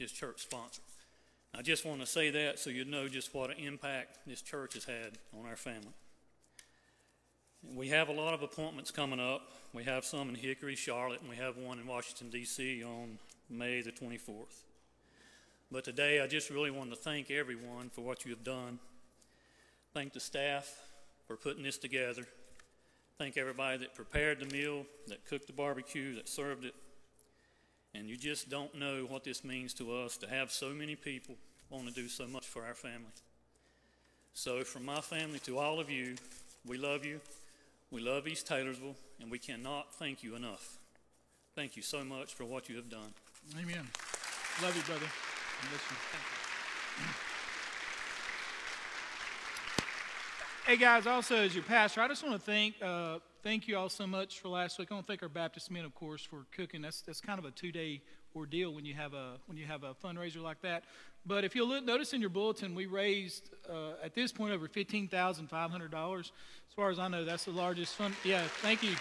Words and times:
this 0.00 0.10
church 0.10 0.42
sponsor. 0.42 0.82
I 1.54 1.62
just 1.62 1.84
want 1.84 2.00
to 2.00 2.06
say 2.06 2.30
that 2.30 2.58
so 2.58 2.70
you 2.70 2.84
know 2.84 3.06
just 3.06 3.34
what 3.34 3.50
an 3.50 3.58
impact 3.58 4.18
this 4.26 4.40
church 4.40 4.74
has 4.74 4.84
had 4.84 5.18
on 5.38 5.46
our 5.46 5.56
family. 5.56 5.92
We 7.76 7.88
have 7.88 8.08
a 8.08 8.12
lot 8.12 8.32
of 8.32 8.42
appointments 8.42 8.90
coming 8.90 9.20
up. 9.20 9.42
We 9.74 9.84
have 9.84 10.04
some 10.04 10.30
in 10.30 10.34
Hickory, 10.34 10.74
Charlotte, 10.74 11.20
and 11.20 11.28
we 11.28 11.36
have 11.36 11.58
one 11.58 11.78
in 11.78 11.86
Washington, 11.86 12.30
D.C. 12.30 12.82
on 12.82 13.18
May 13.50 13.82
the 13.82 13.92
24th. 13.92 14.62
But 15.70 15.84
today, 15.84 16.20
I 16.20 16.26
just 16.26 16.48
really 16.48 16.70
want 16.70 16.90
to 16.90 16.96
thank 16.96 17.30
everyone 17.30 17.90
for 17.90 18.00
what 18.00 18.24
you 18.24 18.30
have 18.30 18.42
done. 18.42 18.78
Thank 19.92 20.14
the 20.14 20.20
staff 20.20 20.72
for 21.26 21.36
putting 21.36 21.62
this 21.62 21.76
together. 21.76 22.26
Thank 23.18 23.36
everybody 23.36 23.76
that 23.78 23.94
prepared 23.94 24.40
the 24.40 24.46
meal, 24.46 24.86
that 25.08 25.26
cooked 25.26 25.46
the 25.46 25.52
barbecue, 25.52 26.14
that 26.14 26.28
served 26.28 26.64
it. 26.64 26.74
And 27.94 28.08
you 28.08 28.16
just 28.16 28.48
don't 28.48 28.74
know 28.74 29.06
what 29.08 29.24
this 29.24 29.44
means 29.44 29.74
to 29.74 29.94
us 29.96 30.16
to 30.18 30.28
have 30.28 30.52
so 30.52 30.70
many 30.70 30.94
people 30.94 31.36
want 31.70 31.88
to 31.88 31.94
do 31.94 32.08
so 32.08 32.26
much 32.26 32.46
for 32.46 32.64
our 32.64 32.74
family. 32.74 33.12
So, 34.32 34.62
from 34.62 34.84
my 34.84 35.00
family 35.00 35.40
to 35.40 35.58
all 35.58 35.80
of 35.80 35.90
you, 35.90 36.14
we 36.66 36.78
love 36.78 37.04
you. 37.04 37.20
We 37.90 38.00
love 38.00 38.28
East 38.28 38.46
Taylorsville, 38.46 38.94
and 39.20 39.30
we 39.30 39.38
cannot 39.38 39.92
thank 39.94 40.22
you 40.22 40.36
enough. 40.36 40.78
Thank 41.56 41.76
you 41.76 41.82
so 41.82 42.04
much 42.04 42.34
for 42.34 42.44
what 42.44 42.68
you 42.68 42.76
have 42.76 42.88
done. 42.88 43.12
Amen. 43.60 43.88
Love 44.62 44.76
you, 44.76 44.82
brother. 44.82 45.06
Bless 45.68 45.90
you. 45.90 47.29
Hey 50.70 50.76
guys, 50.76 51.04
also 51.04 51.34
as 51.34 51.52
your 51.52 51.64
pastor, 51.64 52.00
I 52.00 52.06
just 52.06 52.22
want 52.22 52.36
to 52.36 52.40
thank 52.40 52.80
uh, 52.80 53.18
thank 53.42 53.66
you 53.66 53.76
all 53.76 53.88
so 53.88 54.06
much 54.06 54.38
for 54.38 54.46
last 54.46 54.78
week. 54.78 54.86
I 54.92 54.94
want 54.94 55.04
to 55.04 55.10
thank 55.10 55.20
our 55.20 55.28
Baptist 55.28 55.68
men, 55.68 55.84
of 55.84 55.92
course, 55.96 56.22
for 56.22 56.46
cooking. 56.54 56.80
That's 56.80 57.00
that's 57.00 57.20
kind 57.20 57.40
of 57.40 57.44
a 57.44 57.50
two 57.50 57.72
day 57.72 58.02
ordeal 58.36 58.72
when 58.72 58.84
you 58.84 58.94
have 58.94 59.12
a 59.12 59.38
when 59.46 59.58
you 59.58 59.66
have 59.66 59.82
a 59.82 59.94
fundraiser 59.94 60.40
like 60.40 60.62
that. 60.62 60.84
But 61.26 61.42
if 61.42 61.56
you'll 61.56 61.66
look, 61.66 61.84
notice 61.84 62.12
in 62.12 62.20
your 62.20 62.30
bulletin, 62.30 62.76
we 62.76 62.86
raised 62.86 63.50
uh, 63.68 63.94
at 64.00 64.14
this 64.14 64.30
point 64.30 64.52
over 64.52 64.68
fifteen 64.68 65.08
thousand 65.08 65.48
five 65.48 65.72
hundred 65.72 65.90
dollars. 65.90 66.30
As 66.68 66.74
far 66.76 66.88
as 66.88 67.00
I 67.00 67.08
know, 67.08 67.24
that's 67.24 67.46
the 67.46 67.50
largest 67.50 67.96
fund. 67.96 68.14
Yeah, 68.22 68.44
thank 68.62 68.84
you. 68.84 68.94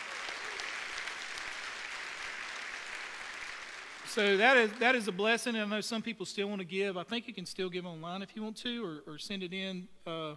So 4.07 4.37
that 4.37 4.57
is 4.57 4.71
that 4.79 4.95
is 4.95 5.07
a 5.07 5.11
blessing. 5.11 5.53
And 5.53 5.71
I 5.71 5.75
know 5.75 5.81
some 5.81 6.01
people 6.01 6.25
still 6.25 6.49
want 6.49 6.61
to 6.61 6.65
give. 6.67 6.97
I 6.97 7.03
think 7.03 7.27
you 7.27 7.33
can 7.35 7.45
still 7.45 7.69
give 7.69 7.85
online 7.85 8.23
if 8.23 8.35
you 8.35 8.41
want 8.41 8.57
to, 8.57 8.83
or, 8.83 9.13
or 9.13 9.19
send 9.19 9.43
it 9.43 9.53
in 9.53 9.87
uh, 10.07 10.33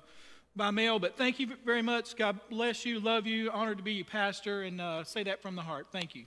by 0.55 0.71
mail. 0.71 0.99
But 0.99 1.17
thank 1.17 1.41
you 1.41 1.49
very 1.65 1.83
much. 1.83 2.17
God 2.17 2.39
bless 2.49 2.85
you. 2.85 3.01
Love 3.01 3.27
you. 3.27 3.51
Honored 3.51 3.79
to 3.79 3.85
be 3.85 3.93
your 3.93 4.05
pastor, 4.05 4.63
and 4.63 4.81
uh, 4.81 5.05
say 5.05 5.23
that 5.25 5.43
from 5.43 5.57
the 5.57 5.63
heart. 5.63 5.87
Thank 5.93 6.15
you. 6.15 6.25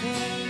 Treasures 0.00 0.47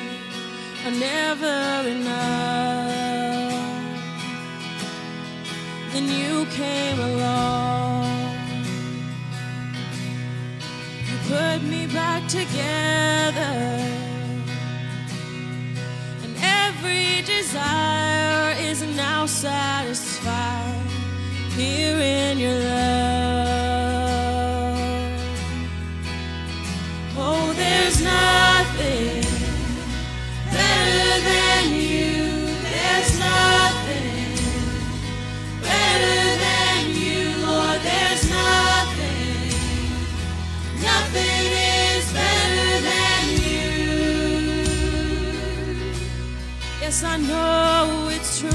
Yes, 47.01 47.05
I 47.05 47.17
know 47.17 48.09
it's 48.11 48.41
true. 48.41 48.49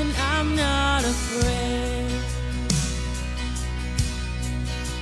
And 0.00 0.12
I'm 0.32 0.56
not 0.56 1.04
afraid 1.04 2.10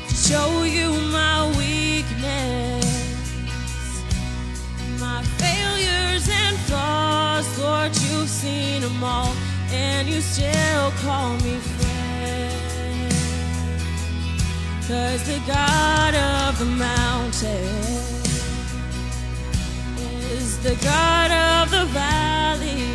to 0.08 0.14
show 0.14 0.64
you 0.64 0.90
my 1.10 1.48
weakness, 1.56 2.84
my 5.00 5.22
failures 5.40 6.28
and 6.28 6.58
flaws. 6.66 7.58
Lord, 7.58 7.96
you've 7.96 8.28
seen 8.28 8.82
them 8.82 9.02
all, 9.02 9.34
and 9.70 10.06
you 10.06 10.20
still 10.20 10.90
call 11.02 11.32
me 11.36 11.56
friend. 11.56 13.12
Cause 14.86 15.26
the 15.26 15.40
God 15.46 16.14
of 16.14 16.58
the 16.58 16.66
mountain 16.66 18.21
the 20.62 20.76
God 20.76 21.30
of 21.32 21.70
the 21.72 21.84
valley. 21.86 22.94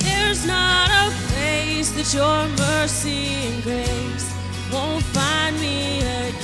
There's 0.00 0.44
not 0.44 0.90
a 0.90 1.10
place 1.28 1.92
that 1.92 2.12
your 2.12 2.48
mercy 2.58 3.26
and 3.46 3.62
grace 3.62 4.34
won't 4.72 5.04
find 5.04 5.54
me 5.60 5.98
again. 6.00 6.35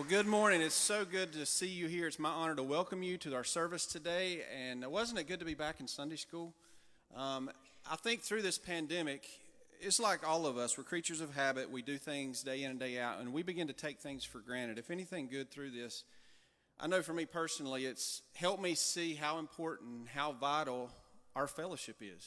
Well, 0.00 0.08
good 0.08 0.26
morning. 0.26 0.62
It's 0.62 0.74
so 0.74 1.04
good 1.04 1.34
to 1.34 1.44
see 1.44 1.68
you 1.68 1.86
here. 1.86 2.06
It's 2.06 2.18
my 2.18 2.30
honor 2.30 2.54
to 2.54 2.62
welcome 2.62 3.02
you 3.02 3.18
to 3.18 3.34
our 3.34 3.44
service 3.44 3.84
today. 3.84 4.40
And 4.58 4.82
wasn't 4.86 5.20
it 5.20 5.24
good 5.24 5.40
to 5.40 5.44
be 5.44 5.52
back 5.52 5.78
in 5.78 5.86
Sunday 5.86 6.16
school? 6.16 6.54
Um, 7.14 7.50
I 7.86 7.96
think 7.96 8.22
through 8.22 8.40
this 8.40 8.56
pandemic, 8.56 9.28
it's 9.78 10.00
like 10.00 10.26
all 10.26 10.46
of 10.46 10.56
us. 10.56 10.78
We're 10.78 10.84
creatures 10.84 11.20
of 11.20 11.34
habit. 11.34 11.70
We 11.70 11.82
do 11.82 11.98
things 11.98 12.42
day 12.42 12.62
in 12.62 12.70
and 12.70 12.80
day 12.80 12.98
out, 12.98 13.20
and 13.20 13.30
we 13.34 13.42
begin 13.42 13.66
to 13.66 13.74
take 13.74 13.98
things 13.98 14.24
for 14.24 14.38
granted. 14.38 14.78
If 14.78 14.90
anything 14.90 15.28
good 15.28 15.50
through 15.50 15.72
this, 15.72 16.04
I 16.80 16.86
know 16.86 17.02
for 17.02 17.12
me 17.12 17.26
personally, 17.26 17.84
it's 17.84 18.22
helped 18.34 18.62
me 18.62 18.76
see 18.76 19.16
how 19.16 19.38
important, 19.38 20.08
how 20.08 20.32
vital 20.32 20.88
our 21.36 21.46
fellowship 21.46 21.96
is. 22.00 22.26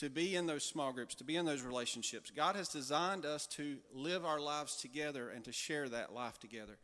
To 0.00 0.10
be 0.10 0.36
in 0.36 0.46
those 0.46 0.62
small 0.62 0.92
groups, 0.92 1.14
to 1.14 1.24
be 1.24 1.36
in 1.36 1.46
those 1.46 1.62
relationships. 1.62 2.30
God 2.30 2.54
has 2.54 2.68
designed 2.68 3.24
us 3.24 3.46
to 3.46 3.78
live 3.94 4.26
our 4.26 4.38
lives 4.38 4.76
together 4.76 5.30
and 5.30 5.42
to 5.46 5.52
share 5.52 5.88
that 5.88 6.12
life 6.12 6.38
together. 6.38 6.76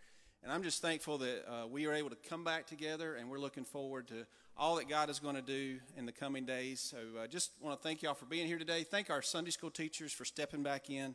And 0.44 0.52
I'm 0.52 0.62
just 0.62 0.82
thankful 0.82 1.16
that 1.18 1.44
uh, 1.48 1.66
we 1.66 1.86
are 1.86 1.94
able 1.94 2.10
to 2.10 2.16
come 2.28 2.44
back 2.44 2.66
together, 2.66 3.14
and 3.14 3.30
we're 3.30 3.38
looking 3.38 3.64
forward 3.64 4.06
to 4.08 4.26
all 4.58 4.76
that 4.76 4.90
God 4.90 5.08
is 5.08 5.18
going 5.18 5.36
to 5.36 5.42
do 5.42 5.78
in 5.96 6.04
the 6.04 6.12
coming 6.12 6.44
days. 6.44 6.80
So 6.80 6.98
I 7.18 7.24
uh, 7.24 7.26
just 7.26 7.52
want 7.62 7.80
to 7.80 7.82
thank 7.82 8.02
y'all 8.02 8.12
for 8.12 8.26
being 8.26 8.46
here 8.46 8.58
today. 8.58 8.84
Thank 8.84 9.08
our 9.08 9.22
Sunday 9.22 9.50
school 9.50 9.70
teachers 9.70 10.12
for 10.12 10.26
stepping 10.26 10.62
back 10.62 10.90
in. 10.90 11.14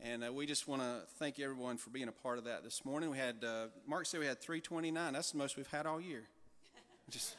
And 0.00 0.24
uh, 0.24 0.32
we 0.32 0.44
just 0.44 0.66
want 0.66 0.82
to 0.82 1.02
thank 1.20 1.38
everyone 1.38 1.76
for 1.76 1.90
being 1.90 2.08
a 2.08 2.12
part 2.12 2.36
of 2.36 2.44
that 2.46 2.64
this 2.64 2.84
morning. 2.84 3.10
We 3.10 3.16
had, 3.16 3.44
uh, 3.44 3.66
Mark 3.86 4.06
said 4.06 4.18
we 4.18 4.26
had 4.26 4.40
329. 4.40 5.12
That's 5.12 5.30
the 5.30 5.38
most 5.38 5.56
we've 5.56 5.68
had 5.68 5.86
all 5.86 6.00
year. 6.00 6.24
Just 7.10 7.36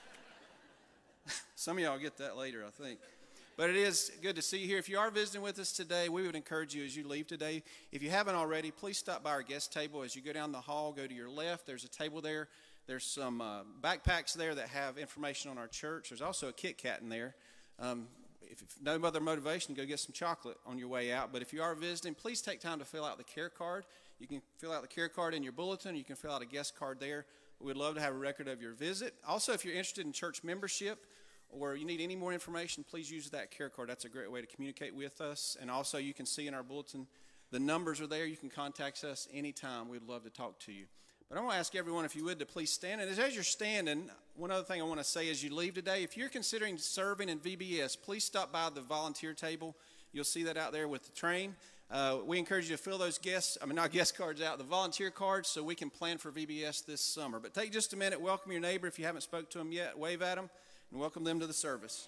Some 1.55 1.77
of 1.77 1.83
y'all 1.83 1.97
get 1.97 2.17
that 2.17 2.37
later, 2.37 2.63
I 2.65 2.71
think. 2.71 2.99
But 3.57 3.69
it 3.69 3.77
is 3.77 4.11
good 4.21 4.35
to 4.35 4.41
see 4.41 4.57
you 4.57 4.67
here. 4.67 4.77
If 4.77 4.89
you 4.89 4.99
are 4.99 5.09
visiting 5.09 5.41
with 5.41 5.57
us 5.59 5.71
today, 5.71 6.09
we 6.09 6.23
would 6.23 6.35
encourage 6.35 6.75
you 6.75 6.83
as 6.83 6.93
you 6.97 7.07
leave 7.07 7.25
today. 7.25 7.63
If 7.93 8.03
you 8.03 8.09
haven't 8.09 8.35
already, 8.35 8.69
please 8.69 8.97
stop 8.97 9.23
by 9.23 9.31
our 9.31 9.43
guest 9.43 9.71
table. 9.71 10.03
As 10.03 10.13
you 10.13 10.21
go 10.21 10.33
down 10.33 10.51
the 10.51 10.59
hall, 10.59 10.91
go 10.91 11.07
to 11.07 11.13
your 11.13 11.29
left. 11.29 11.65
There's 11.65 11.85
a 11.85 11.89
table 11.89 12.19
there. 12.19 12.49
There's 12.85 13.05
some 13.05 13.39
uh, 13.39 13.61
backpacks 13.81 14.33
there 14.33 14.55
that 14.55 14.67
have 14.67 14.97
information 14.97 15.51
on 15.51 15.57
our 15.57 15.69
church. 15.69 16.09
There's 16.09 16.21
also 16.21 16.49
a 16.49 16.51
Kit 16.51 16.77
Kat 16.77 16.99
in 17.01 17.07
there. 17.07 17.33
Um, 17.79 18.07
if 18.41 18.61
if 18.61 18.75
no 18.81 18.95
other 18.95 19.21
motivation, 19.21 19.73
go 19.73 19.85
get 19.85 20.01
some 20.01 20.11
chocolate 20.11 20.57
on 20.65 20.77
your 20.77 20.89
way 20.89 21.13
out. 21.13 21.31
But 21.31 21.41
if 21.41 21.53
you 21.53 21.61
are 21.61 21.75
visiting, 21.75 22.13
please 22.13 22.41
take 22.41 22.59
time 22.59 22.79
to 22.79 22.85
fill 22.85 23.05
out 23.05 23.17
the 23.17 23.23
care 23.23 23.49
card. 23.49 23.85
You 24.19 24.27
can 24.27 24.41
fill 24.57 24.73
out 24.73 24.81
the 24.81 24.89
care 24.89 25.07
card 25.07 25.33
in 25.33 25.43
your 25.43 25.53
bulletin. 25.53 25.95
You 25.95 26.03
can 26.03 26.17
fill 26.17 26.31
out 26.31 26.41
a 26.41 26.45
guest 26.45 26.77
card 26.77 26.99
there. 26.99 27.25
We'd 27.61 27.77
love 27.77 27.95
to 27.95 28.01
have 28.01 28.13
a 28.13 28.17
record 28.17 28.49
of 28.49 28.61
your 28.61 28.73
visit. 28.73 29.13
Also, 29.25 29.53
if 29.53 29.63
you're 29.63 29.73
interested 29.73 30.05
in 30.05 30.11
church 30.11 30.43
membership, 30.43 31.05
or 31.49 31.75
you 31.75 31.85
need 31.85 32.01
any 32.01 32.15
more 32.15 32.33
information, 32.33 32.83
please 32.87 33.09
use 33.09 33.29
that 33.29 33.51
care 33.51 33.69
card. 33.69 33.89
That's 33.89 34.05
a 34.05 34.09
great 34.09 34.31
way 34.31 34.41
to 34.41 34.47
communicate 34.47 34.93
with 34.93 35.21
us. 35.21 35.57
And 35.59 35.71
also, 35.71 35.97
you 35.97 36.13
can 36.13 36.25
see 36.25 36.47
in 36.47 36.53
our 36.53 36.63
bulletin, 36.63 37.07
the 37.51 37.59
numbers 37.59 38.01
are 38.01 38.07
there. 38.07 38.25
You 38.25 38.37
can 38.37 38.49
contact 38.49 39.03
us 39.03 39.27
anytime. 39.33 39.87
We'd 39.87 40.03
love 40.03 40.23
to 40.23 40.29
talk 40.29 40.59
to 40.61 40.71
you. 40.71 40.85
But 41.29 41.39
I 41.39 41.41
want 41.41 41.53
to 41.53 41.59
ask 41.59 41.75
everyone, 41.75 42.05
if 42.05 42.15
you 42.15 42.23
would, 42.25 42.37
to 42.39 42.45
please 42.45 42.71
stand. 42.71 43.01
And 43.01 43.09
as 43.09 43.33
you're 43.33 43.43
standing, 43.43 44.09
one 44.35 44.51
other 44.51 44.63
thing 44.63 44.81
I 44.81 44.85
want 44.85 44.99
to 44.99 45.03
say 45.03 45.29
as 45.31 45.43
you 45.43 45.53
leave 45.55 45.73
today, 45.73 46.03
if 46.03 46.15
you're 46.15 46.29
considering 46.29 46.77
serving 46.77 47.29
in 47.29 47.39
VBS, 47.39 47.97
please 47.99 48.23
stop 48.23 48.51
by 48.51 48.69
the 48.69 48.81
volunteer 48.81 49.33
table. 49.33 49.75
You'll 50.11 50.23
see 50.23 50.43
that 50.43 50.55
out 50.55 50.71
there 50.71 50.87
with 50.87 51.03
the 51.03 51.11
train. 51.11 51.55
Uh, 51.89 52.17
we 52.25 52.39
encourage 52.39 52.69
you 52.69 52.75
to 52.75 52.81
fill 52.81 52.97
those 52.97 53.17
guests, 53.17 53.57
I 53.61 53.65
mean, 53.65 53.75
not 53.75 53.91
guest 53.93 54.17
cards 54.17 54.41
out, 54.41 54.57
the 54.57 54.63
volunteer 54.63 55.11
cards, 55.11 55.49
so 55.49 55.63
we 55.63 55.75
can 55.75 55.89
plan 55.89 56.17
for 56.17 56.31
VBS 56.31 56.85
this 56.85 57.01
summer. 57.01 57.39
But 57.39 57.53
take 57.53 57.71
just 57.71 57.93
a 57.93 57.97
minute, 57.97 58.19
welcome 58.19 58.51
your 58.51 58.61
neighbor 58.61 58.87
if 58.87 58.97
you 58.97 59.05
haven't 59.05 59.21
spoke 59.21 59.49
to 59.51 59.57
them 59.57 59.71
yet, 59.71 59.97
wave 59.97 60.21
at 60.21 60.35
them, 60.35 60.49
and 60.95 61.01
welcome 61.01 61.25
them 61.25 61.41
to 61.41 61.45
the 61.45 61.53
service. 61.53 62.07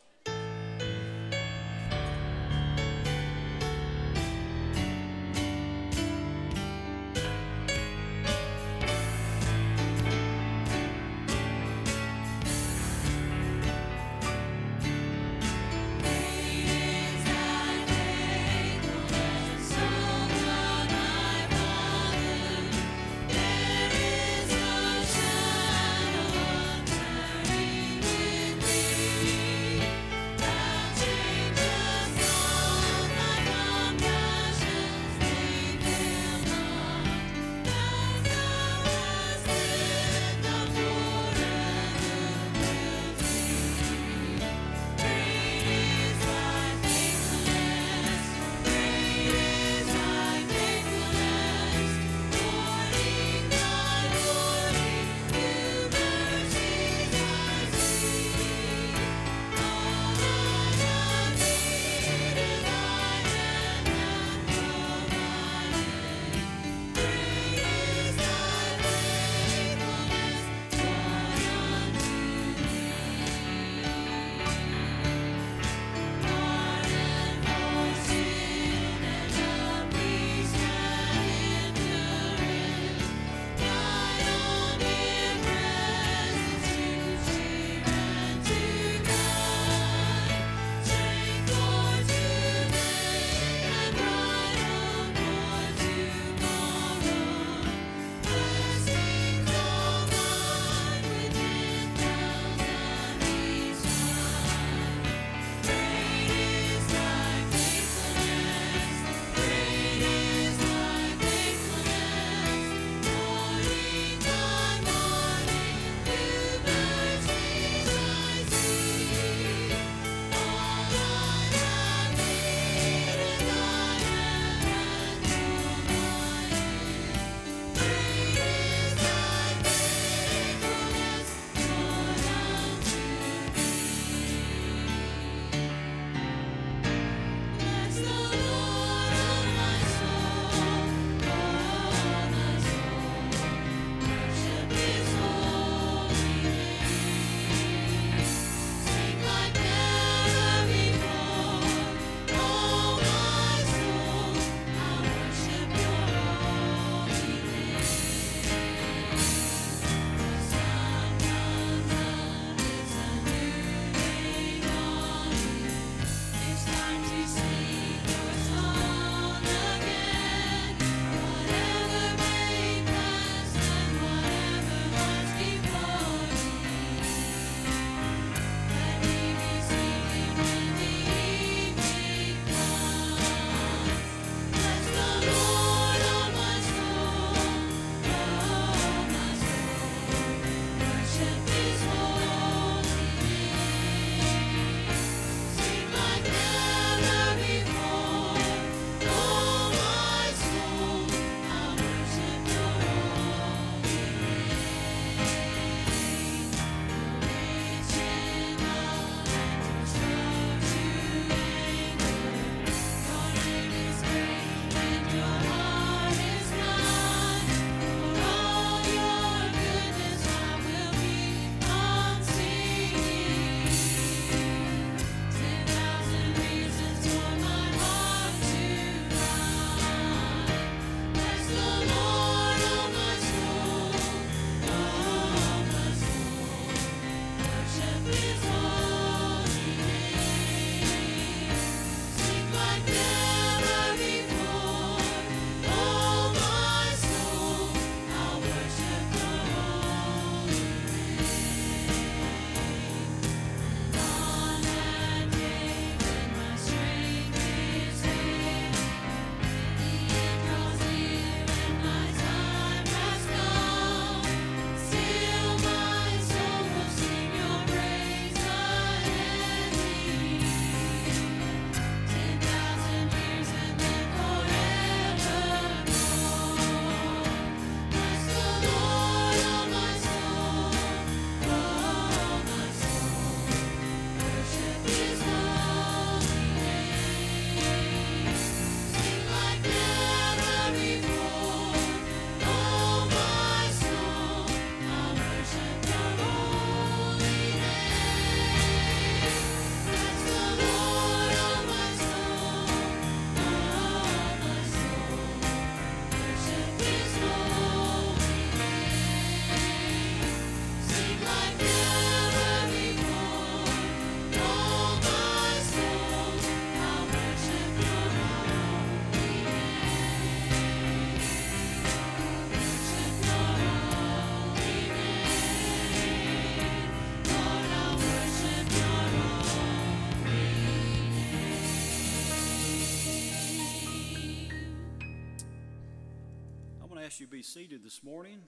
Be 337.38 337.44
seated 337.44 337.84
this 337.84 338.04
morning. 338.04 338.40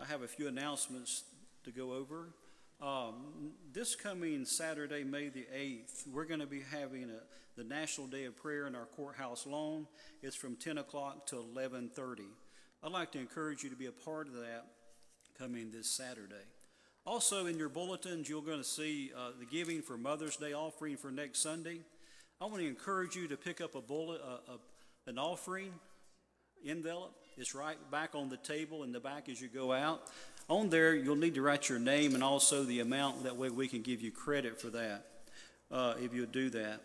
I 0.00 0.06
have 0.06 0.22
a 0.22 0.26
few 0.26 0.48
announcements 0.48 1.24
to 1.62 1.70
go 1.70 1.92
over. 1.92 2.30
Um, 2.80 3.52
this 3.74 3.94
coming 3.94 4.46
Saturday, 4.46 5.04
May 5.04 5.28
the 5.28 5.46
8th, 5.54 6.08
we're 6.10 6.24
going 6.24 6.40
to 6.40 6.46
be 6.46 6.62
having 6.70 7.10
a, 7.10 7.20
the 7.60 7.64
National 7.64 8.06
Day 8.06 8.24
of 8.24 8.34
Prayer 8.34 8.66
in 8.66 8.74
our 8.74 8.86
courthouse 8.86 9.46
lawn. 9.46 9.86
It's 10.22 10.34
from 10.34 10.56
10 10.56 10.78
o'clock 10.78 11.26
to 11.26 11.36
11:30. 11.36 12.22
I'd 12.82 12.92
like 12.92 13.12
to 13.12 13.18
encourage 13.18 13.62
you 13.62 13.68
to 13.68 13.76
be 13.76 13.84
a 13.84 13.92
part 13.92 14.26
of 14.26 14.36
that 14.36 14.64
coming 15.38 15.70
this 15.70 15.90
Saturday. 15.90 16.46
Also, 17.04 17.44
in 17.44 17.58
your 17.58 17.68
bulletins, 17.68 18.26
you're 18.26 18.40
going 18.40 18.56
to 18.56 18.64
see 18.64 19.12
uh, 19.14 19.32
the 19.38 19.44
giving 19.44 19.82
for 19.82 19.98
Mother's 19.98 20.36
Day 20.36 20.54
offering 20.54 20.96
for 20.96 21.10
next 21.10 21.42
Sunday. 21.42 21.80
I 22.40 22.46
want 22.46 22.60
to 22.60 22.66
encourage 22.66 23.16
you 23.16 23.28
to 23.28 23.36
pick 23.36 23.60
up 23.60 23.74
a 23.74 23.82
bullet, 23.82 24.22
uh, 24.26 24.54
a, 24.54 25.10
an 25.10 25.18
offering 25.18 25.74
envelope. 26.64 27.21
It's 27.38 27.54
right 27.54 27.78
back 27.90 28.14
on 28.14 28.28
the 28.28 28.36
table 28.36 28.82
in 28.82 28.92
the 28.92 29.00
back 29.00 29.28
as 29.28 29.40
you 29.40 29.48
go 29.48 29.72
out. 29.72 30.02
On 30.48 30.68
there, 30.68 30.94
you'll 30.94 31.16
need 31.16 31.34
to 31.34 31.42
write 31.42 31.68
your 31.68 31.78
name 31.78 32.14
and 32.14 32.22
also 32.22 32.62
the 32.62 32.80
amount. 32.80 33.24
That 33.24 33.36
way, 33.36 33.48
we 33.48 33.68
can 33.68 33.80
give 33.80 34.02
you 34.02 34.10
credit 34.10 34.60
for 34.60 34.68
that 34.70 35.06
uh, 35.70 35.94
if 36.00 36.12
you 36.12 36.26
do 36.26 36.50
that. 36.50 36.80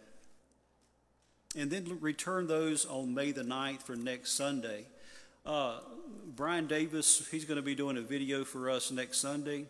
And 1.57 1.69
then 1.69 1.97
return 1.99 2.47
those 2.47 2.85
on 2.85 3.13
May 3.13 3.31
the 3.31 3.43
9th 3.43 3.83
for 3.83 3.95
next 3.95 4.33
Sunday. 4.33 4.85
Uh, 5.45 5.79
Brian 6.35 6.67
Davis, 6.67 7.27
he's 7.29 7.45
going 7.45 7.57
to 7.57 7.63
be 7.63 7.75
doing 7.75 7.97
a 7.97 8.01
video 8.01 8.45
for 8.45 8.69
us 8.69 8.91
next 8.91 9.19
Sunday. 9.19 9.65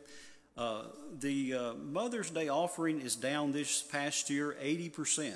Uh, 0.57 0.83
the 1.19 1.53
uh, 1.53 1.73
Mother's 1.73 2.29
Day 2.29 2.49
offering 2.49 3.01
is 3.01 3.15
down 3.15 3.51
this 3.51 3.81
past 3.81 4.29
year 4.29 4.55
80%. 4.61 5.33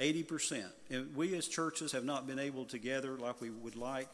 80%. 0.00 0.64
And 0.90 1.14
we 1.14 1.36
as 1.36 1.48
churches 1.48 1.92
have 1.92 2.04
not 2.04 2.26
been 2.26 2.38
able 2.38 2.64
to 2.66 2.78
gather 2.78 3.16
like 3.16 3.40
we 3.40 3.50
would 3.50 3.76
like. 3.76 4.08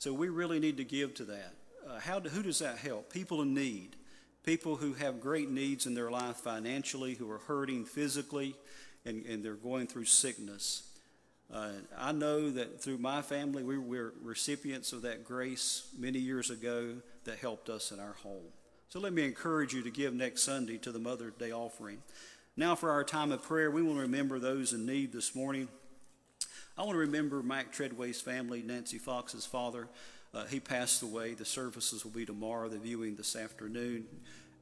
So 0.00 0.14
we 0.14 0.30
really 0.30 0.60
need 0.60 0.78
to 0.78 0.84
give 0.84 1.12
to 1.16 1.24
that. 1.24 1.52
Uh, 1.86 2.00
how 2.00 2.20
do, 2.20 2.30
who 2.30 2.42
does 2.42 2.60
that 2.60 2.78
help? 2.78 3.12
People 3.12 3.42
in 3.42 3.52
need. 3.52 3.96
People 4.44 4.76
who 4.76 4.94
have 4.94 5.20
great 5.20 5.50
needs 5.50 5.84
in 5.84 5.92
their 5.92 6.10
life 6.10 6.36
financially, 6.36 7.16
who 7.16 7.30
are 7.30 7.40
hurting 7.40 7.84
physically, 7.84 8.56
and, 9.04 9.26
and 9.26 9.44
they're 9.44 9.52
going 9.56 9.86
through 9.86 10.06
sickness. 10.06 10.88
Uh, 11.52 11.72
I 11.98 12.12
know 12.12 12.48
that 12.48 12.80
through 12.80 12.96
my 12.96 13.20
family, 13.20 13.62
we 13.62 13.76
were 13.76 14.14
recipients 14.22 14.94
of 14.94 15.02
that 15.02 15.22
grace 15.22 15.86
many 15.98 16.18
years 16.18 16.48
ago 16.48 16.94
that 17.24 17.38
helped 17.38 17.68
us 17.68 17.92
in 17.92 18.00
our 18.00 18.14
home. 18.22 18.48
So 18.88 19.00
let 19.00 19.12
me 19.12 19.22
encourage 19.22 19.74
you 19.74 19.82
to 19.82 19.90
give 19.90 20.14
next 20.14 20.44
Sunday 20.44 20.78
to 20.78 20.92
the 20.92 20.98
Mother's 20.98 21.34
Day 21.34 21.52
offering. 21.52 21.98
Now, 22.56 22.74
for 22.74 22.90
our 22.90 23.04
time 23.04 23.32
of 23.32 23.42
prayer, 23.42 23.70
we 23.70 23.82
to 23.82 24.00
remember 24.00 24.38
those 24.38 24.72
in 24.72 24.86
need 24.86 25.12
this 25.12 25.34
morning. 25.34 25.68
I 26.78 26.82
want 26.82 26.92
to 26.92 26.98
remember 26.98 27.42
Mac 27.42 27.72
Treadway's 27.72 28.20
family, 28.20 28.62
Nancy 28.62 28.98
Fox's 28.98 29.44
father. 29.44 29.88
Uh, 30.32 30.44
he 30.46 30.60
passed 30.60 31.02
away. 31.02 31.34
The 31.34 31.44
services 31.44 32.04
will 32.04 32.12
be 32.12 32.24
tomorrow, 32.24 32.68
the 32.68 32.78
viewing 32.78 33.16
this 33.16 33.34
afternoon. 33.36 34.06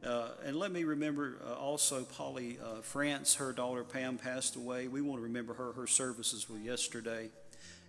Uh, 0.05 0.29
and 0.45 0.57
let 0.57 0.73
me 0.73 0.85
remember 0.85 1.38
uh, 1.47 1.55
also 1.55 2.05
Polly 2.05 2.59
uh, 2.65 2.81
France, 2.81 3.35
her 3.35 3.53
daughter 3.53 3.85
Pam 3.85 4.17
passed 4.17 4.57
away. 4.57 4.88
We 4.88 5.00
want 5.00 5.19
to 5.19 5.25
remember 5.25 5.55
her. 5.55 5.73
Her 5.73 5.87
services 5.87 6.49
were 6.49 6.59
yesterday. 6.59 7.29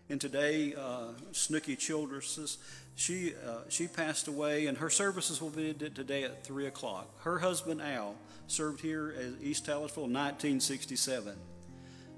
And 0.09 0.19
today, 0.19 0.73
uh, 0.75 1.09
Snooky 1.31 1.75
Childress, 1.75 2.57
she, 2.95 3.33
uh, 3.47 3.59
she 3.69 3.87
passed 3.87 4.27
away, 4.27 4.65
and 4.65 4.79
her 4.79 4.89
services 4.89 5.39
will 5.39 5.51
be 5.51 5.71
today 5.73 6.23
at 6.23 6.43
3 6.43 6.65
o'clock. 6.65 7.07
Her 7.21 7.39
husband, 7.39 7.79
Al, 7.81 8.15
served 8.47 8.81
here 8.81 9.13
at 9.17 9.43
East 9.43 9.65
Taylorsville 9.65 10.05
in 10.05 10.13
1967. 10.13 11.35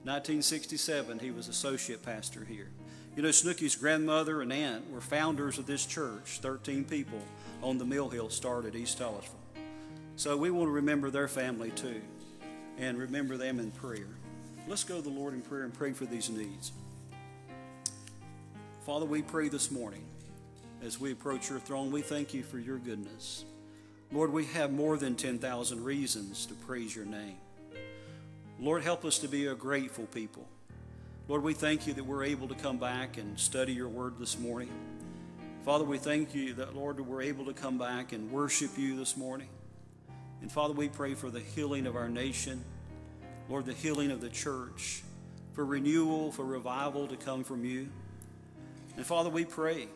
1967, 0.04 1.20
he 1.20 1.32
was 1.32 1.48
associate 1.48 2.04
pastor 2.04 2.44
here. 2.44 2.70
You 3.16 3.24
know, 3.24 3.30
Snooky's 3.30 3.76
grandmother 3.76 4.42
and 4.42 4.52
aunt 4.52 4.90
were 4.90 5.02
founders 5.02 5.58
of 5.60 5.66
this 5.66 5.86
church. 5.86 6.40
13 6.42 6.86
people 6.86 7.20
on 7.62 7.78
the 7.78 7.86
Mill 7.86 8.10
Hill 8.10 8.30
started 8.30 8.76
East 8.76 8.98
Taylorsville. 8.98 9.36
So 10.16 10.38
we 10.38 10.50
want 10.50 10.68
to 10.68 10.72
remember 10.72 11.10
their 11.10 11.28
family 11.28 11.72
too 11.72 12.02
and 12.78 12.98
remember 12.98 13.38
them 13.38 13.60
in 13.60 13.72
prayer. 13.72 14.08
Let's 14.68 14.84
go 14.84 14.98
to 14.98 15.02
the 15.02 15.10
Lord 15.10 15.34
in 15.34 15.42
prayer 15.42 15.64
and 15.64 15.74
pray 15.74 15.94
for 15.94 16.06
these 16.06 16.30
needs. 16.30 16.72
Father, 18.86 19.06
we 19.06 19.22
pray 19.22 19.50
this 19.50 19.70
morning 19.70 20.04
as 20.84 21.00
we 21.00 21.12
approach 21.12 21.50
your 21.50 21.60
throne, 21.60 21.92
we 21.92 22.02
thank 22.02 22.34
you 22.34 22.42
for 22.42 22.58
your 22.58 22.80
goodness. 22.80 23.46
Lord, 24.12 24.34
we 24.34 24.46
have 24.46 24.72
more 24.72 24.98
than 24.98 25.16
10,000 25.16 25.84
reasons 25.84 26.46
to 26.48 26.56
praise 26.56 26.96
your 26.96 27.06
name. 27.06 27.38
Lord, 28.62 28.84
help 28.84 29.06
us 29.06 29.18
to 29.18 29.28
be 29.28 29.48
a 29.48 29.56
grateful 29.56 30.06
people. 30.06 30.48
Lord, 31.28 31.42
we 31.42 31.56
thank 31.56 31.88
you 31.88 31.94
that 31.94 32.06
we're 32.06 32.24
able 32.24 32.48
to 32.48 32.54
come 32.54 32.78
back 32.78 33.18
and 33.18 33.40
study 33.40 33.74
your 33.74 33.90
word 33.90 34.20
this 34.20 34.38
morning. 34.38 34.70
Father, 35.66 35.84
we 35.84 35.98
thank 35.98 36.36
you 36.36 36.54
that, 36.54 36.76
Lord, 36.76 37.00
we're 37.00 37.24
able 37.24 37.46
to 37.46 37.54
come 37.54 37.80
back 37.80 38.12
and 38.12 38.32
worship 38.32 38.78
you 38.78 38.96
this 38.96 39.18
morning. 39.18 39.50
And 40.42 40.52
Father, 40.52 40.76
we 40.76 40.90
pray 40.90 41.16
for 41.16 41.32
the 41.32 41.40
healing 41.40 41.88
of 41.88 41.96
our 41.96 42.08
nation, 42.08 42.64
Lord, 43.50 43.66
the 43.66 43.74
healing 43.74 44.12
of 44.12 44.22
the 44.22 44.30
church, 44.30 45.02
for 45.54 45.66
renewal, 45.66 46.32
for 46.32 46.46
revival 46.46 47.08
to 47.08 47.18
come 47.18 47.44
from 47.44 47.66
you. 47.66 47.90
And 48.96 49.04
Father, 49.04 49.32
we 49.32 49.44
pray 49.44 49.88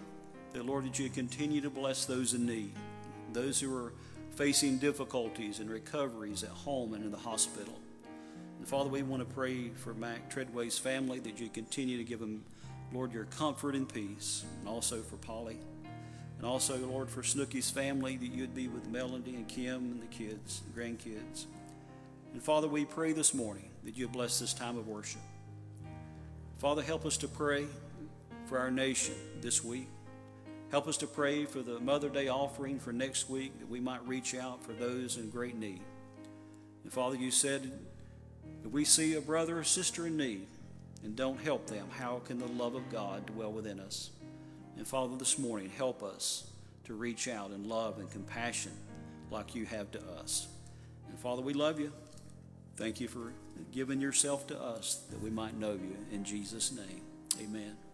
that, 0.53 0.65
Lord, 0.65 0.85
that 0.85 0.97
you 0.97 1.11
continue 1.11 1.61
to 1.61 1.69
bless 1.69 2.05
those 2.05 2.33
in 2.33 2.47
need, 2.47 2.71
those 3.31 3.59
who 3.59 3.77
are 3.77 3.93
facing 4.31 4.79
difficulties 4.79 5.59
and 5.59 5.69
recoveries 5.69 6.43
at 6.43 6.49
home 6.49 6.95
and 6.95 7.03
in 7.03 7.11
the 7.11 7.17
hospital. 7.17 7.77
And 8.57 8.67
Father, 8.67 8.89
we 8.89 9.03
want 9.03 9.27
to 9.27 9.33
pray 9.35 9.69
for 9.69 9.93
Mac 9.93 10.29
Treadway's 10.29 10.77
family 10.77 11.19
that 11.19 11.39
you 11.39 11.49
continue 11.49 11.97
to 11.97 12.03
give 12.03 12.19
them, 12.19 12.43
Lord, 12.93 13.13
your 13.13 13.25
comfort 13.25 13.75
and 13.75 13.87
peace, 13.87 14.45
and 14.59 14.67
also 14.67 15.01
for 15.01 15.17
Polly. 15.17 15.59
And 16.37 16.45
also, 16.47 16.77
Lord, 16.77 17.09
for 17.09 17.21
Snooky's 17.21 17.69
family, 17.69 18.17
that 18.17 18.31
you'd 18.31 18.55
be 18.55 18.67
with 18.67 18.87
Melody 18.87 19.35
and 19.35 19.47
Kim 19.47 19.91
and 19.91 20.01
the 20.01 20.07
kids, 20.07 20.61
the 20.61 20.79
grandkids. 20.79 21.45
And 22.33 22.43
Father, 22.43 22.67
we 22.67 22.85
pray 22.85 23.13
this 23.13 23.33
morning 23.33 23.69
that 23.85 23.95
you 23.95 24.07
bless 24.07 24.39
this 24.39 24.53
time 24.53 24.77
of 24.77 24.87
worship. 24.87 25.21
Father, 26.57 26.81
help 26.81 27.05
us 27.05 27.17
to 27.17 27.27
pray 27.27 27.65
for 28.47 28.59
our 28.59 28.71
nation 28.71 29.15
this 29.41 29.63
week. 29.63 29.87
Help 30.71 30.87
us 30.87 30.97
to 30.97 31.07
pray 31.07 31.45
for 31.45 31.61
the 31.61 31.79
Mother 31.79 32.09
Day 32.09 32.27
offering 32.27 32.79
for 32.79 32.91
next 32.91 33.29
week 33.29 33.57
that 33.59 33.69
we 33.69 33.79
might 33.79 34.05
reach 34.07 34.35
out 34.35 34.63
for 34.63 34.73
those 34.73 35.17
in 35.17 35.29
great 35.29 35.55
need. 35.55 35.81
And 36.83 36.91
Father, 36.91 37.15
you 37.15 37.31
said, 37.31 37.71
if 38.63 38.71
we 38.71 38.85
see 38.85 39.13
a 39.13 39.21
brother 39.21 39.59
or 39.59 39.63
sister 39.63 40.07
in 40.07 40.17
need 40.17 40.47
and 41.03 41.15
don't 41.15 41.39
help 41.41 41.67
them, 41.67 41.87
how 41.89 42.21
can 42.25 42.39
the 42.39 42.47
love 42.47 42.75
of 42.75 42.89
God 42.91 43.25
dwell 43.27 43.51
within 43.51 43.79
us? 43.79 44.09
And 44.77 44.87
Father, 44.87 45.15
this 45.17 45.37
morning, 45.37 45.69
help 45.69 46.03
us 46.03 46.49
to 46.85 46.93
reach 46.93 47.27
out 47.27 47.51
in 47.51 47.69
love 47.69 47.99
and 47.99 48.09
compassion 48.09 48.71
like 49.31 49.55
you 49.55 49.65
have 49.65 49.91
to 49.91 49.99
us. 50.19 50.47
And 51.09 51.19
Father, 51.19 51.41
we 51.41 51.53
love 51.53 51.79
you. 51.79 51.91
Thank 52.75 52.99
you 52.99 53.07
for 53.07 53.33
giving 53.71 54.01
yourself 54.01 54.47
to 54.47 54.59
us 54.59 55.03
that 55.09 55.21
we 55.21 55.29
might 55.29 55.57
know 55.57 55.73
you. 55.73 55.95
In 56.11 56.23
Jesus' 56.23 56.71
name, 56.71 57.01
amen. 57.41 57.84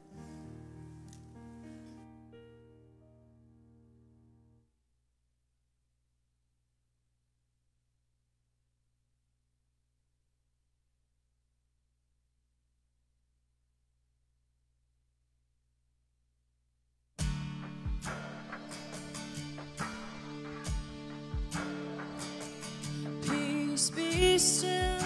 Still, 24.41 24.97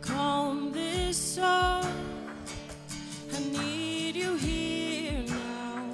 calm 0.00 0.70
this 0.70 1.16
storm. 1.16 1.84
I 3.34 3.40
need 3.50 4.14
you 4.14 4.36
here 4.36 5.24
now. 5.26 5.90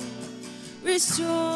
Restore 0.83 1.49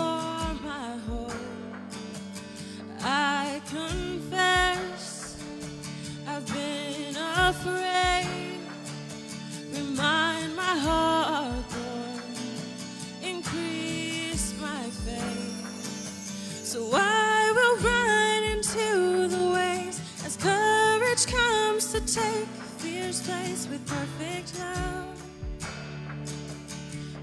place 23.25 23.67
with 23.69 23.87
perfect 23.87 24.59
love. 24.59 25.23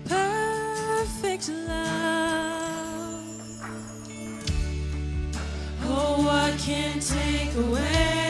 Perfect 0.05 1.49
love. 1.67 3.21
Oh, 5.83 6.23
what 6.25 6.59
can 6.59 6.99
take 6.99 7.53
away 7.55 8.20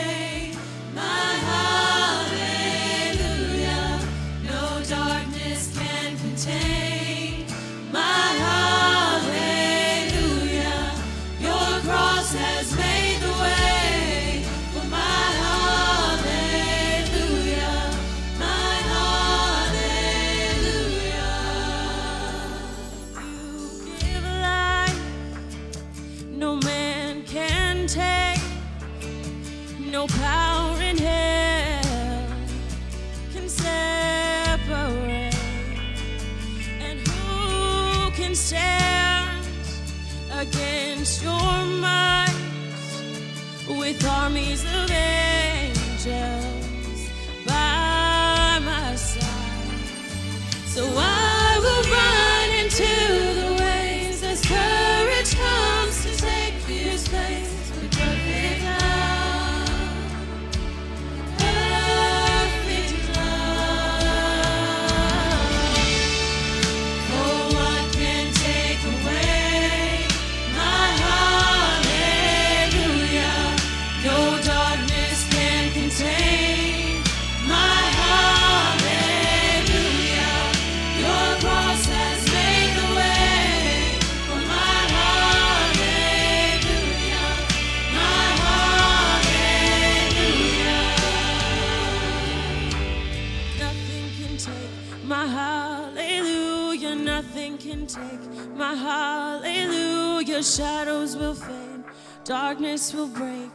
darkness 102.32 102.94
will 102.94 103.08
break. 103.08 103.50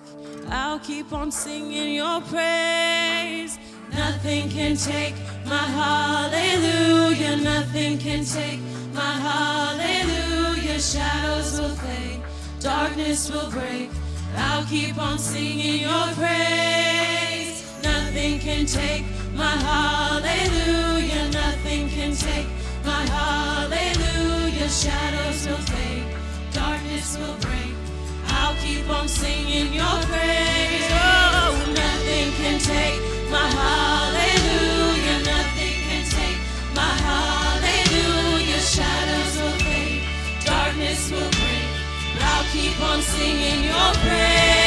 I'll 0.49 0.77
keep 0.77 1.11
on 1.11 1.31
singing 1.31 1.95
your 1.95 2.21
praise. 2.21 3.57
Nothing 3.91 4.49
can 4.51 4.75
take 4.75 5.15
my 5.47 5.65
hallelujah. 5.81 7.37
Nothing 7.37 7.97
can 7.97 8.23
take 8.23 8.59
my 8.93 9.13
hallelujah. 9.29 10.79
Shadows 10.79 11.59
will 11.59 11.75
fade, 11.83 12.21
darkness 12.59 13.31
will 13.31 13.49
break. 13.49 13.89
I'll 14.35 14.65
keep 14.65 14.95
on 14.99 15.17
singing 15.17 15.81
your 15.81 16.07
praise. 16.21 17.57
Nothing 17.81 18.37
can 18.37 18.67
take 18.67 19.05
my 19.33 19.55
hallelujah. 19.69 21.31
Nothing 21.31 21.89
can 21.89 22.13
take 22.15 22.45
my 22.85 23.03
hallelujah. 23.17 24.69
Shadows 24.69 25.47
will 25.47 25.65
fade, 25.73 26.05
darkness 26.53 27.17
will 27.17 27.37
break. 27.41 27.86
I'll 28.39 28.55
keep 28.55 28.87
on 28.89 29.07
singing 29.07 29.73
your 29.73 29.97
praise. 30.11 30.87
Oh, 30.91 31.51
nothing 31.83 32.27
can 32.39 32.57
take 32.59 32.99
my 33.31 33.47
hallelujah. 33.61 35.17
Nothing 35.33 35.75
can 35.87 36.03
take 36.17 36.39
my 36.75 36.93
hallelujah. 37.07 38.61
Shadows 38.75 39.33
will 39.41 39.57
fade, 39.65 40.03
darkness 40.45 41.11
will 41.11 41.31
break. 41.39 41.67
I'll 42.29 42.45
keep 42.53 42.77
on 42.89 43.01
singing 43.01 43.63
your 43.71 43.91
praise. 44.05 44.66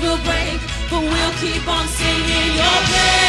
Will 0.00 0.18
break, 0.18 0.60
but 0.90 1.00
we'll 1.00 1.32
keep 1.40 1.66
on 1.68 1.86
singing 1.88 2.56
your 2.56 2.78
praise. 2.90 3.25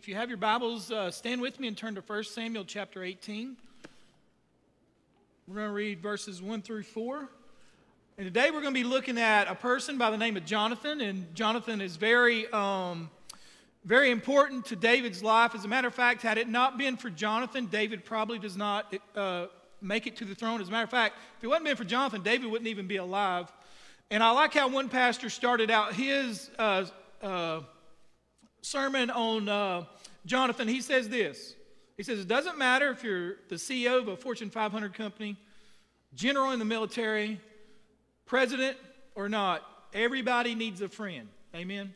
If 0.00 0.08
you 0.08 0.14
have 0.14 0.30
your 0.30 0.38
Bibles, 0.38 0.90
uh, 0.90 1.10
stand 1.10 1.42
with 1.42 1.60
me 1.60 1.68
and 1.68 1.76
turn 1.76 1.94
to 1.94 2.00
1 2.00 2.24
Samuel 2.24 2.64
chapter 2.64 3.04
18. 3.04 3.54
We're 5.46 5.54
going 5.56 5.66
to 5.68 5.74
read 5.74 6.00
verses 6.00 6.40
1 6.40 6.62
through 6.62 6.84
4. 6.84 7.28
And 8.16 8.26
today 8.26 8.46
we're 8.50 8.62
going 8.62 8.72
to 8.72 8.80
be 8.80 8.82
looking 8.82 9.18
at 9.18 9.46
a 9.46 9.54
person 9.54 9.98
by 9.98 10.10
the 10.10 10.16
name 10.16 10.38
of 10.38 10.46
Jonathan. 10.46 11.02
And 11.02 11.34
Jonathan 11.34 11.82
is 11.82 11.96
very, 11.96 12.50
um, 12.50 13.10
very 13.84 14.10
important 14.10 14.64
to 14.66 14.76
David's 14.76 15.22
life. 15.22 15.54
As 15.54 15.66
a 15.66 15.68
matter 15.68 15.88
of 15.88 15.94
fact, 15.94 16.22
had 16.22 16.38
it 16.38 16.48
not 16.48 16.78
been 16.78 16.96
for 16.96 17.10
Jonathan, 17.10 17.66
David 17.66 18.02
probably 18.02 18.38
does 18.38 18.56
not 18.56 18.94
uh, 19.14 19.48
make 19.82 20.06
it 20.06 20.16
to 20.16 20.24
the 20.24 20.34
throne. 20.34 20.62
As 20.62 20.68
a 20.68 20.70
matter 20.70 20.84
of 20.84 20.90
fact, 20.90 21.16
if 21.36 21.44
it 21.44 21.48
wasn't 21.48 21.66
been 21.66 21.76
for 21.76 21.84
Jonathan, 21.84 22.22
David 22.22 22.50
wouldn't 22.50 22.68
even 22.68 22.86
be 22.86 22.96
alive. 22.96 23.52
And 24.10 24.22
I 24.22 24.30
like 24.30 24.54
how 24.54 24.66
one 24.66 24.88
pastor 24.88 25.28
started 25.28 25.70
out 25.70 25.92
his 25.92 26.50
uh, 26.58 26.86
uh, 27.22 27.60
sermon 28.62 29.10
on 29.10 29.48
uh, 29.48 29.84
Jonathan, 30.26 30.68
he 30.68 30.80
says 30.80 31.08
this. 31.08 31.54
He 31.96 32.02
says, 32.02 32.20
It 32.20 32.28
doesn't 32.28 32.58
matter 32.58 32.90
if 32.90 33.04
you're 33.04 33.36
the 33.48 33.56
CEO 33.56 33.98
of 33.98 34.08
a 34.08 34.16
Fortune 34.16 34.50
500 34.50 34.94
company, 34.94 35.36
general 36.14 36.50
in 36.50 36.58
the 36.58 36.64
military, 36.64 37.40
president 38.26 38.76
or 39.14 39.28
not, 39.28 39.62
everybody 39.92 40.54
needs 40.54 40.80
a 40.80 40.88
friend. 40.88 41.28
Amen. 41.54 41.92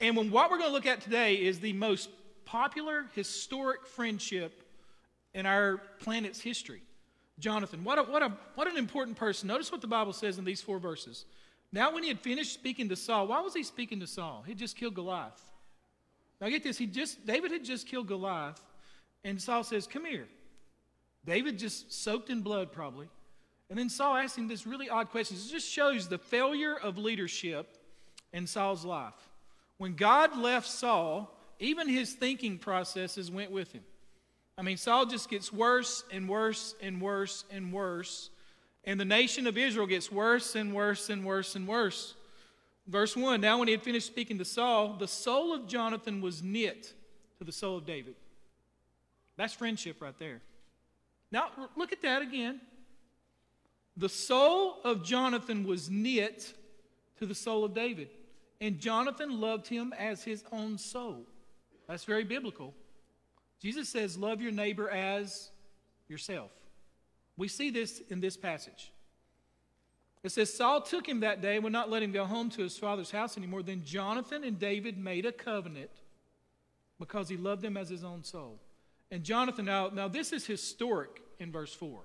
And 0.00 0.16
when, 0.16 0.30
what 0.30 0.50
we're 0.50 0.58
going 0.58 0.70
to 0.70 0.74
look 0.74 0.86
at 0.86 1.00
today 1.00 1.36
is 1.36 1.60
the 1.60 1.72
most 1.72 2.10
popular 2.44 3.06
historic 3.14 3.86
friendship 3.86 4.62
in 5.32 5.46
our 5.46 5.78
planet's 6.00 6.40
history. 6.40 6.82
Jonathan, 7.38 7.82
what, 7.84 7.98
a, 7.98 8.02
what, 8.02 8.22
a, 8.22 8.32
what 8.54 8.68
an 8.68 8.76
important 8.76 9.16
person. 9.16 9.48
Notice 9.48 9.72
what 9.72 9.80
the 9.80 9.86
Bible 9.86 10.12
says 10.12 10.38
in 10.38 10.44
these 10.44 10.60
four 10.60 10.78
verses. 10.78 11.24
Now, 11.72 11.92
when 11.92 12.02
he 12.02 12.08
had 12.08 12.20
finished 12.20 12.52
speaking 12.52 12.88
to 12.90 12.96
Saul, 12.96 13.28
why 13.28 13.40
was 13.40 13.54
he 13.54 13.62
speaking 13.62 14.00
to 14.00 14.06
Saul? 14.06 14.44
He 14.46 14.54
just 14.54 14.76
killed 14.76 14.94
Goliath. 14.94 15.52
Now 16.40 16.48
get 16.48 16.62
this, 16.62 16.78
he 16.78 16.86
just 16.86 17.24
David 17.26 17.50
had 17.52 17.64
just 17.64 17.86
killed 17.86 18.08
Goliath, 18.08 18.60
and 19.24 19.40
Saul 19.40 19.64
says, 19.64 19.86
Come 19.86 20.04
here. 20.04 20.26
David 21.24 21.58
just 21.58 21.92
soaked 21.92 22.28
in 22.28 22.42
blood, 22.42 22.70
probably. 22.70 23.08
And 23.70 23.78
then 23.78 23.88
Saul 23.88 24.16
asked 24.16 24.36
him 24.36 24.46
this 24.46 24.66
really 24.66 24.90
odd 24.90 25.10
question. 25.10 25.36
It 25.36 25.50
just 25.50 25.68
shows 25.68 26.06
the 26.06 26.18
failure 26.18 26.76
of 26.76 26.98
leadership 26.98 27.78
in 28.32 28.46
Saul's 28.46 28.84
life. 28.84 29.14
When 29.78 29.94
God 29.94 30.36
left 30.36 30.68
Saul, 30.68 31.34
even 31.58 31.88
his 31.88 32.12
thinking 32.12 32.58
processes 32.58 33.30
went 33.30 33.50
with 33.50 33.72
him. 33.72 33.82
I 34.56 34.62
mean, 34.62 34.76
Saul 34.76 35.06
just 35.06 35.30
gets 35.30 35.52
worse 35.52 36.04
and 36.12 36.28
worse 36.28 36.74
and 36.80 37.00
worse 37.00 37.44
and 37.50 37.72
worse. 37.72 38.30
And 38.84 39.00
the 39.00 39.04
nation 39.04 39.46
of 39.46 39.56
Israel 39.56 39.86
gets 39.86 40.12
worse 40.12 40.54
and 40.54 40.74
worse 40.74 41.08
and 41.08 41.24
worse 41.24 41.56
and 41.56 41.66
worse. 41.66 42.14
Verse 42.86 43.16
1 43.16 43.40
Now, 43.40 43.58
when 43.58 43.68
he 43.68 43.72
had 43.72 43.82
finished 43.82 44.06
speaking 44.06 44.38
to 44.38 44.44
Saul, 44.44 44.96
the 44.98 45.08
soul 45.08 45.54
of 45.54 45.66
Jonathan 45.66 46.20
was 46.20 46.42
knit 46.42 46.92
to 47.38 47.44
the 47.44 47.52
soul 47.52 47.78
of 47.78 47.86
David. 47.86 48.14
That's 49.36 49.54
friendship 49.54 50.00
right 50.00 50.18
there. 50.18 50.40
Now, 51.30 51.48
look 51.76 51.92
at 51.92 52.02
that 52.02 52.22
again. 52.22 52.60
The 53.96 54.08
soul 54.08 54.78
of 54.84 55.04
Jonathan 55.04 55.64
was 55.64 55.88
knit 55.88 56.52
to 57.18 57.26
the 57.26 57.34
soul 57.34 57.64
of 57.64 57.74
David, 57.74 58.10
and 58.60 58.78
Jonathan 58.78 59.40
loved 59.40 59.68
him 59.68 59.92
as 59.98 60.24
his 60.24 60.44
own 60.52 60.78
soul. 60.78 61.26
That's 61.88 62.04
very 62.04 62.24
biblical. 62.24 62.74
Jesus 63.60 63.88
says, 63.88 64.18
Love 64.18 64.40
your 64.40 64.52
neighbor 64.52 64.90
as 64.90 65.50
yourself. 66.08 66.50
We 67.36 67.48
see 67.48 67.70
this 67.70 68.00
in 68.10 68.20
this 68.20 68.36
passage. 68.36 68.92
It 70.24 70.32
says, 70.32 70.52
Saul 70.52 70.80
took 70.80 71.06
him 71.06 71.20
that 71.20 71.42
day 71.42 71.56
and 71.56 71.64
would 71.64 71.72
not 71.74 71.90
let 71.90 72.02
him 72.02 72.10
go 72.10 72.24
home 72.24 72.48
to 72.50 72.62
his 72.62 72.78
father's 72.78 73.10
house 73.10 73.36
anymore. 73.36 73.62
Then 73.62 73.82
Jonathan 73.84 74.42
and 74.42 74.58
David 74.58 74.96
made 74.96 75.26
a 75.26 75.32
covenant 75.32 75.90
because 76.98 77.28
he 77.28 77.36
loved 77.36 77.62
him 77.62 77.76
as 77.76 77.90
his 77.90 78.02
own 78.02 78.24
soul. 78.24 78.58
And 79.10 79.22
Jonathan, 79.22 79.66
now, 79.66 79.90
now 79.90 80.08
this 80.08 80.32
is 80.32 80.46
historic 80.46 81.20
in 81.38 81.52
verse 81.52 81.74
4, 81.74 82.00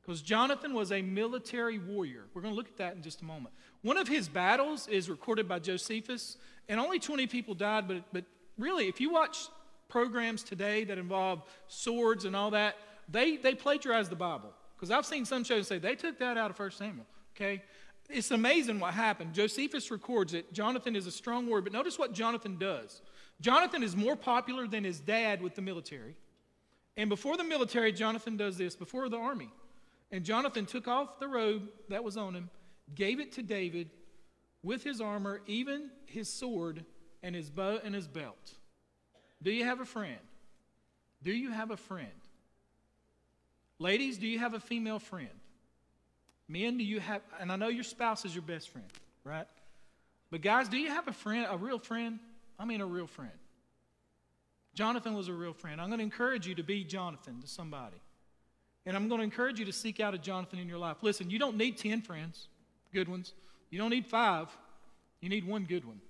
because 0.00 0.22
Jonathan 0.22 0.72
was 0.72 0.92
a 0.92 1.02
military 1.02 1.78
warrior. 1.80 2.26
We're 2.32 2.42
going 2.42 2.54
to 2.54 2.56
look 2.56 2.68
at 2.68 2.76
that 2.78 2.94
in 2.94 3.02
just 3.02 3.22
a 3.22 3.24
moment. 3.24 3.52
One 3.82 3.96
of 3.96 4.06
his 4.06 4.28
battles 4.28 4.86
is 4.86 5.10
recorded 5.10 5.48
by 5.48 5.58
Josephus, 5.58 6.36
and 6.68 6.78
only 6.78 7.00
20 7.00 7.26
people 7.26 7.54
died, 7.54 7.88
but, 7.88 8.04
but 8.12 8.24
really, 8.56 8.86
if 8.86 9.00
you 9.00 9.10
watch 9.10 9.48
programs 9.88 10.44
today 10.44 10.84
that 10.84 10.96
involve 10.96 11.42
swords 11.66 12.24
and 12.24 12.36
all 12.36 12.52
that, 12.52 12.76
they, 13.08 13.36
they 13.36 13.54
plagiarize 13.54 14.08
the 14.08 14.16
Bible. 14.16 14.52
Because 14.76 14.92
I've 14.92 15.06
seen 15.06 15.24
some 15.24 15.42
shows 15.42 15.66
say 15.66 15.78
they 15.78 15.96
took 15.96 16.20
that 16.20 16.36
out 16.36 16.50
of 16.50 16.58
1 16.58 16.70
Samuel. 16.70 17.06
Okay? 17.38 17.62
It's 18.10 18.30
amazing 18.30 18.80
what 18.80 18.94
happened. 18.94 19.34
Josephus 19.34 19.90
records 19.90 20.34
it. 20.34 20.52
Jonathan 20.52 20.96
is 20.96 21.06
a 21.06 21.10
strong 21.10 21.48
word, 21.48 21.64
but 21.64 21.72
notice 21.72 21.98
what 21.98 22.12
Jonathan 22.12 22.56
does. 22.58 23.02
Jonathan 23.40 23.82
is 23.82 23.94
more 23.94 24.16
popular 24.16 24.66
than 24.66 24.82
his 24.82 24.98
dad 24.98 25.42
with 25.42 25.54
the 25.54 25.62
military. 25.62 26.16
And 26.96 27.08
before 27.08 27.36
the 27.36 27.44
military, 27.44 27.92
Jonathan 27.92 28.36
does 28.36 28.56
this, 28.56 28.74
before 28.74 29.08
the 29.08 29.18
army. 29.18 29.50
And 30.10 30.24
Jonathan 30.24 30.66
took 30.66 30.88
off 30.88 31.20
the 31.20 31.28
robe 31.28 31.68
that 31.90 32.02
was 32.02 32.16
on 32.16 32.34
him, 32.34 32.50
gave 32.94 33.20
it 33.20 33.32
to 33.32 33.42
David 33.42 33.90
with 34.62 34.82
his 34.82 35.00
armor, 35.00 35.42
even 35.46 35.90
his 36.06 36.32
sword, 36.32 36.84
and 37.22 37.34
his 37.34 37.50
bow 37.50 37.78
and 37.84 37.94
his 37.94 38.08
belt. 38.08 38.54
Do 39.42 39.52
you 39.52 39.64
have 39.64 39.80
a 39.80 39.84
friend? 39.84 40.18
Do 41.22 41.30
you 41.30 41.50
have 41.50 41.70
a 41.70 41.76
friend? 41.76 42.08
Ladies, 43.78 44.18
do 44.18 44.26
you 44.26 44.38
have 44.38 44.54
a 44.54 44.60
female 44.60 44.98
friend? 44.98 45.28
Men, 46.48 46.78
do 46.78 46.84
you 46.84 47.00
have, 47.00 47.22
and 47.38 47.52
I 47.52 47.56
know 47.56 47.68
your 47.68 47.84
spouse 47.84 48.24
is 48.24 48.34
your 48.34 48.42
best 48.42 48.70
friend, 48.70 48.86
right? 49.22 49.46
But 50.30 50.40
guys, 50.40 50.68
do 50.68 50.78
you 50.78 50.88
have 50.88 51.06
a 51.08 51.12
friend, 51.12 51.46
a 51.50 51.56
real 51.56 51.78
friend? 51.78 52.18
I 52.58 52.64
mean, 52.64 52.80
a 52.80 52.86
real 52.86 53.06
friend. 53.06 53.30
Jonathan 54.74 55.14
was 55.14 55.28
a 55.28 55.32
real 55.32 55.52
friend. 55.52 55.80
I'm 55.80 55.88
going 55.88 55.98
to 55.98 56.04
encourage 56.04 56.46
you 56.46 56.54
to 56.54 56.62
be 56.62 56.84
Jonathan 56.84 57.40
to 57.40 57.46
somebody. 57.46 57.96
And 58.86 58.96
I'm 58.96 59.08
going 59.08 59.18
to 59.18 59.24
encourage 59.24 59.58
you 59.58 59.66
to 59.66 59.72
seek 59.72 60.00
out 60.00 60.14
a 60.14 60.18
Jonathan 60.18 60.58
in 60.58 60.68
your 60.68 60.78
life. 60.78 60.98
Listen, 61.02 61.28
you 61.30 61.38
don't 61.38 61.56
need 61.56 61.76
10 61.76 62.00
friends, 62.00 62.48
good 62.92 63.08
ones. 63.08 63.34
You 63.70 63.78
don't 63.78 63.90
need 63.90 64.06
five. 64.06 64.48
You 65.20 65.28
need 65.28 65.46
one 65.46 65.64
good 65.64 65.84
one. 65.84 66.00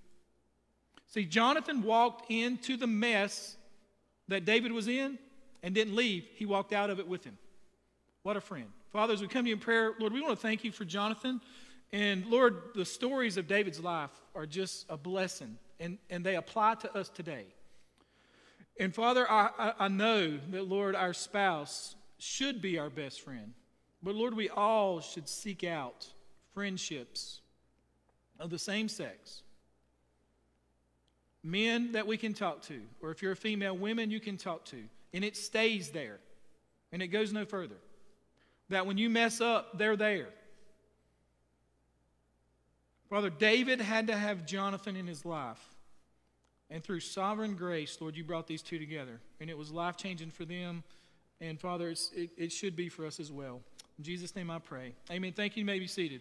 See, 1.06 1.24
Jonathan 1.24 1.82
walked 1.82 2.30
into 2.30 2.76
the 2.76 2.86
mess 2.86 3.56
that 4.28 4.44
David 4.44 4.72
was 4.72 4.86
in 4.86 5.18
and 5.62 5.74
didn't 5.74 5.96
leave. 5.96 6.24
He 6.34 6.46
walked 6.46 6.72
out 6.72 6.90
of 6.90 6.98
it 6.98 7.08
with 7.08 7.24
him. 7.24 7.38
What 8.22 8.36
a 8.36 8.40
friend. 8.40 8.66
Father, 8.90 9.14
as 9.14 9.20
we 9.20 9.28
come 9.28 9.44
to 9.44 9.48
you 9.48 9.54
in 9.54 9.60
prayer, 9.60 9.94
Lord, 9.98 10.12
we 10.12 10.20
want 10.20 10.34
to 10.34 10.40
thank 10.40 10.64
you 10.64 10.72
for 10.72 10.84
Jonathan. 10.84 11.40
And 11.92 12.26
Lord, 12.26 12.56
the 12.74 12.84
stories 12.84 13.36
of 13.36 13.46
David's 13.46 13.80
life 13.80 14.10
are 14.34 14.46
just 14.46 14.86
a 14.88 14.96
blessing, 14.96 15.56
and, 15.80 15.98
and 16.10 16.24
they 16.24 16.36
apply 16.36 16.74
to 16.76 16.96
us 16.96 17.08
today. 17.08 17.46
And 18.78 18.94
Father, 18.94 19.30
I, 19.30 19.72
I, 19.78 19.88
know 19.88 20.38
that, 20.50 20.68
Lord, 20.68 20.94
our 20.94 21.12
spouse 21.12 21.96
should 22.18 22.62
be 22.62 22.78
our 22.78 22.90
best 22.90 23.20
friend. 23.22 23.52
But 24.02 24.14
Lord, 24.14 24.34
we 24.34 24.48
all 24.48 25.00
should 25.00 25.28
seek 25.28 25.64
out 25.64 26.06
friendships 26.54 27.40
of 28.38 28.50
the 28.50 28.58
same 28.58 28.88
sex. 28.88 29.42
Men 31.42 31.92
that 31.92 32.06
we 32.06 32.16
can 32.16 32.34
talk 32.34 32.62
to, 32.62 32.80
or 33.02 33.10
if 33.10 33.22
you're 33.22 33.32
a 33.32 33.36
female, 33.36 33.76
women 33.76 34.10
you 34.10 34.20
can 34.20 34.36
talk 34.36 34.64
to. 34.66 34.78
And 35.12 35.24
it 35.24 35.36
stays 35.36 35.90
there, 35.90 36.18
and 36.92 37.02
it 37.02 37.08
goes 37.08 37.32
no 37.32 37.44
further 37.44 37.76
that 38.68 38.86
when 38.86 38.98
you 38.98 39.08
mess 39.08 39.40
up, 39.40 39.78
they're 39.78 39.96
there. 39.96 40.28
Father, 43.08 43.30
David 43.30 43.80
had 43.80 44.08
to 44.08 44.16
have 44.16 44.44
Jonathan 44.46 44.96
in 44.96 45.06
his 45.06 45.24
life. 45.24 45.60
And 46.70 46.84
through 46.84 47.00
sovereign 47.00 47.54
grace, 47.54 47.96
Lord, 48.00 48.14
you 48.14 48.24
brought 48.24 48.46
these 48.46 48.60
two 48.60 48.78
together. 48.78 49.20
And 49.40 49.48
it 49.48 49.56
was 49.56 49.70
life 49.70 49.96
changing 49.96 50.30
for 50.30 50.44
them. 50.44 50.84
And 51.40 51.58
Father, 51.58 51.88
it, 51.88 52.30
it 52.36 52.52
should 52.52 52.76
be 52.76 52.90
for 52.90 53.06
us 53.06 53.18
as 53.18 53.32
well. 53.32 53.60
In 53.96 54.04
Jesus' 54.04 54.36
name 54.36 54.50
I 54.50 54.58
pray. 54.58 54.92
Amen. 55.10 55.32
Thank 55.32 55.56
you. 55.56 55.60
You 55.60 55.66
may 55.66 55.78
be 55.78 55.86
seated. 55.86 56.20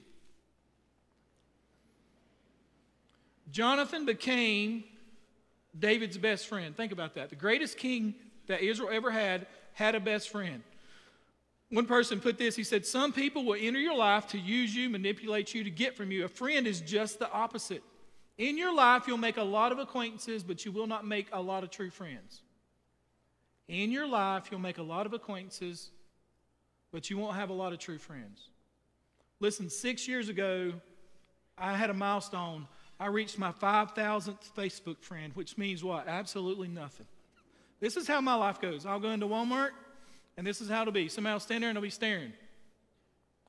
Jonathan 3.51 4.05
became 4.05 4.83
David's 5.77 6.17
best 6.17 6.47
friend. 6.47 6.75
Think 6.75 6.91
about 6.91 7.15
that. 7.15 7.29
The 7.29 7.35
greatest 7.35 7.77
king 7.77 8.15
that 8.47 8.61
Israel 8.61 8.89
ever 8.91 9.11
had 9.11 9.47
had 9.73 9.95
a 9.95 9.99
best 9.99 10.29
friend. 10.29 10.63
One 11.69 11.85
person 11.85 12.19
put 12.19 12.37
this 12.37 12.55
he 12.55 12.63
said, 12.63 12.85
Some 12.85 13.11
people 13.11 13.43
will 13.43 13.57
enter 13.59 13.79
your 13.79 13.95
life 13.95 14.27
to 14.27 14.37
use 14.37 14.75
you, 14.75 14.89
manipulate 14.89 15.53
you, 15.53 15.63
to 15.63 15.69
get 15.69 15.95
from 15.95 16.11
you. 16.11 16.25
A 16.25 16.29
friend 16.29 16.65
is 16.65 16.81
just 16.81 17.19
the 17.19 17.29
opposite. 17.31 17.83
In 18.37 18.57
your 18.57 18.73
life, 18.73 19.03
you'll 19.07 19.17
make 19.17 19.37
a 19.37 19.43
lot 19.43 19.71
of 19.71 19.79
acquaintances, 19.79 20.43
but 20.43 20.63
you 20.63 20.71
will 20.71 20.87
not 20.87 21.05
make 21.05 21.27
a 21.33 21.41
lot 21.41 21.63
of 21.63 21.71
true 21.71 21.89
friends. 21.89 22.41
In 23.67 23.91
your 23.91 24.07
life, 24.07 24.47
you'll 24.49 24.59
make 24.59 24.77
a 24.77 24.83
lot 24.83 25.05
of 25.05 25.13
acquaintances, 25.13 25.89
but 26.91 27.09
you 27.09 27.17
won't 27.17 27.35
have 27.35 27.49
a 27.49 27.53
lot 27.53 27.73
of 27.73 27.79
true 27.79 27.97
friends. 27.97 28.49
Listen, 29.39 29.69
six 29.69 30.07
years 30.07 30.29
ago, 30.29 30.73
I 31.57 31.75
had 31.75 31.89
a 31.89 31.93
milestone. 31.93 32.67
I 32.99 33.07
reached 33.07 33.37
my 33.37 33.51
5,000th 33.51 34.51
Facebook 34.55 35.01
friend, 35.01 35.33
which 35.35 35.57
means 35.57 35.83
what? 35.83 36.07
Absolutely 36.07 36.67
nothing. 36.67 37.07
This 37.79 37.97
is 37.97 38.07
how 38.07 38.21
my 38.21 38.35
life 38.35 38.61
goes. 38.61 38.85
I'll 38.85 38.99
go 38.99 39.11
into 39.11 39.27
Walmart, 39.27 39.71
and 40.37 40.45
this 40.45 40.61
is 40.61 40.69
how 40.69 40.81
it'll 40.81 40.93
be. 40.93 41.07
Somebody 41.09 41.33
will 41.33 41.39
stand 41.39 41.63
there 41.63 41.69
and 41.69 41.75
they'll 41.75 41.83
be 41.83 41.89
staring. 41.89 42.31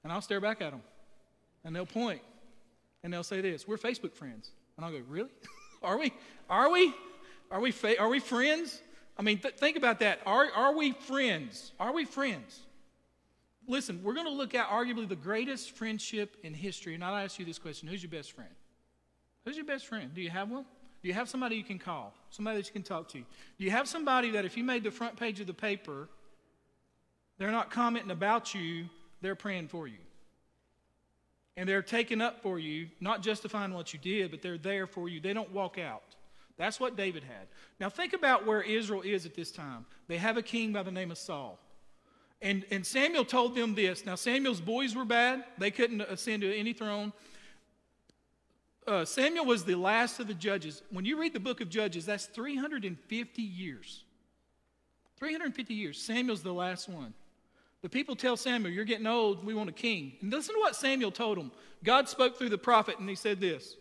And 0.02 0.12
I'll 0.12 0.22
stare 0.22 0.40
back 0.40 0.62
at 0.62 0.70
them. 0.70 0.82
And 1.64 1.76
they'll 1.76 1.86
point. 1.86 2.22
And 3.02 3.12
they'll 3.12 3.22
say 3.22 3.40
this 3.40 3.68
We're 3.68 3.76
Facebook 3.76 4.14
friends. 4.14 4.50
And 4.76 4.84
I'll 4.84 4.92
go, 4.92 5.02
Really? 5.08 5.30
are 5.82 5.98
we? 5.98 6.12
Are 6.48 6.70
we? 6.70 6.94
Are 7.50 7.60
we, 7.60 7.70
fa- 7.70 7.98
are 7.98 8.08
we 8.08 8.20
friends? 8.20 8.82
I 9.16 9.22
mean, 9.22 9.38
th- 9.38 9.54
think 9.54 9.76
about 9.76 10.00
that. 10.00 10.20
Are, 10.26 10.46
are 10.54 10.76
we 10.76 10.92
friends? 10.92 11.72
Are 11.80 11.92
we 11.92 12.04
friends? 12.04 12.60
Listen, 13.66 14.02
we're 14.02 14.14
going 14.14 14.26
to 14.26 14.32
look 14.32 14.54
at 14.54 14.68
arguably 14.68 15.08
the 15.08 15.16
greatest 15.16 15.72
friendship 15.72 16.36
in 16.42 16.54
history. 16.54 16.94
And 16.94 17.04
I'll 17.04 17.16
ask 17.16 17.38
you 17.38 17.44
this 17.44 17.58
question 17.58 17.88
Who's 17.88 18.02
your 18.02 18.10
best 18.10 18.32
friend? 18.32 18.50
Who's 19.44 19.56
your 19.56 19.66
best 19.66 19.86
friend? 19.86 20.12
Do 20.14 20.20
you 20.20 20.30
have 20.30 20.50
one? 20.50 20.64
Do 21.02 21.08
you 21.08 21.14
have 21.14 21.28
somebody 21.28 21.56
you 21.56 21.64
can 21.64 21.78
call? 21.78 22.12
Somebody 22.30 22.58
that 22.58 22.66
you 22.66 22.72
can 22.72 22.82
talk 22.82 23.08
to? 23.10 23.18
Do 23.18 23.64
you 23.64 23.70
have 23.70 23.88
somebody 23.88 24.30
that 24.30 24.44
if 24.44 24.56
you 24.56 24.64
made 24.64 24.82
the 24.84 24.90
front 24.90 25.16
page 25.16 25.40
of 25.40 25.46
the 25.46 25.54
paper, 25.54 26.08
they're 27.38 27.50
not 27.50 27.70
commenting 27.70 28.10
about 28.10 28.54
you, 28.54 28.86
they're 29.20 29.34
praying 29.34 29.68
for 29.68 29.86
you. 29.86 29.98
And 31.56 31.68
they're 31.68 31.82
taking 31.82 32.20
up 32.20 32.42
for 32.42 32.58
you, 32.58 32.88
not 33.00 33.22
justifying 33.22 33.72
what 33.72 33.92
you 33.92 33.98
did, 33.98 34.30
but 34.30 34.42
they're 34.42 34.58
there 34.58 34.86
for 34.86 35.08
you. 35.08 35.20
They 35.20 35.32
don't 35.32 35.50
walk 35.52 35.78
out. 35.78 36.02
That's 36.56 36.78
what 36.78 36.96
David 36.96 37.24
had. 37.24 37.46
Now, 37.80 37.88
think 37.88 38.12
about 38.12 38.46
where 38.46 38.62
Israel 38.62 39.02
is 39.02 39.26
at 39.26 39.34
this 39.34 39.50
time. 39.50 39.86
They 40.08 40.18
have 40.18 40.36
a 40.36 40.42
king 40.42 40.72
by 40.72 40.82
the 40.82 40.90
name 40.90 41.10
of 41.10 41.18
Saul. 41.18 41.58
And, 42.42 42.64
and 42.70 42.86
Samuel 42.86 43.24
told 43.24 43.56
them 43.56 43.74
this. 43.74 44.04
Now, 44.04 44.16
Samuel's 44.16 44.60
boys 44.60 44.94
were 44.94 45.04
bad, 45.04 45.44
they 45.56 45.70
couldn't 45.70 46.00
ascend 46.00 46.42
to 46.42 46.56
any 46.56 46.72
throne. 46.72 47.12
Uh, 48.86 49.04
Samuel 49.04 49.44
was 49.44 49.64
the 49.64 49.74
last 49.74 50.18
of 50.18 50.28
the 50.28 50.34
judges. 50.34 50.82
When 50.90 51.04
you 51.04 51.20
read 51.20 51.34
the 51.34 51.40
book 51.40 51.60
of 51.60 51.68
Judges, 51.68 52.06
that's 52.06 52.24
350 52.24 53.42
years. 53.42 54.04
350 55.18 55.74
years. 55.74 56.00
Samuel's 56.00 56.42
the 56.42 56.54
last 56.54 56.88
one. 56.88 57.12
The 57.82 57.88
people 57.88 58.16
tell 58.16 58.36
Samuel, 58.36 58.72
You're 58.72 58.84
getting 58.84 59.06
old, 59.06 59.44
we 59.44 59.54
want 59.54 59.68
a 59.70 59.72
king. 59.72 60.12
And 60.20 60.32
listen 60.32 60.54
to 60.54 60.60
what 60.60 60.76
Samuel 60.76 61.10
told 61.10 61.38
them. 61.38 61.52
God 61.84 62.08
spoke 62.08 62.36
through 62.36 62.48
the 62.48 62.58
prophet, 62.58 62.98
and 62.98 63.08
he 63.08 63.14
said 63.14 63.40
this 63.40 63.76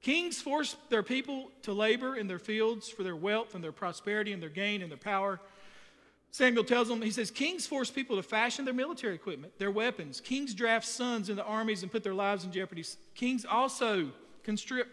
Kings 0.00 0.40
force 0.40 0.76
their 0.88 1.02
people 1.02 1.50
to 1.62 1.72
labor 1.72 2.16
in 2.16 2.26
their 2.26 2.38
fields 2.38 2.88
for 2.88 3.02
their 3.02 3.16
wealth 3.16 3.54
and 3.54 3.62
their 3.62 3.72
prosperity 3.72 4.32
and 4.32 4.42
their 4.42 4.50
gain 4.50 4.82
and 4.82 4.90
their 4.90 4.98
power. 4.98 5.40
Samuel 6.32 6.64
tells 6.64 6.88
them, 6.88 7.02
he 7.02 7.10
says, 7.10 7.30
Kings 7.30 7.66
force 7.66 7.90
people 7.90 8.16
to 8.16 8.22
fashion 8.22 8.64
their 8.64 8.72
military 8.72 9.14
equipment, 9.14 9.58
their 9.58 9.70
weapons. 9.70 10.18
Kings 10.18 10.54
draft 10.54 10.86
sons 10.86 11.28
into 11.28 11.44
armies 11.44 11.82
and 11.82 11.92
put 11.92 12.02
their 12.02 12.14
lives 12.14 12.44
in 12.44 12.50
jeopardy. 12.50 12.84
Kings 13.14 13.44
also 13.44 14.10
constrict, 14.42 14.88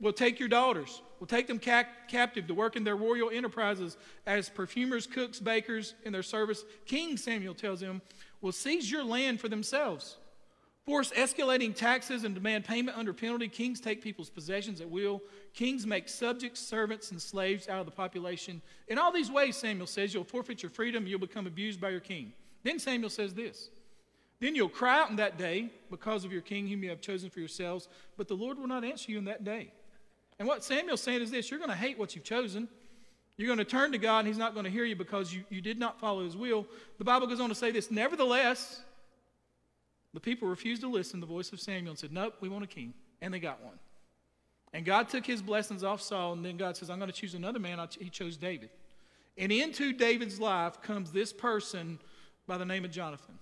will 0.00 0.12
take 0.12 0.38
your 0.38 0.48
daughters, 0.48 1.02
We'll 1.24 1.38
take 1.38 1.46
them 1.46 1.58
ca- 1.58 1.86
captive 2.06 2.46
to 2.48 2.54
work 2.54 2.76
in 2.76 2.84
their 2.84 2.96
royal 2.96 3.30
enterprises 3.30 3.96
as 4.26 4.50
perfumers, 4.50 5.06
cooks, 5.06 5.40
bakers 5.40 5.94
in 6.04 6.12
their 6.12 6.22
service. 6.22 6.66
King, 6.84 7.16
Samuel 7.16 7.54
tells 7.54 7.80
them, 7.80 8.02
will 8.42 8.52
seize 8.52 8.90
your 8.90 9.04
land 9.04 9.40
for 9.40 9.48
themselves. 9.48 10.18
Force 10.84 11.12
escalating 11.12 11.74
taxes 11.74 12.24
and 12.24 12.34
demand 12.34 12.66
payment 12.66 12.98
under 12.98 13.14
penalty. 13.14 13.48
Kings 13.48 13.80
take 13.80 14.02
people's 14.02 14.28
possessions 14.28 14.82
at 14.82 14.90
will. 14.90 15.22
Kings 15.54 15.86
make 15.86 16.10
subjects, 16.10 16.60
servants, 16.60 17.10
and 17.10 17.22
slaves 17.22 17.70
out 17.70 17.80
of 17.80 17.86
the 17.86 17.92
population. 17.92 18.60
In 18.88 18.98
all 18.98 19.10
these 19.10 19.30
ways, 19.30 19.56
Samuel 19.56 19.86
says, 19.86 20.12
you'll 20.12 20.24
forfeit 20.24 20.62
your 20.62 20.68
freedom, 20.68 21.06
you'll 21.06 21.20
become 21.20 21.46
abused 21.46 21.80
by 21.80 21.88
your 21.88 22.00
king. 22.00 22.34
Then 22.64 22.78
Samuel 22.78 23.08
says 23.08 23.32
this 23.32 23.70
Then 24.40 24.54
you'll 24.54 24.68
cry 24.68 25.00
out 25.00 25.08
in 25.08 25.16
that 25.16 25.38
day 25.38 25.70
because 25.90 26.26
of 26.26 26.32
your 26.32 26.42
king 26.42 26.68
whom 26.68 26.82
you 26.82 26.90
have 26.90 27.00
chosen 27.00 27.30
for 27.30 27.40
yourselves, 27.40 27.88
but 28.18 28.28
the 28.28 28.34
Lord 28.34 28.58
will 28.58 28.66
not 28.66 28.84
answer 28.84 29.10
you 29.10 29.16
in 29.16 29.24
that 29.24 29.42
day. 29.42 29.72
And 30.38 30.48
what 30.48 30.64
Samuel's 30.64 31.00
saying 31.00 31.22
is 31.22 31.30
this 31.30 31.50
you're 31.50 31.60
going 31.60 31.70
to 31.70 31.76
hate 31.76 31.98
what 31.98 32.14
you've 32.14 32.24
chosen. 32.24 32.68
You're 33.36 33.48
going 33.48 33.58
to 33.58 33.64
turn 33.64 33.90
to 33.92 33.98
God, 33.98 34.20
and 34.20 34.28
He's 34.28 34.38
not 34.38 34.54
going 34.54 34.64
to 34.64 34.70
hear 34.70 34.84
you 34.84 34.94
because 34.94 35.34
you, 35.34 35.42
you 35.50 35.60
did 35.60 35.78
not 35.78 35.98
follow 35.98 36.24
His 36.24 36.36
will. 36.36 36.66
The 36.98 37.04
Bible 37.04 37.26
goes 37.26 37.40
on 37.40 37.48
to 37.48 37.54
say 37.54 37.72
this 37.72 37.90
Nevertheless, 37.90 38.82
the 40.12 40.20
people 40.20 40.48
refused 40.48 40.82
to 40.82 40.88
listen 40.88 41.20
to 41.20 41.26
the 41.26 41.32
voice 41.32 41.52
of 41.52 41.60
Samuel 41.60 41.90
and 41.90 41.98
said, 41.98 42.12
Nope, 42.12 42.36
we 42.40 42.48
want 42.48 42.64
a 42.64 42.68
king. 42.68 42.94
And 43.20 43.34
they 43.34 43.40
got 43.40 43.62
one. 43.62 43.78
And 44.72 44.84
God 44.84 45.08
took 45.08 45.24
his 45.24 45.40
blessings 45.40 45.84
off 45.84 46.00
Saul, 46.00 46.32
and 46.32 46.44
then 46.44 46.56
God 46.56 46.76
says, 46.76 46.90
I'm 46.90 46.98
going 46.98 47.10
to 47.10 47.16
choose 47.16 47.34
another 47.34 47.60
man. 47.60 47.80
He 47.98 48.10
chose 48.10 48.36
David. 48.36 48.70
And 49.38 49.50
into 49.50 49.92
David's 49.92 50.40
life 50.40 50.80
comes 50.82 51.10
this 51.10 51.32
person 51.32 51.98
by 52.46 52.58
the 52.58 52.64
name 52.64 52.84
of 52.84 52.90
Jonathan. 52.90 53.38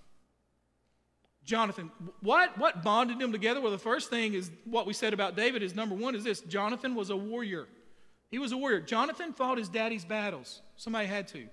Jonathan, 1.45 1.91
what, 2.21 2.57
what 2.57 2.83
bonded 2.83 3.19
them 3.19 3.31
together? 3.31 3.59
Well, 3.59 3.71
the 3.71 3.77
first 3.77 4.09
thing 4.09 4.33
is 4.33 4.49
what 4.65 4.85
we 4.85 4.93
said 4.93 5.13
about 5.13 5.35
David 5.35 5.61
is 5.61 5.75
number 5.75 5.93
one 5.93 6.15
is 6.15 6.23
this 6.23 6.41
Jonathan 6.41 6.95
was 6.95 7.09
a 7.09 7.17
warrior. 7.17 7.67
He 8.31 8.39
was 8.39 8.51
a 8.51 8.57
warrior. 8.57 8.79
Jonathan 8.79 9.33
fought 9.33 9.57
his 9.57 9.69
daddy's 9.69 10.05
battles. 10.05 10.61
Somebody 10.77 11.07
had 11.07 11.27
to. 11.29 11.47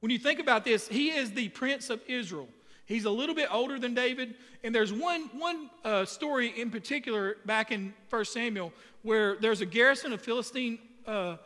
When 0.00 0.10
you 0.10 0.18
think 0.18 0.40
about 0.40 0.64
this, 0.64 0.88
he 0.88 1.10
is 1.10 1.32
the 1.32 1.48
prince 1.48 1.88
of 1.88 2.00
Israel. 2.06 2.48
He's 2.84 3.04
a 3.04 3.10
little 3.10 3.34
bit 3.34 3.48
older 3.52 3.78
than 3.78 3.94
David. 3.94 4.34
And 4.64 4.74
there's 4.74 4.92
one, 4.92 5.30
one 5.38 5.70
uh, 5.84 6.04
story 6.04 6.52
in 6.60 6.70
particular 6.70 7.36
back 7.46 7.70
in 7.70 7.94
1 8.10 8.24
Samuel 8.24 8.72
where 9.02 9.36
there's 9.36 9.60
a 9.60 9.66
garrison 9.66 10.12
of 10.12 10.20
Philistine 10.20 10.78
uh, 11.06 11.36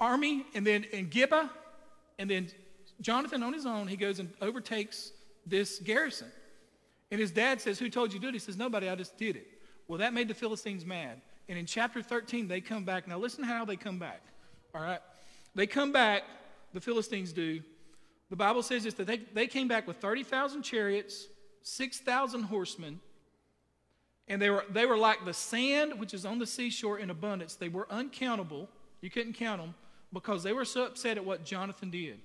army, 0.00 0.44
and 0.54 0.66
then 0.66 0.84
in 0.84 1.08
Gibeah, 1.08 1.50
and 2.18 2.30
then 2.30 2.48
Jonathan 3.00 3.42
on 3.42 3.52
his 3.52 3.66
own, 3.66 3.86
he 3.86 3.96
goes 3.96 4.18
and 4.18 4.32
overtakes 4.40 5.12
this 5.46 5.78
garrison. 5.78 6.28
And 7.14 7.20
his 7.20 7.30
dad 7.30 7.60
says, 7.60 7.78
Who 7.78 7.88
told 7.88 8.12
you 8.12 8.18
to 8.18 8.22
do 8.22 8.28
it? 8.30 8.32
He 8.32 8.40
says, 8.40 8.56
Nobody, 8.56 8.88
I 8.88 8.96
just 8.96 9.16
did 9.16 9.36
it. 9.36 9.46
Well, 9.86 10.00
that 10.00 10.12
made 10.12 10.26
the 10.26 10.34
Philistines 10.34 10.84
mad. 10.84 11.20
And 11.48 11.56
in 11.56 11.64
chapter 11.64 12.02
13, 12.02 12.48
they 12.48 12.60
come 12.60 12.84
back. 12.84 13.06
Now, 13.06 13.18
listen 13.18 13.44
how 13.44 13.64
they 13.64 13.76
come 13.76 14.00
back. 14.00 14.20
All 14.74 14.82
right? 14.82 14.98
They 15.54 15.68
come 15.68 15.92
back, 15.92 16.24
the 16.72 16.80
Philistines 16.80 17.32
do. 17.32 17.62
The 18.30 18.34
Bible 18.34 18.64
says 18.64 18.82
this 18.82 18.94
that 18.94 19.06
they, 19.06 19.18
they 19.32 19.46
came 19.46 19.68
back 19.68 19.86
with 19.86 19.98
30,000 19.98 20.64
chariots, 20.64 21.28
6,000 21.62 22.42
horsemen, 22.42 22.98
and 24.26 24.42
they 24.42 24.50
were, 24.50 24.64
they 24.68 24.84
were 24.84 24.98
like 24.98 25.24
the 25.24 25.34
sand 25.34 26.00
which 26.00 26.14
is 26.14 26.26
on 26.26 26.40
the 26.40 26.46
seashore 26.48 26.98
in 26.98 27.10
abundance. 27.10 27.54
They 27.54 27.68
were 27.68 27.86
uncountable. 27.92 28.68
You 29.02 29.10
couldn't 29.10 29.34
count 29.34 29.60
them 29.60 29.76
because 30.12 30.42
they 30.42 30.52
were 30.52 30.64
so 30.64 30.86
upset 30.86 31.16
at 31.16 31.24
what 31.24 31.44
Jonathan 31.44 31.92
did. 31.92 32.18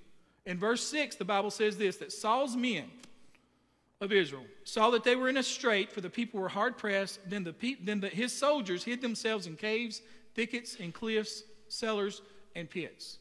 In 0.48 0.58
verse 0.58 0.84
6, 0.88 1.18
the 1.18 1.26
Bible 1.26 1.52
says 1.52 1.78
this 1.78 1.98
that 1.98 2.12
Saul's 2.12 2.56
men, 2.56 2.86
of 4.02 4.14
Israel 4.14 4.46
saw 4.64 4.90
that 4.92 5.04
they 5.04 5.16
were 5.16 5.30
in 5.30 5.38
a 5.38 5.44
strait, 5.44 5.92
for 5.92 6.02
the 6.02 6.10
people 6.10 6.40
were 6.40 6.50
hard 6.50 6.78
pressed. 6.78 7.20
Then, 7.28 7.44
the 7.44 7.54
pe- 7.54 7.76
then 7.82 8.00
the, 8.00 8.08
his 8.08 8.32
soldiers 8.32 8.84
hid 8.84 9.02
themselves 9.02 9.46
in 9.48 9.56
caves, 9.56 10.02
thickets, 10.36 10.78
and 10.80 10.94
cliffs, 10.94 11.44
cellars, 11.68 12.22
and 12.56 12.70
pits, 12.70 13.20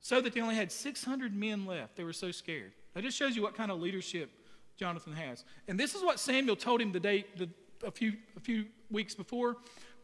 so 0.00 0.20
that 0.20 0.32
they 0.32 0.40
only 0.40 0.56
had 0.56 0.72
600 0.72 1.34
men 1.34 1.66
left. 1.66 1.96
They 1.96 2.04
were 2.04 2.12
so 2.12 2.30
scared. 2.30 2.72
That 2.94 3.04
just 3.04 3.16
shows 3.16 3.36
you 3.36 3.42
what 3.42 3.54
kind 3.54 3.70
of 3.70 3.80
leadership 3.80 4.30
Jonathan 4.76 5.12
has. 5.12 5.44
And 5.68 5.78
this 5.78 5.94
is 5.94 6.02
what 6.02 6.18
Samuel 6.18 6.56
told 6.56 6.80
him 6.80 6.92
the 6.92 7.00
day, 7.00 7.24
the, 7.36 7.48
a, 7.86 7.90
few, 7.90 8.14
a 8.36 8.40
few 8.40 8.66
weeks 8.90 9.14
before. 9.14 9.56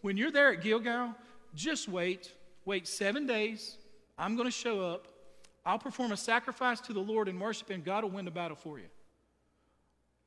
When 0.03 0.17
you're 0.17 0.31
there 0.31 0.53
at 0.53 0.61
Gilgal, 0.61 1.15
just 1.55 1.89
wait. 1.89 2.33
Wait 2.65 2.87
seven 2.87 3.27
days. 3.27 3.79
I'm 4.17 4.37
going 4.37 4.47
to 4.47 4.53
show 4.53 4.81
up. 4.81 5.09
I'll 5.67 5.79
perform 5.79 6.13
a 6.13 6.17
sacrifice 6.17 6.81
to 6.83 6.93
the 6.93 7.01
Lord 7.01 7.27
and 7.29 7.41
worship, 7.41 7.71
and 7.71 7.85
God 7.85 8.05
will 8.05 8.11
win 8.11 8.25
the 8.25 8.31
battle 8.31 8.57
for 8.57 8.79
you. 8.79 8.87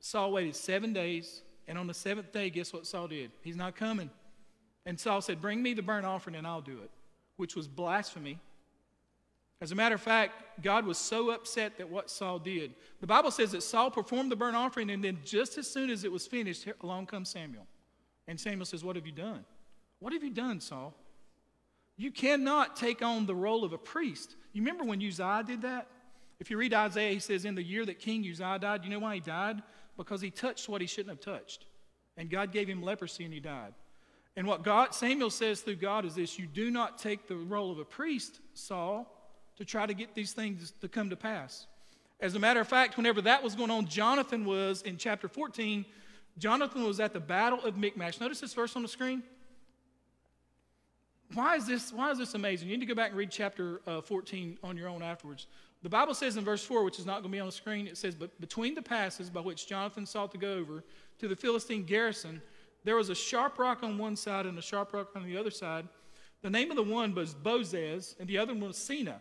Saul 0.00 0.32
waited 0.32 0.54
seven 0.54 0.92
days, 0.92 1.42
and 1.66 1.76
on 1.76 1.86
the 1.86 1.94
seventh 1.94 2.32
day, 2.32 2.50
guess 2.50 2.72
what 2.72 2.86
Saul 2.86 3.08
did? 3.08 3.30
He's 3.42 3.56
not 3.56 3.76
coming. 3.76 4.10
And 4.86 4.98
Saul 4.98 5.20
said, 5.20 5.40
Bring 5.40 5.62
me 5.62 5.74
the 5.74 5.82
burnt 5.82 6.06
offering 6.06 6.36
and 6.36 6.46
I'll 6.46 6.62
do 6.62 6.78
it, 6.82 6.90
which 7.36 7.54
was 7.54 7.68
blasphemy. 7.68 8.38
As 9.60 9.72
a 9.72 9.74
matter 9.74 9.96
of 9.96 10.00
fact, 10.00 10.62
God 10.62 10.86
was 10.86 10.98
so 10.98 11.30
upset 11.30 11.78
that 11.78 11.90
what 11.90 12.10
Saul 12.10 12.38
did. 12.38 12.74
The 13.00 13.08
Bible 13.08 13.32
says 13.32 13.50
that 13.52 13.62
Saul 13.62 13.90
performed 13.90 14.30
the 14.30 14.36
burnt 14.36 14.56
offering, 14.56 14.88
and 14.90 15.02
then 15.02 15.18
just 15.24 15.58
as 15.58 15.68
soon 15.68 15.90
as 15.90 16.04
it 16.04 16.12
was 16.12 16.26
finished, 16.26 16.66
along 16.80 17.06
comes 17.06 17.28
Samuel. 17.28 17.66
And 18.28 18.38
Samuel 18.38 18.66
says, 18.66 18.84
What 18.84 18.96
have 18.96 19.04
you 19.04 19.12
done? 19.12 19.44
What 19.98 20.12
have 20.12 20.22
you 20.22 20.30
done, 20.30 20.60
Saul? 20.60 20.94
You 21.96 22.12
cannot 22.12 22.76
take 22.76 23.02
on 23.02 23.26
the 23.26 23.34
role 23.34 23.64
of 23.64 23.72
a 23.72 23.78
priest. 23.78 24.36
You 24.52 24.62
remember 24.62 24.84
when 24.84 25.04
Uzziah 25.04 25.42
did 25.44 25.62
that? 25.62 25.88
If 26.38 26.50
you 26.50 26.56
read 26.56 26.72
Isaiah, 26.72 27.12
he 27.12 27.18
says, 27.18 27.44
In 27.44 27.56
the 27.56 27.62
year 27.62 27.84
that 27.84 27.98
King 27.98 28.20
Uzziah 28.20 28.58
died, 28.60 28.84
you 28.84 28.90
know 28.90 29.00
why 29.00 29.16
he 29.16 29.20
died? 29.20 29.60
Because 29.98 30.22
he 30.22 30.30
touched 30.30 30.68
what 30.68 30.80
he 30.80 30.86
shouldn't 30.86 31.10
have 31.10 31.20
touched. 31.20 31.66
And 32.16 32.30
God 32.30 32.52
gave 32.52 32.68
him 32.68 32.82
leprosy 32.82 33.24
and 33.24 33.34
he 33.34 33.40
died. 33.40 33.74
And 34.36 34.46
what 34.46 34.62
God, 34.62 34.94
Samuel 34.94 35.30
says 35.30 35.60
through 35.60 35.76
God 35.76 36.04
is 36.06 36.14
this 36.14 36.38
you 36.38 36.46
do 36.46 36.70
not 36.70 36.96
take 36.96 37.26
the 37.26 37.36
role 37.36 37.70
of 37.70 37.78
a 37.78 37.84
priest, 37.84 38.40
Saul, 38.54 39.14
to 39.56 39.64
try 39.64 39.84
to 39.84 39.92
get 39.92 40.14
these 40.14 40.32
things 40.32 40.72
to 40.80 40.88
come 40.88 41.10
to 41.10 41.16
pass. 41.16 41.66
As 42.20 42.34
a 42.34 42.38
matter 42.38 42.60
of 42.60 42.68
fact, 42.68 42.96
whenever 42.96 43.20
that 43.22 43.42
was 43.42 43.54
going 43.54 43.70
on, 43.70 43.86
Jonathan 43.86 44.44
was 44.44 44.82
in 44.82 44.96
chapter 44.96 45.28
14. 45.28 45.84
Jonathan 46.38 46.84
was 46.84 47.00
at 47.00 47.12
the 47.12 47.20
battle 47.20 47.62
of 47.64 47.76
Michmash. 47.76 48.20
Notice 48.20 48.40
this 48.40 48.54
verse 48.54 48.76
on 48.76 48.82
the 48.82 48.88
screen. 48.88 49.22
Why 51.34 51.56
is 51.56 51.66
this, 51.66 51.92
why 51.92 52.10
is 52.10 52.18
this 52.18 52.34
amazing? 52.34 52.68
You 52.68 52.76
need 52.76 52.86
to 52.86 52.86
go 52.86 52.94
back 52.94 53.10
and 53.10 53.18
read 53.18 53.30
chapter 53.30 53.80
uh, 53.86 54.00
14 54.00 54.58
on 54.62 54.76
your 54.76 54.88
own 54.88 55.02
afterwards. 55.02 55.46
The 55.82 55.88
Bible 55.88 56.14
says 56.14 56.36
in 56.36 56.44
verse 56.44 56.64
4, 56.64 56.82
which 56.82 56.98
is 56.98 57.06
not 57.06 57.22
going 57.22 57.24
to 57.24 57.28
be 57.36 57.40
on 57.40 57.46
the 57.46 57.52
screen, 57.52 57.86
it 57.86 57.96
says, 57.96 58.14
But 58.14 58.40
between 58.40 58.74
the 58.74 58.82
passes 58.82 59.30
by 59.30 59.40
which 59.40 59.68
Jonathan 59.68 60.06
sought 60.06 60.32
to 60.32 60.38
go 60.38 60.54
over 60.54 60.82
to 61.20 61.28
the 61.28 61.36
Philistine 61.36 61.84
garrison, 61.84 62.42
there 62.84 62.96
was 62.96 63.10
a 63.10 63.14
sharp 63.14 63.58
rock 63.58 63.82
on 63.82 63.96
one 63.96 64.16
side 64.16 64.46
and 64.46 64.58
a 64.58 64.62
sharp 64.62 64.92
rock 64.92 65.10
on 65.14 65.24
the 65.24 65.36
other 65.36 65.50
side. 65.50 65.86
The 66.42 66.50
name 66.50 66.70
of 66.70 66.76
the 66.76 66.82
one 66.82 67.14
was 67.14 67.34
Bozez, 67.34 68.18
and 68.18 68.28
the 68.28 68.38
other 68.38 68.54
one 68.54 68.68
was 68.68 68.76
Seneh. 68.76 69.18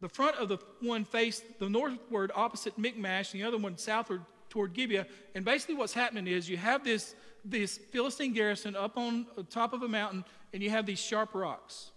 The 0.00 0.08
front 0.08 0.36
of 0.36 0.48
the 0.48 0.58
one 0.80 1.04
faced 1.04 1.44
the 1.58 1.68
northward 1.68 2.32
opposite 2.34 2.78
Michmash, 2.78 3.32
and 3.32 3.42
the 3.42 3.46
other 3.46 3.58
one 3.58 3.76
southward 3.76 4.22
toward 4.48 4.72
Gibeah. 4.72 5.06
And 5.34 5.44
basically, 5.44 5.74
what's 5.74 5.92
happening 5.92 6.26
is 6.26 6.48
you 6.48 6.56
have 6.56 6.82
this, 6.82 7.14
this 7.44 7.76
Philistine 7.76 8.32
garrison 8.32 8.74
up 8.74 8.96
on 8.96 9.26
top 9.50 9.74
of 9.74 9.82
a 9.82 9.88
mountain, 9.88 10.24
and 10.54 10.62
you 10.62 10.70
have 10.70 10.86
these 10.86 10.98
sharp 10.98 11.34
rocks. 11.34 11.90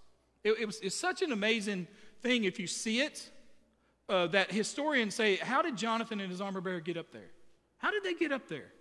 It, 0.44 0.60
it 0.60 0.66
was, 0.66 0.80
it's 0.82 0.96
such 0.96 1.22
an 1.22 1.32
amazing 1.32 1.88
thing 2.22 2.44
if 2.44 2.60
you 2.60 2.68
see 2.68 3.00
it 3.00 3.30
uh, 4.14 4.28
that 4.28 4.52
historians 4.52 5.16
say, 5.16 5.38
How 5.38 5.64
did 5.64 5.76
Jonathan 5.76 6.22
and 6.22 6.30
his 6.30 6.40
armor 6.40 6.62
bearer 6.62 6.80
get 6.80 6.98
up 6.98 7.12
there? 7.12 7.32
How 7.80 7.90
did 7.90 8.04
they 8.04 8.14
get 8.14 8.32
up 8.32 8.48
there? 8.48 8.72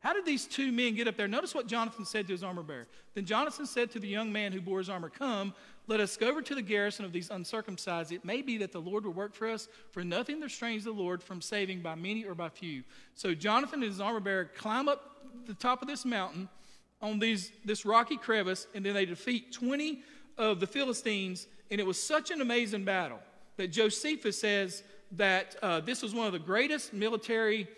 How 0.00 0.14
did 0.14 0.24
these 0.24 0.46
two 0.46 0.72
men 0.72 0.94
get 0.94 1.06
up 1.06 1.16
there? 1.16 1.28
Notice 1.28 1.54
what 1.54 1.66
Jonathan 1.66 2.04
said 2.04 2.26
to 2.26 2.32
his 2.32 2.42
armor 2.42 2.62
bearer. 2.62 2.88
Then 3.14 3.24
Jonathan 3.24 3.66
said 3.66 3.90
to 3.92 4.00
the 4.00 4.08
young 4.08 4.32
man 4.32 4.50
who 4.50 4.60
bore 4.60 4.78
his 4.78 4.88
armor, 4.88 5.10
Come, 5.10 5.54
let 5.86 6.00
us 6.00 6.16
go 6.16 6.28
over 6.28 6.42
to 6.42 6.54
the 6.54 6.62
garrison 6.62 7.04
of 7.04 7.12
these 7.12 7.30
uncircumcised. 7.30 8.10
It 8.10 8.24
may 8.24 8.42
be 8.42 8.56
that 8.58 8.72
the 8.72 8.80
Lord 8.80 9.04
will 9.04 9.12
work 9.12 9.34
for 9.34 9.48
us, 9.48 9.68
for 9.92 10.02
nothing 10.02 10.40
restrains 10.40 10.84
the 10.84 10.90
Lord 10.90 11.22
from 11.22 11.40
saving 11.40 11.82
by 11.82 11.94
many 11.94 12.24
or 12.24 12.34
by 12.34 12.48
few. 12.48 12.82
So 13.14 13.34
Jonathan 13.34 13.82
and 13.82 13.92
his 13.92 14.00
armor 14.00 14.20
bearer 14.20 14.46
climb 14.56 14.88
up 14.88 15.18
the 15.46 15.54
top 15.54 15.82
of 15.82 15.88
this 15.88 16.04
mountain 16.04 16.48
on 17.00 17.18
these, 17.18 17.52
this 17.64 17.84
rocky 17.84 18.16
crevice, 18.16 18.66
and 18.74 18.84
then 18.84 18.94
they 18.94 19.06
defeat 19.06 19.52
20 19.52 20.02
of 20.36 20.58
the 20.58 20.66
Philistines, 20.66 21.46
and 21.70 21.80
it 21.80 21.86
was 21.86 22.02
such 22.02 22.32
an 22.32 22.40
amazing 22.40 22.84
battle 22.84 23.20
that 23.60 23.68
Josephus 23.68 24.40
says 24.40 24.82
that 25.12 25.54
uh, 25.60 25.80
this 25.80 26.00
was 26.00 26.14
one 26.14 26.26
of 26.26 26.32
the 26.32 26.38
greatest 26.38 26.94
military 26.94 27.68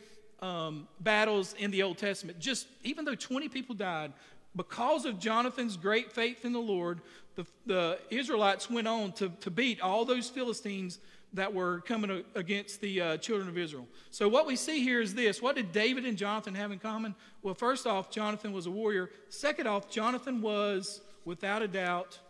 um, 0.40 0.86
battles 1.00 1.56
in 1.58 1.72
the 1.72 1.82
Old 1.82 1.98
Testament. 1.98 2.38
Just 2.38 2.68
even 2.84 3.04
though 3.04 3.16
20 3.16 3.48
people 3.48 3.74
died, 3.74 4.12
because 4.54 5.06
of 5.06 5.18
Jonathan's 5.18 5.76
great 5.76 6.12
faith 6.12 6.44
in 6.44 6.52
the 6.52 6.60
Lord, 6.60 7.00
the, 7.34 7.44
the 7.66 7.98
Israelites 8.10 8.70
went 8.70 8.86
on 8.86 9.10
to, 9.14 9.30
to 9.40 9.50
beat 9.50 9.80
all 9.80 10.04
those 10.04 10.28
Philistines 10.28 11.00
that 11.32 11.52
were 11.52 11.80
coming 11.80 12.22
against 12.36 12.80
the 12.80 13.00
uh, 13.00 13.16
children 13.16 13.48
of 13.48 13.58
Israel. 13.58 13.88
So, 14.12 14.28
what 14.28 14.46
we 14.46 14.54
see 14.54 14.84
here 14.84 15.00
is 15.00 15.14
this 15.14 15.42
what 15.42 15.56
did 15.56 15.72
David 15.72 16.06
and 16.06 16.16
Jonathan 16.16 16.54
have 16.54 16.70
in 16.70 16.78
common? 16.78 17.16
Well, 17.42 17.54
first 17.54 17.88
off, 17.88 18.08
Jonathan 18.08 18.52
was 18.52 18.66
a 18.66 18.70
warrior. 18.70 19.10
Second 19.30 19.66
off, 19.66 19.90
Jonathan 19.90 20.42
was, 20.42 21.00
without 21.24 21.60
a 21.60 21.66
doubt, 21.66 22.20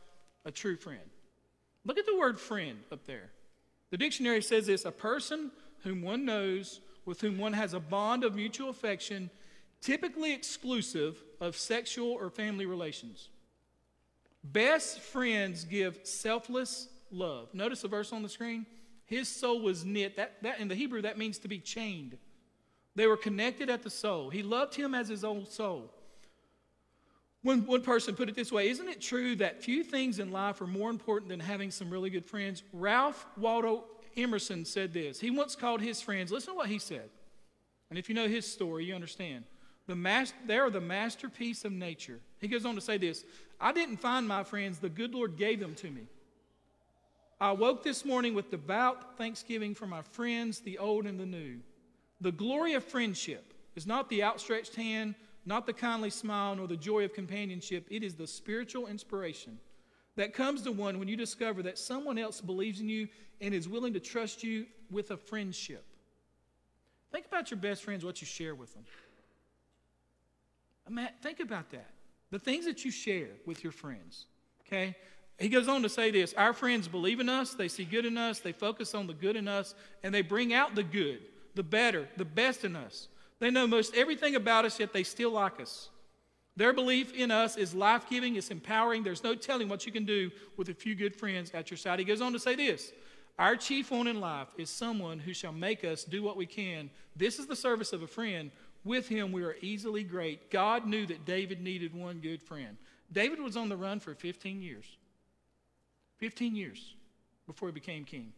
a 0.47 0.51
true 0.51 0.77
friend. 0.77 1.03
Look 1.85 1.99
at 1.99 2.07
the 2.07 2.17
word 2.17 2.41
friend 2.41 2.79
up 2.91 3.05
there. 3.05 3.29
The 3.93 3.99
dictionary 3.99 4.41
says 4.41 4.67
this 4.67 4.87
a 4.87 4.91
person 4.91 5.51
whom 5.83 6.01
one 6.01 6.25
knows, 6.25 6.81
with 7.05 7.21
whom 7.21 7.37
one 7.37 7.53
has 7.53 7.75
a 7.75 7.79
bond 7.81 8.25
of 8.25 8.35
mutual 8.35 8.71
affection, 8.71 9.29
typically 9.83 10.33
exclusive 10.33 11.23
of 11.43 11.59
sexual 11.59 12.09
or 12.09 12.31
family 12.31 12.65
relations. 12.65 13.29
Best 14.43 14.99
friends 14.99 15.67
give 15.67 16.01
selfless 16.05 16.89
love. 17.11 17.53
Notice 17.53 17.83
the 17.83 17.89
verse 17.89 18.15
on 18.15 18.23
the 18.23 18.31
screen. 18.31 18.65
His 19.05 19.29
soul 19.29 19.61
was 19.61 19.85
knit. 19.85 20.17
That, 20.17 20.43
that 20.43 20.59
in 20.59 20.69
the 20.69 20.75
Hebrew 20.75 21.03
that 21.03 21.19
means 21.19 21.37
to 21.41 21.49
be 21.49 21.59
chained. 21.59 22.17
They 22.95 23.07
were 23.07 23.19
connected 23.19 23.69
at 23.69 23.83
the 23.83 23.91
soul. 23.91 24.31
He 24.31 24.43
loved 24.43 24.75
him 24.75 24.95
as 24.95 25.09
his 25.09 25.23
own 25.23 25.45
soul. 25.45 25.93
One, 27.43 27.67
one 27.67 27.83
person 27.83 28.15
put 28.15 28.29
it 28.29 28.37
this 28.37 28.53
way 28.53 28.69
Isn't 28.69 28.89
it 28.89 29.01
true 29.01 29.37
that 29.37 29.63
few 29.63 29.83
things 29.83 30.19
in 30.19 30.31
life 30.31 30.61
are 30.61 30.67
more 30.67 30.91
important 30.91 31.29
than 31.29 31.41
having 31.41 31.71
some 31.71 31.91
really 31.91 32.11
good 32.11 32.27
friends? 32.27 32.63
Ralph 32.73 33.27
Waldo 33.37 33.85
Emerson 34.17 34.65
said 34.65 34.93
this. 34.93 35.21
He 35.21 35.31
once 35.31 35.57
called 35.57 35.81
his 35.81 36.01
friends, 36.01 36.31
listen 36.31 36.53
to 36.53 36.57
what 36.57 36.69
he 36.69 36.79
said. 36.79 37.09
And 37.91 37.99
if 37.99 38.09
you 38.09 38.15
know 38.15 38.29
his 38.29 38.51
story, 38.51 38.85
you 38.85 38.95
understand. 38.95 39.45
The 39.87 39.97
mas- 39.97 40.35
they 40.47 40.59
are 40.59 40.71
the 40.71 40.81
masterpiece 40.81 41.65
of 41.65 41.73
nature. 41.73 42.21
He 42.39 42.49
goes 42.49 42.65
on 42.65 42.75
to 42.75 42.81
say 42.81 42.99
this 42.99 43.25
I 43.61 43.73
didn't 43.73 43.99
find 43.99 44.27
my 44.27 44.45
friends, 44.45 44.79
the 44.79 44.89
good 44.89 45.15
Lord 45.15 45.37
gave 45.37 45.61
them 45.61 45.75
to 45.77 45.91
me. 45.91 46.07
I 47.41 47.51
woke 47.53 47.83
this 47.83 48.05
morning 48.05 48.35
with 48.35 48.53
devout 48.53 49.19
thanksgiving 49.19 49.75
for 49.75 49.87
my 49.87 50.03
friends, 50.03 50.61
the 50.61 50.79
old 50.79 51.07
and 51.07 51.19
the 51.19 51.27
new. 51.27 51.59
The 52.21 52.31
glory 52.31 52.75
of 52.75 52.85
friendship 52.85 53.53
is 53.75 53.85
not 53.85 54.09
the 54.09 54.23
outstretched 54.23 54.77
hand, 54.77 55.17
not 55.45 55.67
the 55.67 55.73
kindly 55.73 56.11
smile, 56.11 56.55
nor 56.55 56.69
the 56.69 56.77
joy 56.77 57.05
of 57.05 57.13
companionship. 57.13 57.87
It 57.91 58.03
is 58.03 58.15
the 58.15 58.27
spiritual 58.27 58.87
inspiration 58.87 59.59
that 60.17 60.35
comes 60.35 60.63
to 60.63 60.73
one 60.73 60.99
when 60.99 61.09
you 61.09 61.17
discover 61.17 61.63
that 61.63 61.79
someone 61.79 62.19
else 62.19 62.41
believes 62.41 62.81
in 62.81 62.89
you 62.89 63.09
and 63.41 63.55
is 63.55 63.69
willing 63.69 63.95
to 63.95 64.01
trust 64.01 64.43
you 64.43 64.67
with 64.91 65.11
a 65.11 65.17
friendship. 65.17 65.85
Think 67.11 67.27
about 67.27 67.51
your 67.51 67.59
best 67.59 67.83
friends, 67.83 68.05
what 68.05 68.21
you 68.21 68.27
share 68.27 68.55
with 68.55 68.73
them. 68.75 68.85
Matt, 70.89 71.23
think 71.23 71.41
about 71.41 71.71
that. 71.71 71.91
The 72.31 72.39
things 72.39 72.65
that 72.67 72.85
you 72.85 72.91
share 72.91 73.29
with 73.47 73.63
your 73.63 73.73
friends. 73.73 74.27
Okay? 74.67 74.97
He 75.39 75.49
goes 75.49 75.69
on 75.69 75.83
to 75.83 75.89
say 75.89 76.11
this 76.11 76.35
Our 76.35 76.53
friends 76.53 76.89
believe 76.89 77.21
in 77.21 77.29
us, 77.29 77.55
they 77.55 77.69
see 77.69 77.85
good 77.85 78.05
in 78.05 78.17
us, 78.17 78.41
they 78.41 78.53
focus 78.53 78.95
on 78.95 79.07
the 79.07 79.15
good 79.15 79.37
in 79.37 79.49
us, 79.49 79.75
and 80.03 80.15
they 80.15 80.23
bring 80.23 80.53
out 80.53 80.75
the 80.75 80.83
good, 80.83 81.21
the 81.55 81.63
better, 81.63 82.09
the 82.17 82.25
best 82.25 82.65
in 82.65 82.77
us. 82.77 83.09
They 83.43 83.51
know 83.51 83.67
most 83.67 83.97
everything 83.97 84.37
about 84.37 84.67
us, 84.67 84.79
yet 84.79 84.93
they 84.93 85.03
still 85.03 85.33
like 85.33 85.61
us. 85.61 85.91
Their 86.55 86.73
belief 86.73 87.13
in 87.13 87.33
us 87.33 87.57
is 87.57 87.75
life 87.75 88.09
giving, 88.09 88.37
it's 88.37 88.53
empowering. 88.53 89.03
There's 89.03 89.25
no 89.25 89.35
telling 89.35 89.69
what 89.69 89.85
you 89.85 89.91
can 89.91 90.05
do 90.05 90.31
with 90.57 90.69
a 90.69 90.75
few 90.75 90.95
good 90.95 91.17
friends 91.17 91.51
at 91.51 91.69
your 91.69 91.77
side. 91.77 91.99
He 91.99 92.05
goes 92.05 92.21
on 92.21 92.33
to 92.35 92.39
say 92.39 92.55
this 92.55 92.93
Our 93.41 93.57
chief 93.57 93.91
one 93.91 94.07
in 94.07 94.21
life 94.21 94.47
is 94.57 94.71
someone 94.71 95.19
who 95.19 95.35
shall 95.35 95.51
make 95.51 95.83
us 95.83 96.05
do 96.05 96.23
what 96.23 96.37
we 96.37 96.47
can. 96.47 96.89
This 97.17 97.41
is 97.41 97.49
the 97.49 97.57
service 97.57 97.93
of 97.93 98.05
a 98.05 98.07
friend. 98.07 98.53
With 98.85 99.09
him, 99.09 99.33
we 99.33 99.43
are 99.43 99.57
easily 99.61 100.05
great. 100.05 100.49
God 100.53 100.87
knew 100.87 101.05
that 101.07 101.25
David 101.25 101.61
needed 101.61 101.97
one 101.97 102.21
good 102.21 102.45
friend. 102.45 102.77
David 103.11 103.41
was 103.41 103.57
on 103.57 103.69
the 103.69 103.77
run 103.77 103.99
for 103.99 104.15
15 104.15 104.63
years. 104.63 104.85
15 106.19 106.55
years 106.55 106.95
before 107.49 107.67
he 107.67 107.73
became 107.73 108.05
king, 108.05 108.35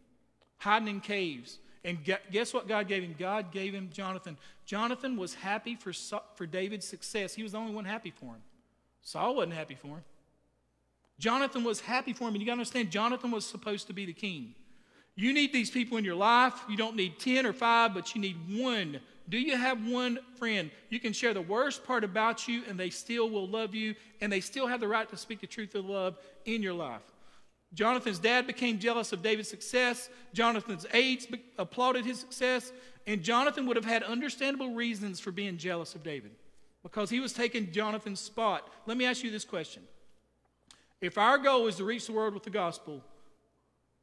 hiding 0.57 0.87
in 0.87 0.99
caves. 0.99 1.59
And 1.85 1.99
guess 2.31 2.53
what 2.53 2.67
God 2.67 2.87
gave 2.87 3.03
him? 3.03 3.15
God 3.17 3.51
gave 3.51 3.73
him 3.73 3.89
Jonathan. 3.93 4.37
Jonathan 4.65 5.15
was 5.15 5.35
happy 5.35 5.75
for, 5.75 5.93
for 6.33 6.45
David's 6.45 6.85
success. 6.85 7.33
He 7.33 7.43
was 7.43 7.53
the 7.53 7.59
only 7.59 7.73
one 7.73 7.85
happy 7.85 8.11
for 8.11 8.25
him. 8.25 8.41
Saul 9.01 9.35
wasn't 9.35 9.53
happy 9.53 9.75
for 9.75 9.87
him. 9.87 10.03
Jonathan 11.19 11.63
was 11.63 11.79
happy 11.79 12.11
for 12.11 12.23
him. 12.23 12.33
And 12.33 12.41
you 12.41 12.45
got 12.45 12.53
to 12.53 12.59
understand, 12.59 12.91
Jonathan 12.91 13.31
was 13.31 13.45
supposed 13.45 13.87
to 13.87 13.93
be 13.93 14.05
the 14.05 14.13
king. 14.13 14.55
You 15.15 15.31
need 15.31 15.53
these 15.53 15.71
people 15.71 15.97
in 15.97 16.03
your 16.03 16.15
life. 16.15 16.53
You 16.67 16.75
don't 16.75 16.97
need 16.97 17.19
10 17.19 17.45
or 17.45 17.53
5, 17.53 17.93
but 17.93 18.15
you 18.15 18.19
need 18.19 18.35
one 18.49 18.99
do 19.27 19.39
you 19.39 19.57
have 19.57 19.85
one 19.87 20.19
friend? 20.37 20.69
You 20.89 20.99
can 20.99 21.13
share 21.13 21.33
the 21.33 21.41
worst 21.41 21.83
part 21.83 22.03
about 22.03 22.47
you, 22.47 22.63
and 22.69 22.79
they 22.79 22.91
still 22.91 23.29
will 23.29 23.47
love 23.47 23.73
you, 23.73 23.95
and 24.21 24.31
they 24.31 24.39
still 24.39 24.67
have 24.67 24.79
the 24.79 24.87
right 24.87 25.09
to 25.09 25.17
speak 25.17 25.41
the 25.41 25.47
truth 25.47 25.73
of 25.75 25.85
love 25.85 26.17
in 26.45 26.61
your 26.61 26.73
life. 26.73 27.01
Jonathan's 27.73 28.19
dad 28.19 28.47
became 28.47 28.79
jealous 28.79 29.11
of 29.11 29.21
David's 29.21 29.49
success. 29.49 30.09
Jonathan's 30.33 30.85
aides 30.93 31.25
be- 31.25 31.41
applauded 31.57 32.05
his 32.05 32.19
success. 32.19 32.71
And 33.07 33.21
Jonathan 33.21 33.65
would 33.65 33.75
have 33.75 33.85
had 33.85 34.03
understandable 34.03 34.73
reasons 34.73 35.19
for 35.19 35.31
being 35.31 35.57
jealous 35.57 35.95
of 35.95 36.03
David 36.03 36.31
because 36.83 37.09
he 37.09 37.19
was 37.19 37.33
taking 37.33 37.71
Jonathan's 37.71 38.19
spot. 38.19 38.69
Let 38.85 38.97
me 38.97 39.05
ask 39.05 39.23
you 39.23 39.31
this 39.31 39.45
question 39.45 39.83
If 41.01 41.17
our 41.17 41.37
goal 41.37 41.67
is 41.67 41.75
to 41.77 41.83
reach 41.83 42.07
the 42.07 42.13
world 42.13 42.33
with 42.33 42.43
the 42.43 42.49
gospel, 42.49 43.03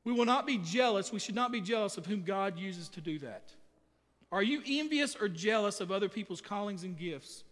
we 0.04 0.12
will 0.12 0.24
not 0.24 0.46
be 0.46 0.58
jealous. 0.58 1.12
We 1.12 1.20
should 1.20 1.34
not 1.34 1.52
be 1.52 1.60
jealous 1.60 1.96
of 1.96 2.06
whom 2.06 2.22
God 2.22 2.58
uses 2.58 2.88
to 2.90 3.00
do 3.00 3.18
that. 3.20 3.52
Are 4.32 4.42
you 4.42 4.62
envious 4.66 5.14
or 5.14 5.28
jealous 5.28 5.80
of 5.80 5.92
other 5.92 6.08
people's 6.08 6.40
callings 6.40 6.84
and 6.84 6.96
gifts? 6.96 7.44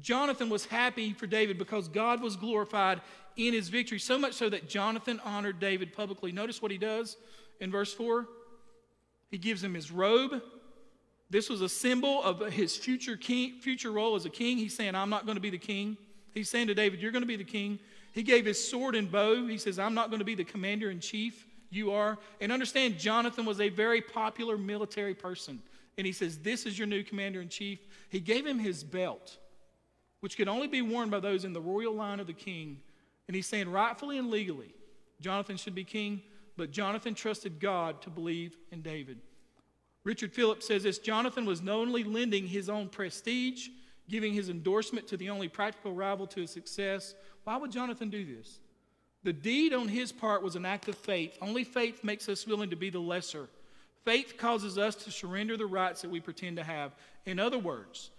Jonathan 0.00 0.48
was 0.48 0.66
happy 0.66 1.12
for 1.12 1.26
David 1.26 1.58
because 1.58 1.88
God 1.88 2.22
was 2.22 2.36
glorified 2.36 3.00
in 3.36 3.52
his 3.52 3.68
victory, 3.68 3.98
so 3.98 4.18
much 4.18 4.34
so 4.34 4.48
that 4.48 4.68
Jonathan 4.68 5.20
honored 5.24 5.60
David 5.60 5.92
publicly. 5.92 6.32
Notice 6.32 6.60
what 6.60 6.70
he 6.70 6.78
does 6.78 7.16
in 7.60 7.70
verse 7.70 7.92
4. 7.92 8.26
He 9.30 9.38
gives 9.38 9.62
him 9.62 9.74
his 9.74 9.90
robe. 9.90 10.42
This 11.30 11.48
was 11.48 11.60
a 11.60 11.68
symbol 11.68 12.22
of 12.22 12.52
his 12.52 12.76
future 12.76 13.16
king, 13.16 13.60
future 13.60 13.92
role 13.92 14.16
as 14.16 14.24
a 14.24 14.30
king. 14.30 14.58
He's 14.58 14.74
saying, 14.74 14.94
I'm 14.94 15.10
not 15.10 15.26
going 15.26 15.36
to 15.36 15.42
be 15.42 15.50
the 15.50 15.58
king. 15.58 15.96
He's 16.34 16.50
saying 16.50 16.66
to 16.66 16.74
David, 16.74 17.00
You're 17.00 17.12
going 17.12 17.22
to 17.22 17.28
be 17.28 17.36
the 17.36 17.44
king. 17.44 17.78
He 18.12 18.24
gave 18.24 18.44
his 18.44 18.62
sword 18.68 18.96
and 18.96 19.10
bow. 19.10 19.46
He 19.46 19.58
says, 19.58 19.78
I'm 19.78 19.94
not 19.94 20.10
going 20.10 20.18
to 20.18 20.24
be 20.24 20.34
the 20.34 20.44
commander 20.44 20.90
in 20.90 20.98
chief. 20.98 21.46
You 21.70 21.92
are. 21.92 22.18
And 22.40 22.50
understand, 22.50 22.98
Jonathan 22.98 23.44
was 23.44 23.60
a 23.60 23.68
very 23.68 24.00
popular 24.00 24.58
military 24.58 25.14
person 25.14 25.62
and 26.00 26.06
he 26.06 26.12
says, 26.12 26.38
This 26.38 26.64
is 26.64 26.78
your 26.78 26.86
new 26.86 27.02
commander 27.02 27.40
in 27.42 27.48
chief. 27.48 27.78
He 28.08 28.20
gave 28.20 28.46
him 28.46 28.58
his 28.58 28.82
belt, 28.82 29.36
which 30.20 30.36
could 30.36 30.48
only 30.48 30.68
be 30.68 30.82
worn 30.82 31.10
by 31.10 31.20
those 31.20 31.44
in 31.44 31.52
the 31.52 31.60
royal 31.60 31.94
line 31.94 32.20
of 32.20 32.26
the 32.26 32.32
king. 32.32 32.78
And 33.26 33.34
he's 33.34 33.46
saying, 33.46 33.70
rightfully 33.70 34.18
and 34.18 34.30
legally, 34.30 34.74
Jonathan 35.20 35.56
should 35.56 35.74
be 35.74 35.84
king, 35.84 36.22
but 36.56 36.70
Jonathan 36.70 37.14
trusted 37.14 37.60
God 37.60 38.02
to 38.02 38.10
believe 38.10 38.56
in 38.70 38.82
David. 38.82 39.18
Richard 40.04 40.32
Phillips 40.32 40.66
says 40.66 40.82
this 40.82 40.98
Jonathan 40.98 41.44
was 41.44 41.62
not 41.62 41.76
only 41.76 42.04
lending 42.04 42.46
his 42.46 42.68
own 42.68 42.88
prestige, 42.88 43.68
giving 44.08 44.32
his 44.32 44.48
endorsement 44.48 45.06
to 45.08 45.16
the 45.16 45.30
only 45.30 45.48
practical 45.48 45.92
rival 45.92 46.26
to 46.26 46.40
his 46.40 46.50
success. 46.50 47.14
Why 47.44 47.56
would 47.56 47.70
Jonathan 47.70 48.10
do 48.10 48.24
this? 48.24 48.60
The 49.22 49.32
deed 49.32 49.74
on 49.74 49.88
his 49.88 50.12
part 50.12 50.42
was 50.42 50.56
an 50.56 50.64
act 50.64 50.88
of 50.88 50.96
faith. 50.96 51.36
Only 51.42 51.64
faith 51.64 52.02
makes 52.02 52.28
us 52.28 52.46
willing 52.46 52.70
to 52.70 52.76
be 52.76 52.90
the 52.90 52.98
lesser 52.98 53.48
Faith 54.04 54.36
causes 54.38 54.78
us 54.78 54.94
to 54.94 55.10
surrender 55.10 55.56
the 55.56 55.66
rights 55.66 56.02
that 56.02 56.10
we 56.10 56.20
pretend 56.20 56.56
to 56.56 56.64
have. 56.64 56.92
In 57.26 57.38
other 57.38 57.58
words, 57.58 58.10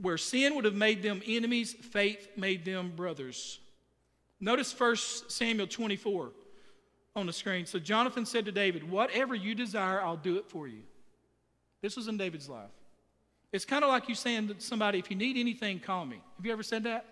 where 0.00 0.18
sin 0.18 0.54
would 0.54 0.64
have 0.64 0.74
made 0.74 1.02
them 1.02 1.22
enemies, 1.26 1.72
faith 1.72 2.28
made 2.36 2.64
them 2.64 2.92
brothers. 2.94 3.60
Notice 4.40 4.78
1 4.78 4.96
Samuel 5.28 5.66
24 5.66 6.30
on 7.14 7.26
the 7.26 7.32
screen. 7.32 7.64
So 7.64 7.78
Jonathan 7.78 8.26
said 8.26 8.44
to 8.44 8.52
David, 8.52 8.88
Whatever 8.88 9.34
you 9.34 9.54
desire, 9.54 10.00
I'll 10.00 10.16
do 10.16 10.36
it 10.36 10.46
for 10.48 10.68
you. 10.68 10.82
This 11.82 11.96
was 11.96 12.08
in 12.08 12.18
David's 12.18 12.48
life. 12.48 12.70
It's 13.52 13.64
kind 13.64 13.84
of 13.84 13.88
like 13.88 14.08
you 14.08 14.14
saying 14.14 14.48
to 14.48 14.54
somebody, 14.58 14.98
If 14.98 15.10
you 15.10 15.16
need 15.16 15.38
anything, 15.38 15.80
call 15.80 16.04
me. 16.04 16.20
Have 16.36 16.44
you 16.44 16.52
ever 16.52 16.62
said 16.62 16.84
that? 16.84 17.06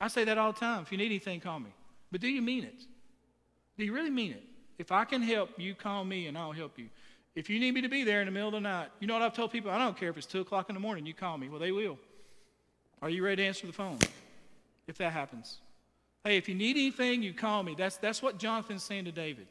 I 0.00 0.08
say 0.08 0.24
that 0.24 0.36
all 0.36 0.52
the 0.52 0.60
time. 0.60 0.82
If 0.82 0.92
you 0.92 0.98
need 0.98 1.06
anything, 1.06 1.40
call 1.40 1.60
me. 1.60 1.70
But 2.12 2.20
do 2.20 2.28
you 2.28 2.42
mean 2.42 2.64
it? 2.64 2.82
Do 3.78 3.84
you 3.84 3.94
really 3.94 4.10
mean 4.10 4.32
it? 4.32 4.42
If 4.78 4.92
I 4.92 5.04
can 5.04 5.22
help, 5.22 5.50
you 5.58 5.74
call 5.74 6.04
me 6.04 6.26
and 6.26 6.36
I'll 6.36 6.52
help 6.52 6.78
you. 6.78 6.88
If 7.34 7.48
you 7.48 7.60
need 7.60 7.74
me 7.74 7.80
to 7.82 7.88
be 7.88 8.02
there 8.02 8.20
in 8.20 8.26
the 8.26 8.32
middle 8.32 8.48
of 8.48 8.54
the 8.54 8.60
night, 8.60 8.88
you 8.98 9.06
know 9.06 9.14
what 9.14 9.22
I've 9.22 9.34
told 9.34 9.52
people? 9.52 9.70
I 9.70 9.78
don't 9.78 9.96
care 9.96 10.10
if 10.10 10.16
it's 10.16 10.26
2 10.26 10.40
o'clock 10.40 10.68
in 10.68 10.74
the 10.74 10.80
morning, 10.80 11.06
you 11.06 11.14
call 11.14 11.38
me. 11.38 11.48
Well, 11.48 11.60
they 11.60 11.70
will. 11.70 11.98
Are 13.02 13.10
you 13.10 13.24
ready 13.24 13.42
to 13.42 13.48
answer 13.48 13.66
the 13.66 13.72
phone 13.72 13.98
if 14.86 14.98
that 14.98 15.12
happens? 15.12 15.58
Hey, 16.24 16.36
if 16.36 16.48
you 16.48 16.54
need 16.54 16.76
anything, 16.76 17.22
you 17.22 17.32
call 17.32 17.62
me. 17.62 17.74
That's, 17.76 17.96
that's 17.96 18.22
what 18.22 18.38
Jonathan's 18.38 18.82
saying 18.82 19.06
to 19.06 19.12
David. 19.12 19.46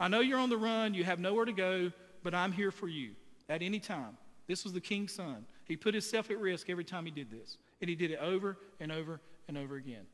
I 0.00 0.08
know 0.08 0.20
you're 0.20 0.38
on 0.38 0.50
the 0.50 0.56
run, 0.56 0.92
you 0.92 1.04
have 1.04 1.20
nowhere 1.20 1.44
to 1.44 1.52
go, 1.52 1.92
but 2.22 2.34
I'm 2.34 2.50
here 2.50 2.72
for 2.72 2.88
you 2.88 3.12
at 3.48 3.62
any 3.62 3.78
time. 3.78 4.16
This 4.48 4.64
was 4.64 4.72
the 4.72 4.80
king's 4.80 5.12
son. 5.12 5.46
He 5.66 5.76
put 5.76 5.94
himself 5.94 6.30
at 6.30 6.38
risk 6.38 6.68
every 6.68 6.84
time 6.84 7.04
he 7.04 7.10
did 7.10 7.30
this, 7.30 7.58
and 7.80 7.88
he 7.88 7.94
did 7.94 8.10
it 8.10 8.18
over 8.18 8.58
and 8.80 8.90
over 8.90 9.20
and 9.46 9.56
over 9.56 9.76
again. 9.76 10.06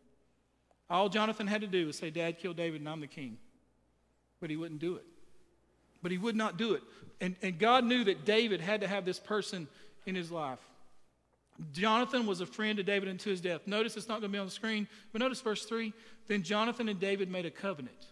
All 0.91 1.09
Jonathan 1.09 1.47
had 1.47 1.63
to 1.63 1.67
do 1.67 1.87
was 1.87 1.97
say, 1.97 2.11
Dad 2.11 2.39
killed 2.39 2.57
David 2.57 2.81
and 2.81 2.89
I'm 2.89 3.01
the 3.01 3.07
king. 3.07 3.39
But 4.41 4.51
he 4.51 4.57
wouldn't 4.57 4.81
do 4.81 4.97
it 4.97 5.05
but 6.03 6.11
he 6.11 6.19
would 6.19 6.37
not 6.37 6.57
do 6.57 6.75
it. 6.75 6.83
And, 7.21 7.37
and 7.43 7.59
God 7.59 7.85
knew 7.85 8.05
that 8.05 8.25
David 8.25 8.61
had 8.61 8.81
to 8.81 8.89
have 8.89 9.05
this 9.05 9.19
person 9.19 9.69
in 10.07 10.15
his 10.15 10.31
life. 10.31 10.59
Jonathan 11.73 12.27
was 12.27 12.41
a 12.41 12.47
friend 12.47 12.79
to 12.79 12.83
David 12.83 13.09
unto 13.09 13.31
his 13.31 13.41
death. 13.41 13.67
Notice 13.67 13.97
it's 13.97 14.09
not 14.09 14.21
going 14.21 14.31
to 14.31 14.37
be 14.37 14.39
on 14.39 14.47
the 14.47 14.53
screen, 14.53 14.89
but 15.13 15.21
notice 15.21 15.41
verse 15.41 15.65
3. 15.65 15.93
Then 16.27 16.43
Jonathan 16.43 16.89
and 16.89 16.99
David 16.99 17.31
made 17.31 17.47
a 17.47 17.51
covenant. 17.51 18.07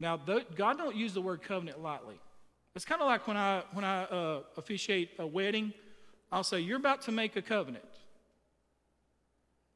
Now, 0.00 0.16
God 0.16 0.78
don't 0.78 0.96
use 0.96 1.14
the 1.14 1.20
word 1.20 1.42
covenant 1.42 1.80
lightly. 1.80 2.18
It's 2.74 2.84
kind 2.84 3.00
of 3.00 3.06
like 3.06 3.28
when 3.28 3.36
I, 3.36 3.62
when 3.72 3.84
I 3.84 4.04
uh, 4.04 4.40
officiate 4.56 5.10
a 5.18 5.26
wedding, 5.26 5.74
I'll 6.30 6.44
say, 6.44 6.60
You're 6.60 6.78
about 6.78 7.02
to 7.02 7.12
make 7.12 7.36
a 7.36 7.42
covenant. 7.42 7.84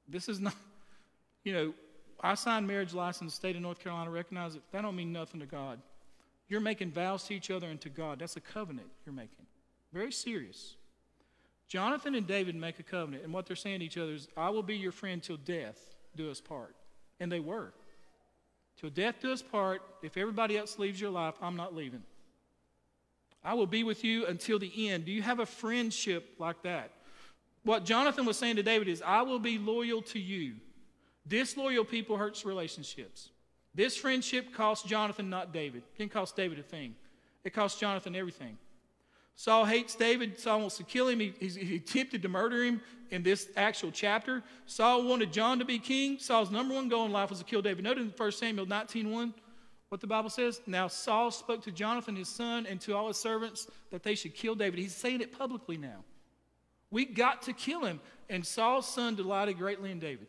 This 0.09 0.29
is 0.29 0.41
not, 0.41 0.55
you 1.45 1.53
know, 1.53 1.75
I 2.21 2.35
signed 2.35 2.67
marriage 2.67 2.95
license 2.95 3.35
state 3.35 3.57
of 3.57 3.63
North 3.63 3.79
Carolina, 3.79 4.11
recognize 4.11 4.55
it. 4.55 4.63
That 4.73 4.83
don't 4.83 4.97
mean 4.97 5.13
nothing 5.13 5.41
to 5.41 5.47
God. 5.47 5.81
You're 6.49 6.61
making 6.61 6.93
vows 6.93 7.25
to 7.25 7.35
each 7.35 7.51
other 7.51 7.67
and 7.67 7.81
to 7.83 7.89
God. 7.89 8.21
That's 8.21 8.37
a 8.37 8.41
covenant 8.41 8.89
you're 9.05 9.15
making. 9.15 9.47
Very 9.93 10.13
serious. 10.13 10.77
Jonathan 11.69 12.15
and 12.15 12.27
David 12.27 12.55
make 12.55 12.79
a 12.79 12.83
covenant, 12.83 13.25
and 13.25 13.33
what 13.33 13.47
they're 13.47 13.57
saying 13.57 13.81
to 13.81 13.87
each 13.87 13.99
other 13.99 14.13
is, 14.13 14.29
I 14.37 14.51
will 14.51 14.63
be 14.63 14.77
your 14.77 14.93
friend 14.93 15.23
till 15.23 15.37
death 15.37 15.79
do 16.15 16.31
us 16.31 16.41
part. 16.41 16.75
And 17.19 17.31
they 17.31 17.41
were. 17.41 17.73
Till 18.79 18.91
death 18.91 19.17
do 19.21 19.33
us 19.33 19.43
part, 19.43 19.83
if 20.03 20.17
everybody 20.17 20.57
else 20.57 20.79
leaves 20.79 21.01
your 21.01 21.11
life, 21.11 21.35
I'm 21.41 21.57
not 21.57 21.75
leaving. 21.75 22.03
I 23.43 23.55
will 23.55 23.67
be 23.67 23.85
with 23.85 24.05
you 24.05 24.27
until 24.27 24.59
the 24.59 24.91
end. 24.91 25.05
Do 25.05 25.13
you 25.13 25.23
have 25.23 25.41
a 25.41 25.47
friendship 25.47 26.35
like 26.39 26.63
that? 26.63 26.91
What 27.63 27.85
Jonathan 27.85 28.27
was 28.27 28.37
saying 28.37 28.57
to 28.57 28.63
David 28.63 28.87
is, 28.87 29.03
I 29.03 29.23
will 29.23 29.39
be 29.39 29.59
loyal 29.59 30.03
to 30.03 30.19
you. 30.19 30.55
Disloyal 31.27 31.85
people 31.85 32.17
hurts 32.17 32.45
relationships. 32.45 33.31
This 33.75 33.97
friendship 33.97 34.55
cost 34.55 34.87
Jonathan, 34.87 35.29
not 35.29 35.53
David. 35.53 35.83
It 35.95 35.99
didn't 35.99 36.13
cost 36.13 36.37
David 36.37 36.59
a 36.59 36.63
thing. 36.63 36.95
It 37.45 37.53
cost 37.53 37.81
Jonathan 37.81 38.15
everything. 38.15 38.57
Saul 39.37 39.67
hates 39.67 39.95
David. 39.95 40.39
Saul 40.41 40.61
wants 40.61 40.79
to 40.79 40.83
kill 40.85 41.09
him. 41.09 41.21
He, 41.21 41.33
he's- 41.39 41.55
he 41.55 41.77
attempted 41.77 42.23
to 42.23 42.29
murder 42.29 42.65
him 42.65 42.81
in 43.11 43.23
this 43.23 43.49
actual 43.57 43.91
chapter. 43.93 44.43
Saul 44.65 45.05
wanted 45.05 45.33
John 45.33 45.59
to 45.59 45.65
be 45.65 45.79
king. 45.79 46.19
Saul's 46.19 46.51
number 46.51 46.75
one 46.75 46.89
goal 46.89 47.05
in 47.05 47.13
life 47.13 47.31
was 47.31 47.39
to 47.41 47.45
kill 47.45 47.63
David. 47.63 47.85
Notice 47.85 48.05
in 48.05 48.11
1 48.17 48.33
Samuel 48.33 48.67
19.1 48.67 49.33
what 49.91 50.01
the 50.01 50.07
Bible 50.07 50.31
says. 50.31 50.61
Now 50.67 50.89
Saul 50.89 51.31
spoke 51.31 51.63
to 51.65 51.71
Jonathan, 51.71 52.17
his 52.17 52.29
son, 52.31 52.67
and 52.67 52.81
to 52.81 52.97
all 52.97 53.09
his 53.09 53.19
servants 53.19 53.69
that 53.91 54.03
they 54.03 54.15
should 54.15 54.35
kill 54.35 54.55
David. 54.55 54.79
He's 54.81 54.97
saying 54.97 55.21
it 55.21 55.37
publicly 55.37 55.77
now. 55.77 56.03
We 56.91 57.05
got 57.05 57.43
to 57.43 57.53
kill 57.53 57.85
him. 57.85 58.01
And 58.31 58.45
Saul's 58.45 58.89
son 58.89 59.15
delighted 59.15 59.59
greatly 59.59 59.93
in 59.93 59.99
David. 60.01 60.27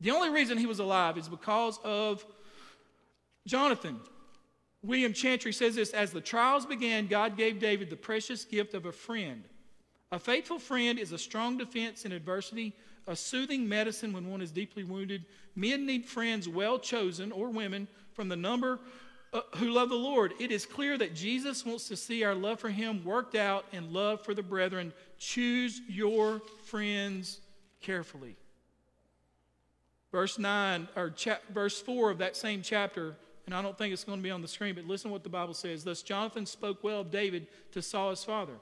The 0.00 0.10
only 0.10 0.28
reason 0.28 0.58
he 0.58 0.66
was 0.66 0.80
alive 0.80 1.16
is 1.16 1.28
because 1.28 1.78
of 1.82 2.24
Jonathan. 3.46 3.98
William 4.84 5.14
Chantry 5.14 5.52
says 5.52 5.74
this 5.74 5.92
As 5.92 6.12
the 6.12 6.20
trials 6.20 6.66
began, 6.66 7.06
God 7.06 7.36
gave 7.36 7.58
David 7.58 7.90
the 7.90 7.96
precious 7.96 8.44
gift 8.44 8.74
of 8.74 8.86
a 8.86 8.92
friend. 8.92 9.44
A 10.12 10.18
faithful 10.18 10.58
friend 10.58 10.98
is 10.98 11.12
a 11.12 11.18
strong 11.18 11.56
defense 11.56 12.04
in 12.04 12.12
adversity, 12.12 12.74
a 13.06 13.16
soothing 13.16 13.68
medicine 13.68 14.12
when 14.12 14.30
one 14.30 14.42
is 14.42 14.52
deeply 14.52 14.84
wounded. 14.84 15.24
Men 15.56 15.86
need 15.86 16.04
friends 16.04 16.48
well 16.48 16.78
chosen, 16.78 17.32
or 17.32 17.48
women, 17.48 17.88
from 18.12 18.28
the 18.28 18.36
number 18.36 18.78
uh, 19.32 19.40
who 19.56 19.70
love 19.70 19.88
the 19.88 19.96
Lord. 19.96 20.34
It 20.38 20.52
is 20.52 20.66
clear 20.66 20.96
that 20.98 21.14
Jesus 21.14 21.64
wants 21.64 21.88
to 21.88 21.96
see 21.96 22.22
our 22.22 22.34
love 22.34 22.60
for 22.60 22.68
Him 22.68 23.04
worked 23.04 23.34
out 23.34 23.64
in 23.72 23.92
love 23.92 24.24
for 24.24 24.34
the 24.34 24.42
brethren. 24.42 24.92
Choose 25.18 25.80
your 25.88 26.42
friends 26.66 27.40
carefully. 27.80 28.36
Verse 30.12 30.38
9, 30.38 30.88
or 30.94 31.10
cha- 31.10 31.40
verse 31.52 31.80
4 31.80 32.10
of 32.10 32.18
that 32.18 32.36
same 32.36 32.62
chapter, 32.62 33.16
and 33.46 33.54
I 33.54 33.62
don't 33.62 33.76
think 33.76 33.92
it's 33.92 34.04
going 34.04 34.18
to 34.18 34.22
be 34.22 34.30
on 34.30 34.42
the 34.42 34.48
screen, 34.48 34.74
but 34.74 34.86
listen 34.86 35.10
to 35.10 35.12
what 35.12 35.22
the 35.22 35.28
Bible 35.28 35.54
says. 35.54 35.84
Thus 35.84 36.02
Jonathan 36.02 36.46
spoke 36.46 36.82
well 36.82 37.00
of 37.00 37.10
David 37.10 37.46
to 37.72 37.82
Saul 37.82 38.10
his 38.10 38.24
father, 38.24 38.54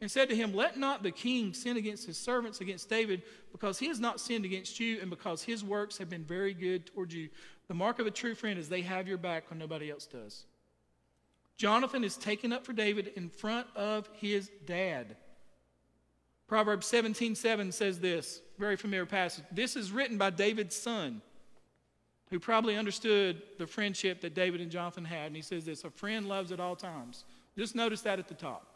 and 0.00 0.10
said 0.10 0.28
to 0.28 0.36
him, 0.36 0.54
Let 0.54 0.78
not 0.78 1.02
the 1.02 1.10
king 1.10 1.54
sin 1.54 1.76
against 1.76 2.06
his 2.06 2.18
servants 2.18 2.60
against 2.60 2.90
David, 2.90 3.22
because 3.52 3.78
he 3.78 3.88
has 3.88 4.00
not 4.00 4.20
sinned 4.20 4.44
against 4.44 4.78
you, 4.78 5.00
and 5.00 5.10
because 5.10 5.42
his 5.42 5.64
works 5.64 5.98
have 5.98 6.10
been 6.10 6.24
very 6.24 6.54
good 6.54 6.86
toward 6.86 7.12
you. 7.12 7.28
The 7.68 7.74
mark 7.74 7.98
of 7.98 8.06
a 8.06 8.10
true 8.10 8.34
friend 8.34 8.58
is 8.58 8.68
they 8.68 8.82
have 8.82 9.08
your 9.08 9.18
back 9.18 9.50
when 9.50 9.58
nobody 9.58 9.90
else 9.90 10.06
does. 10.06 10.44
Jonathan 11.56 12.04
is 12.04 12.16
taken 12.16 12.52
up 12.52 12.66
for 12.66 12.74
David 12.74 13.12
in 13.16 13.30
front 13.30 13.66
of 13.74 14.08
his 14.12 14.50
dad. 14.66 15.16
Proverbs 16.46 16.86
17:7 16.86 17.72
says 17.72 17.98
this, 17.98 18.40
very 18.58 18.76
familiar 18.76 19.06
passage. 19.06 19.44
This 19.50 19.76
is 19.76 19.90
written 19.90 20.18
by 20.18 20.30
David's 20.30 20.76
son, 20.76 21.22
who 22.30 22.40
probably 22.40 22.76
understood 22.76 23.40
the 23.58 23.66
friendship 23.66 24.20
that 24.20 24.34
David 24.34 24.60
and 24.60 24.70
Jonathan 24.70 25.04
had. 25.04 25.28
And 25.28 25.36
he 25.36 25.42
says 25.42 25.64
this, 25.64 25.84
a 25.84 25.90
friend 25.90 26.28
loves 26.28 26.52
at 26.52 26.60
all 26.60 26.74
times. 26.74 27.24
Just 27.56 27.74
notice 27.74 28.02
that 28.02 28.18
at 28.18 28.28
the 28.28 28.34
top. 28.34 28.66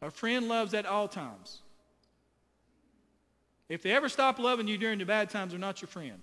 A 0.00 0.10
friend 0.10 0.48
loves 0.48 0.74
at 0.74 0.86
all 0.86 1.08
times. 1.08 1.60
If 3.68 3.82
they 3.82 3.92
ever 3.92 4.08
stop 4.08 4.38
loving 4.38 4.66
you 4.68 4.78
during 4.78 4.98
the 4.98 5.04
bad 5.04 5.28
times, 5.28 5.52
they're 5.52 5.60
not 5.60 5.82
your 5.82 5.88
friend. 5.88 6.20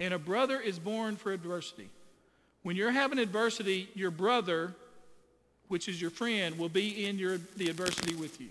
And 0.00 0.12
a 0.12 0.18
brother 0.18 0.58
is 0.58 0.78
born 0.78 1.16
for 1.16 1.32
adversity. 1.32 1.88
When 2.62 2.74
you're 2.74 2.90
having 2.90 3.18
adversity, 3.18 3.88
your 3.94 4.10
brother, 4.10 4.74
which 5.68 5.88
is 5.88 6.00
your 6.00 6.10
friend, 6.10 6.58
will 6.58 6.68
be 6.68 7.06
in 7.06 7.18
your, 7.18 7.38
the 7.56 7.68
adversity 7.68 8.14
with 8.14 8.40
you. 8.40 8.48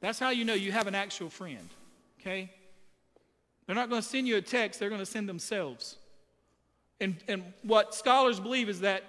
That's 0.00 0.18
how 0.18 0.30
you 0.30 0.44
know 0.44 0.54
you 0.54 0.72
have 0.72 0.86
an 0.86 0.94
actual 0.94 1.28
friend, 1.28 1.68
okay? 2.20 2.50
They're 3.66 3.76
not 3.76 3.88
going 3.88 4.02
to 4.02 4.08
send 4.08 4.26
you 4.26 4.36
a 4.36 4.42
text, 4.42 4.80
they're 4.80 4.88
going 4.88 5.00
to 5.00 5.06
send 5.06 5.28
themselves. 5.28 5.96
And, 7.00 7.16
and 7.28 7.44
what 7.62 7.94
scholars 7.94 8.38
believe 8.38 8.68
is 8.68 8.80
that 8.80 9.02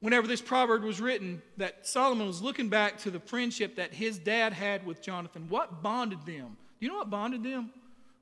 whenever 0.00 0.26
this 0.26 0.42
proverb 0.42 0.82
was 0.82 1.00
written, 1.00 1.40
that 1.56 1.86
Solomon 1.86 2.26
was 2.26 2.42
looking 2.42 2.68
back 2.68 2.98
to 2.98 3.10
the 3.10 3.20
friendship 3.20 3.76
that 3.76 3.94
his 3.94 4.18
dad 4.18 4.52
had 4.52 4.84
with 4.84 5.00
Jonathan. 5.00 5.46
What 5.48 5.82
bonded 5.82 6.26
them? 6.26 6.56
Do 6.78 6.86
you 6.86 6.88
know 6.88 6.98
what 6.98 7.08
bonded 7.08 7.42
them? 7.42 7.70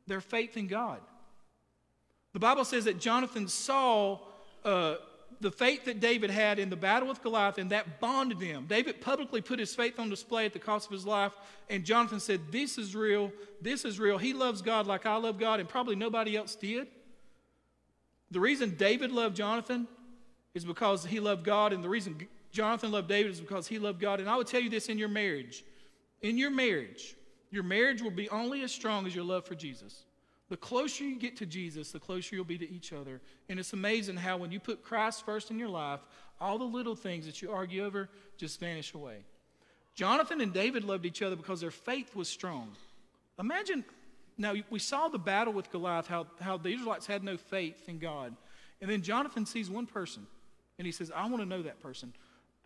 Their 0.06 0.20
faith 0.20 0.56
in 0.56 0.68
God. 0.68 1.00
The 2.32 2.38
Bible 2.38 2.64
says 2.64 2.84
that 2.84 3.00
Jonathan 3.00 3.48
saw 3.48 4.20
uh, 4.64 4.94
the 5.40 5.50
faith 5.50 5.84
that 5.86 6.00
David 6.00 6.30
had 6.30 6.58
in 6.58 6.70
the 6.70 6.76
battle 6.76 7.08
with 7.08 7.22
Goliath, 7.22 7.58
and 7.58 7.70
that 7.70 8.00
bonded 8.00 8.40
them. 8.40 8.66
David 8.68 9.00
publicly 9.00 9.40
put 9.40 9.58
his 9.58 9.74
faith 9.74 9.98
on 9.98 10.10
display 10.10 10.46
at 10.46 10.52
the 10.52 10.58
cost 10.58 10.86
of 10.86 10.92
his 10.92 11.06
life, 11.06 11.32
and 11.68 11.84
Jonathan 11.84 12.20
said, 12.20 12.40
This 12.50 12.78
is 12.78 12.94
real. 12.94 13.32
This 13.60 13.84
is 13.84 13.98
real. 13.98 14.18
He 14.18 14.32
loves 14.32 14.62
God 14.62 14.86
like 14.86 15.06
I 15.06 15.16
love 15.16 15.38
God, 15.38 15.60
and 15.60 15.68
probably 15.68 15.96
nobody 15.96 16.36
else 16.36 16.54
did. 16.54 16.88
The 18.30 18.40
reason 18.40 18.76
David 18.76 19.12
loved 19.12 19.36
Jonathan 19.36 19.86
is 20.54 20.64
because 20.64 21.04
he 21.04 21.20
loved 21.20 21.44
God, 21.44 21.72
and 21.72 21.82
the 21.82 21.88
reason 21.88 22.26
Jonathan 22.50 22.92
loved 22.92 23.08
David 23.08 23.32
is 23.32 23.40
because 23.40 23.66
he 23.66 23.78
loved 23.78 24.00
God. 24.00 24.20
And 24.20 24.28
I 24.28 24.36
would 24.36 24.46
tell 24.46 24.60
you 24.60 24.70
this 24.70 24.88
in 24.88 24.98
your 24.98 25.08
marriage. 25.08 25.64
In 26.20 26.38
your 26.38 26.50
marriage, 26.50 27.16
your 27.50 27.62
marriage 27.62 28.00
will 28.02 28.10
be 28.10 28.28
only 28.30 28.62
as 28.62 28.72
strong 28.72 29.06
as 29.06 29.14
your 29.14 29.24
love 29.24 29.46
for 29.46 29.54
Jesus. 29.54 30.04
The 30.52 30.58
closer 30.58 31.02
you 31.02 31.16
get 31.16 31.38
to 31.38 31.46
Jesus, 31.46 31.92
the 31.92 31.98
closer 31.98 32.36
you'll 32.36 32.44
be 32.44 32.58
to 32.58 32.70
each 32.70 32.92
other. 32.92 33.22
And 33.48 33.58
it's 33.58 33.72
amazing 33.72 34.18
how 34.18 34.36
when 34.36 34.52
you 34.52 34.60
put 34.60 34.82
Christ 34.82 35.24
first 35.24 35.50
in 35.50 35.58
your 35.58 35.70
life, 35.70 36.00
all 36.38 36.58
the 36.58 36.64
little 36.64 36.94
things 36.94 37.24
that 37.24 37.40
you 37.40 37.50
argue 37.50 37.86
over 37.86 38.10
just 38.36 38.60
vanish 38.60 38.92
away. 38.92 39.24
Jonathan 39.94 40.42
and 40.42 40.52
David 40.52 40.84
loved 40.84 41.06
each 41.06 41.22
other 41.22 41.36
because 41.36 41.62
their 41.62 41.70
faith 41.70 42.14
was 42.14 42.28
strong. 42.28 42.68
Imagine, 43.38 43.82
now 44.36 44.52
we 44.68 44.78
saw 44.78 45.08
the 45.08 45.18
battle 45.18 45.54
with 45.54 45.72
Goliath, 45.72 46.06
how, 46.06 46.26
how 46.38 46.58
the 46.58 46.68
Israelites 46.68 47.06
had 47.06 47.24
no 47.24 47.38
faith 47.38 47.88
in 47.88 47.98
God. 47.98 48.36
And 48.82 48.90
then 48.90 49.00
Jonathan 49.00 49.46
sees 49.46 49.70
one 49.70 49.86
person, 49.86 50.26
and 50.76 50.84
he 50.84 50.92
says, 50.92 51.10
I 51.16 51.28
want 51.28 51.38
to 51.38 51.46
know 51.46 51.62
that 51.62 51.80
person. 51.80 52.12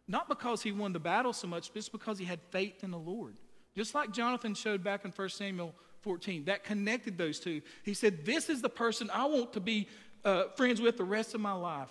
Not 0.08 0.28
because 0.28 0.60
he 0.60 0.72
won 0.72 0.92
the 0.92 0.98
battle 0.98 1.32
so 1.32 1.46
much, 1.46 1.68
but 1.68 1.76
just 1.76 1.92
because 1.92 2.18
he 2.18 2.24
had 2.24 2.40
faith 2.50 2.82
in 2.82 2.90
the 2.90 2.98
Lord. 2.98 3.36
Just 3.76 3.94
like 3.94 4.10
Jonathan 4.10 4.54
showed 4.54 4.82
back 4.82 5.04
in 5.04 5.12
1 5.12 5.28
Samuel 5.28 5.72
14. 6.06 6.44
That 6.44 6.62
connected 6.62 7.18
those 7.18 7.40
two. 7.40 7.60
He 7.82 7.92
said, 7.92 8.24
This 8.24 8.48
is 8.48 8.62
the 8.62 8.68
person 8.68 9.10
I 9.12 9.24
want 9.24 9.52
to 9.54 9.60
be 9.60 9.88
uh, 10.24 10.44
friends 10.54 10.80
with 10.80 10.96
the 10.96 11.04
rest 11.04 11.34
of 11.34 11.40
my 11.40 11.52
life. 11.52 11.90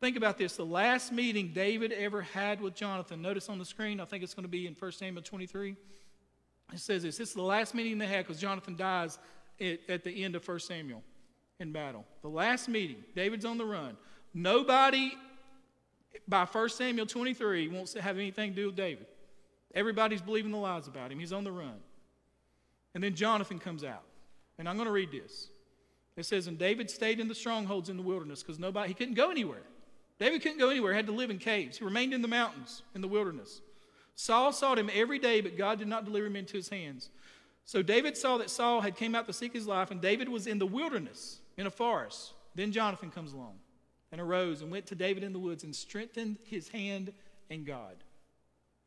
Think 0.00 0.16
about 0.16 0.38
this. 0.38 0.56
The 0.56 0.64
last 0.64 1.12
meeting 1.12 1.52
David 1.52 1.92
ever 1.92 2.22
had 2.22 2.62
with 2.62 2.74
Jonathan, 2.74 3.20
notice 3.20 3.50
on 3.50 3.58
the 3.58 3.66
screen, 3.66 4.00
I 4.00 4.06
think 4.06 4.24
it's 4.24 4.32
going 4.32 4.44
to 4.44 4.48
be 4.48 4.66
in 4.66 4.74
1 4.74 4.92
Samuel 4.92 5.22
23. 5.22 5.76
It 6.72 6.78
says 6.78 7.02
this 7.02 7.18
this 7.18 7.28
is 7.28 7.34
the 7.34 7.42
last 7.42 7.74
meeting 7.74 7.98
they 7.98 8.06
had 8.06 8.26
because 8.26 8.40
Jonathan 8.40 8.76
dies 8.76 9.18
at, 9.60 9.80
at 9.90 10.04
the 10.04 10.24
end 10.24 10.34
of 10.34 10.48
1 10.48 10.60
Samuel 10.60 11.02
in 11.60 11.70
battle. 11.70 12.06
The 12.22 12.30
last 12.30 12.66
meeting, 12.66 13.04
David's 13.14 13.44
on 13.44 13.58
the 13.58 13.66
run. 13.66 13.94
Nobody 14.32 15.12
by 16.26 16.46
1 16.46 16.68
Samuel 16.70 17.04
23 17.04 17.68
wants 17.68 17.92
to 17.92 18.00
have 18.00 18.16
anything 18.16 18.52
to 18.52 18.56
do 18.56 18.66
with 18.68 18.76
David. 18.76 19.06
Everybody's 19.74 20.22
believing 20.22 20.50
the 20.50 20.56
lies 20.56 20.88
about 20.88 21.12
him. 21.12 21.18
He's 21.18 21.34
on 21.34 21.44
the 21.44 21.52
run. 21.52 21.76
And 22.94 23.02
then 23.02 23.14
Jonathan 23.14 23.58
comes 23.58 23.84
out. 23.84 24.04
And 24.58 24.68
I'm 24.68 24.76
going 24.76 24.86
to 24.86 24.92
read 24.92 25.10
this. 25.10 25.48
It 26.16 26.26
says, 26.26 26.46
And 26.46 26.58
David 26.58 26.90
stayed 26.90 27.20
in 27.20 27.28
the 27.28 27.34
strongholds 27.34 27.88
in 27.88 27.96
the 27.96 28.02
wilderness 28.02 28.42
because 28.42 28.58
nobody, 28.58 28.88
he 28.88 28.94
couldn't 28.94 29.14
go 29.14 29.30
anywhere. 29.30 29.62
David 30.18 30.42
couldn't 30.42 30.58
go 30.58 30.70
anywhere, 30.70 30.94
had 30.94 31.06
to 31.06 31.12
live 31.12 31.30
in 31.30 31.38
caves. 31.38 31.78
He 31.78 31.84
remained 31.84 32.14
in 32.14 32.22
the 32.22 32.28
mountains, 32.28 32.82
in 32.94 33.00
the 33.00 33.08
wilderness. 33.08 33.60
Saul 34.14 34.52
sought 34.52 34.78
him 34.78 34.90
every 34.92 35.18
day, 35.18 35.40
but 35.40 35.56
God 35.56 35.78
did 35.78 35.88
not 35.88 36.04
deliver 36.04 36.26
him 36.26 36.36
into 36.36 36.56
his 36.56 36.68
hands. 36.68 37.08
So 37.64 37.82
David 37.82 38.16
saw 38.16 38.38
that 38.38 38.50
Saul 38.50 38.82
had 38.82 38.96
came 38.96 39.14
out 39.14 39.26
to 39.26 39.32
seek 39.32 39.52
his 39.52 39.66
life, 39.66 39.90
and 39.90 40.00
David 40.00 40.28
was 40.28 40.46
in 40.46 40.58
the 40.58 40.66
wilderness, 40.66 41.40
in 41.56 41.66
a 41.66 41.70
forest. 41.70 42.34
Then 42.54 42.72
Jonathan 42.72 43.10
comes 43.10 43.32
along 43.32 43.54
and 44.10 44.20
arose 44.20 44.60
and 44.60 44.70
went 44.70 44.86
to 44.86 44.94
David 44.94 45.22
in 45.22 45.32
the 45.32 45.38
woods 45.38 45.64
and 45.64 45.74
strengthened 45.74 46.38
his 46.44 46.68
hand 46.68 47.12
in 47.48 47.64
God. 47.64 47.96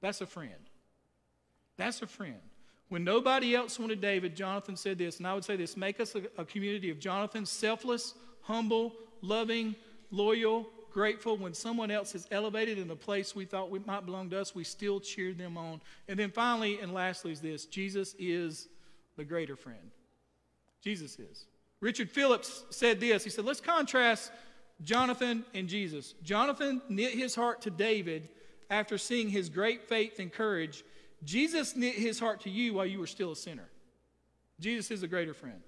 That's 0.01 0.21
a 0.21 0.27
friend. 0.27 0.69
That's 1.77 2.01
a 2.01 2.07
friend. 2.07 2.39
When 2.89 3.03
nobody 3.03 3.55
else 3.55 3.79
wanted 3.79 3.99
David, 3.99 4.35
Jonathan 4.35 4.75
said 4.75 4.97
this, 4.97 5.17
and 5.17 5.27
I 5.27 5.33
would 5.33 5.43
say 5.43 5.55
this 5.55 5.75
make 5.75 5.99
us 5.99 6.15
a, 6.15 6.23
a 6.37 6.45
community 6.45 6.89
of 6.89 6.99
Jonathan, 6.99 7.45
selfless, 7.45 8.13
humble, 8.41 8.93
loving, 9.21 9.75
loyal, 10.11 10.69
grateful. 10.91 11.35
When 11.35 11.53
someone 11.53 11.91
else 11.91 12.15
is 12.15 12.27
elevated 12.31 12.77
in 12.77 12.89
a 12.91 12.95
place 12.95 13.35
we 13.35 13.45
thought 13.45 13.69
we 13.69 13.79
might 13.79 14.05
belong 14.05 14.29
to 14.29 14.39
us, 14.39 14.53
we 14.53 14.63
still 14.63 14.99
cheer 14.99 15.33
them 15.33 15.57
on. 15.57 15.81
And 16.07 16.17
then 16.17 16.31
finally 16.31 16.79
and 16.79 16.93
lastly 16.93 17.31
is 17.31 17.41
this 17.41 17.65
Jesus 17.65 18.15
is 18.19 18.67
the 19.17 19.23
greater 19.23 19.55
friend. 19.55 19.91
Jesus 20.81 21.17
is. 21.19 21.47
Richard 21.81 22.09
Phillips 22.09 22.63
said 22.69 22.99
this. 22.99 23.23
He 23.23 23.29
said, 23.29 23.45
let's 23.45 23.59
contrast 23.59 24.31
Jonathan 24.83 25.43
and 25.53 25.67
Jesus. 25.67 26.13
Jonathan 26.23 26.81
knit 26.89 27.13
his 27.13 27.35
heart 27.35 27.61
to 27.63 27.69
David 27.69 28.29
after 28.69 28.97
seeing 28.97 29.29
his 29.29 29.49
great 29.49 29.83
faith 29.83 30.19
and 30.19 30.31
courage. 30.31 30.83
Jesus 31.23 31.75
knit 31.75 31.95
his 31.95 32.19
heart 32.19 32.41
to 32.41 32.49
you 32.49 32.73
while 32.73 32.85
you 32.85 32.99
were 32.99 33.07
still 33.07 33.31
a 33.31 33.35
sinner. 33.35 33.69
Jesus 34.59 34.91
is 34.91 35.03
a 35.03 35.07
greater 35.07 35.33
friend. 35.33 35.61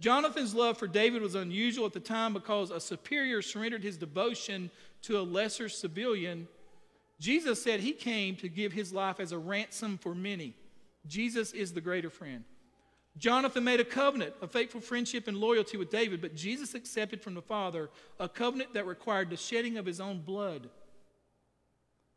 Jonathan's 0.00 0.54
love 0.54 0.78
for 0.78 0.88
David 0.88 1.22
was 1.22 1.36
unusual 1.36 1.86
at 1.86 1.92
the 1.92 2.00
time 2.00 2.32
because 2.32 2.70
a 2.70 2.80
superior 2.80 3.40
surrendered 3.40 3.84
his 3.84 3.96
devotion 3.96 4.70
to 5.02 5.18
a 5.18 5.22
lesser 5.22 5.68
civilian. 5.68 6.48
Jesus 7.20 7.62
said 7.62 7.78
he 7.78 7.92
came 7.92 8.34
to 8.36 8.48
give 8.48 8.72
his 8.72 8.92
life 8.92 9.20
as 9.20 9.30
a 9.30 9.38
ransom 9.38 9.98
for 9.98 10.14
many. 10.14 10.54
Jesus 11.06 11.52
is 11.52 11.72
the 11.72 11.80
greater 11.80 12.10
friend. 12.10 12.42
Jonathan 13.18 13.62
made 13.62 13.78
a 13.78 13.84
covenant, 13.84 14.34
a 14.40 14.48
faithful 14.48 14.80
friendship 14.80 15.28
and 15.28 15.36
loyalty 15.36 15.76
with 15.76 15.90
David, 15.90 16.20
but 16.20 16.34
Jesus 16.34 16.74
accepted 16.74 17.20
from 17.20 17.34
the 17.34 17.42
Father 17.42 17.90
a 18.18 18.28
covenant 18.28 18.74
that 18.74 18.86
required 18.86 19.30
the 19.30 19.36
shedding 19.36 19.76
of 19.76 19.86
his 19.86 20.00
own 20.00 20.20
blood. 20.20 20.68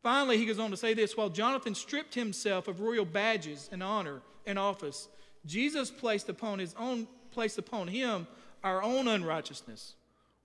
Finally, 0.06 0.38
he 0.38 0.46
goes 0.46 0.60
on 0.60 0.70
to 0.70 0.76
say 0.76 0.94
this 0.94 1.16
while 1.16 1.28
Jonathan 1.28 1.74
stripped 1.74 2.14
himself 2.14 2.68
of 2.68 2.78
royal 2.78 3.04
badges 3.04 3.68
and 3.72 3.82
honor 3.82 4.22
and 4.46 4.56
office, 4.56 5.08
Jesus 5.44 5.90
placed 5.90 6.28
upon 6.28 6.60
his 6.60 6.76
own 6.78 7.08
placed 7.32 7.58
upon 7.58 7.88
him 7.88 8.28
our 8.62 8.84
own 8.84 9.08
unrighteousness, 9.08 9.96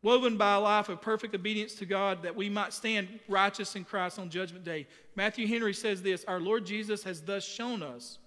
woven 0.02 0.36
by 0.36 0.56
a 0.56 0.60
life 0.60 0.90
of 0.90 1.00
perfect 1.00 1.36
obedience 1.36 1.76
to 1.76 1.86
God 1.86 2.24
that 2.24 2.36
we 2.36 2.50
might 2.50 2.74
stand 2.74 3.08
righteous 3.28 3.76
in 3.76 3.84
Christ 3.84 4.18
on 4.18 4.32
judgment 4.32 4.66
day. 4.66 4.88
Matthew 5.16 5.46
Henry 5.46 5.76
says 5.76 6.02
this 6.02 6.26
Our 6.26 6.40
Lord 6.40 6.66
Jesus 6.66 7.04
has 7.04 7.22
thus 7.22 7.46
shown 7.46 7.84
us, 7.84 8.18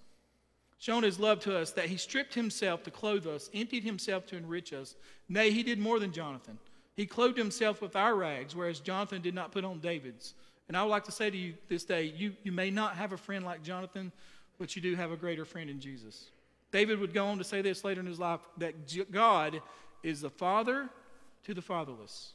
shown 0.77 1.03
his 1.03 1.19
love 1.19 1.41
to 1.41 1.57
us, 1.57 1.71
that 1.71 1.89
he 1.89 1.97
stripped 1.97 2.33
himself 2.33 2.81
to 2.83 2.91
clothe 2.91 3.27
us, 3.27 3.49
emptied 3.53 3.83
himself 3.83 4.25
to 4.27 4.37
enrich 4.37 4.71
us. 4.71 4.95
Nay, 5.27 5.51
he 5.51 5.63
did 5.63 5.79
more 5.79 5.99
than 5.99 6.13
Jonathan. 6.13 6.57
He 6.95 7.05
clothed 7.05 7.37
himself 7.37 7.81
with 7.81 7.97
our 7.97 8.15
rags, 8.15 8.55
whereas 8.55 8.79
Jonathan 8.79 9.21
did 9.21 9.35
not 9.35 9.51
put 9.51 9.65
on 9.65 9.79
David's. 9.79 10.33
And 10.67 10.75
I 10.75 10.83
would 10.83 10.89
like 10.89 11.03
to 11.05 11.11
say 11.11 11.29
to 11.29 11.37
you 11.37 11.55
this 11.67 11.83
day 11.83 12.13
you, 12.15 12.33
you 12.43 12.51
may 12.51 12.69
not 12.69 12.95
have 12.95 13.11
a 13.11 13.17
friend 13.17 13.45
like 13.45 13.63
Jonathan, 13.63 14.11
but 14.57 14.75
you 14.75 14.81
do 14.81 14.95
have 14.95 15.11
a 15.11 15.17
greater 15.17 15.45
friend 15.45 15.69
in 15.69 15.79
Jesus. 15.79 16.29
David 16.71 16.99
would 16.99 17.13
go 17.13 17.27
on 17.27 17.37
to 17.37 17.43
say 17.43 17.61
this 17.61 17.83
later 17.83 18.01
in 18.01 18.07
his 18.07 18.19
life 18.19 18.41
that 18.57 18.73
God 19.11 19.61
is 20.03 20.21
the 20.21 20.29
father 20.29 20.89
to 21.43 21.53
the 21.53 21.61
fatherless. 21.61 22.33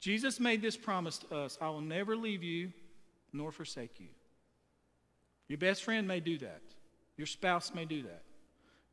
Jesus 0.00 0.40
made 0.40 0.62
this 0.62 0.76
promise 0.76 1.18
to 1.18 1.36
us 1.36 1.58
I 1.60 1.68
will 1.68 1.80
never 1.80 2.16
leave 2.16 2.42
you 2.42 2.72
nor 3.32 3.52
forsake 3.52 4.00
you. 4.00 4.08
Your 5.48 5.58
best 5.58 5.82
friend 5.82 6.06
may 6.06 6.20
do 6.20 6.38
that, 6.38 6.62
your 7.16 7.26
spouse 7.26 7.74
may 7.74 7.84
do 7.84 8.02
that. 8.02 8.22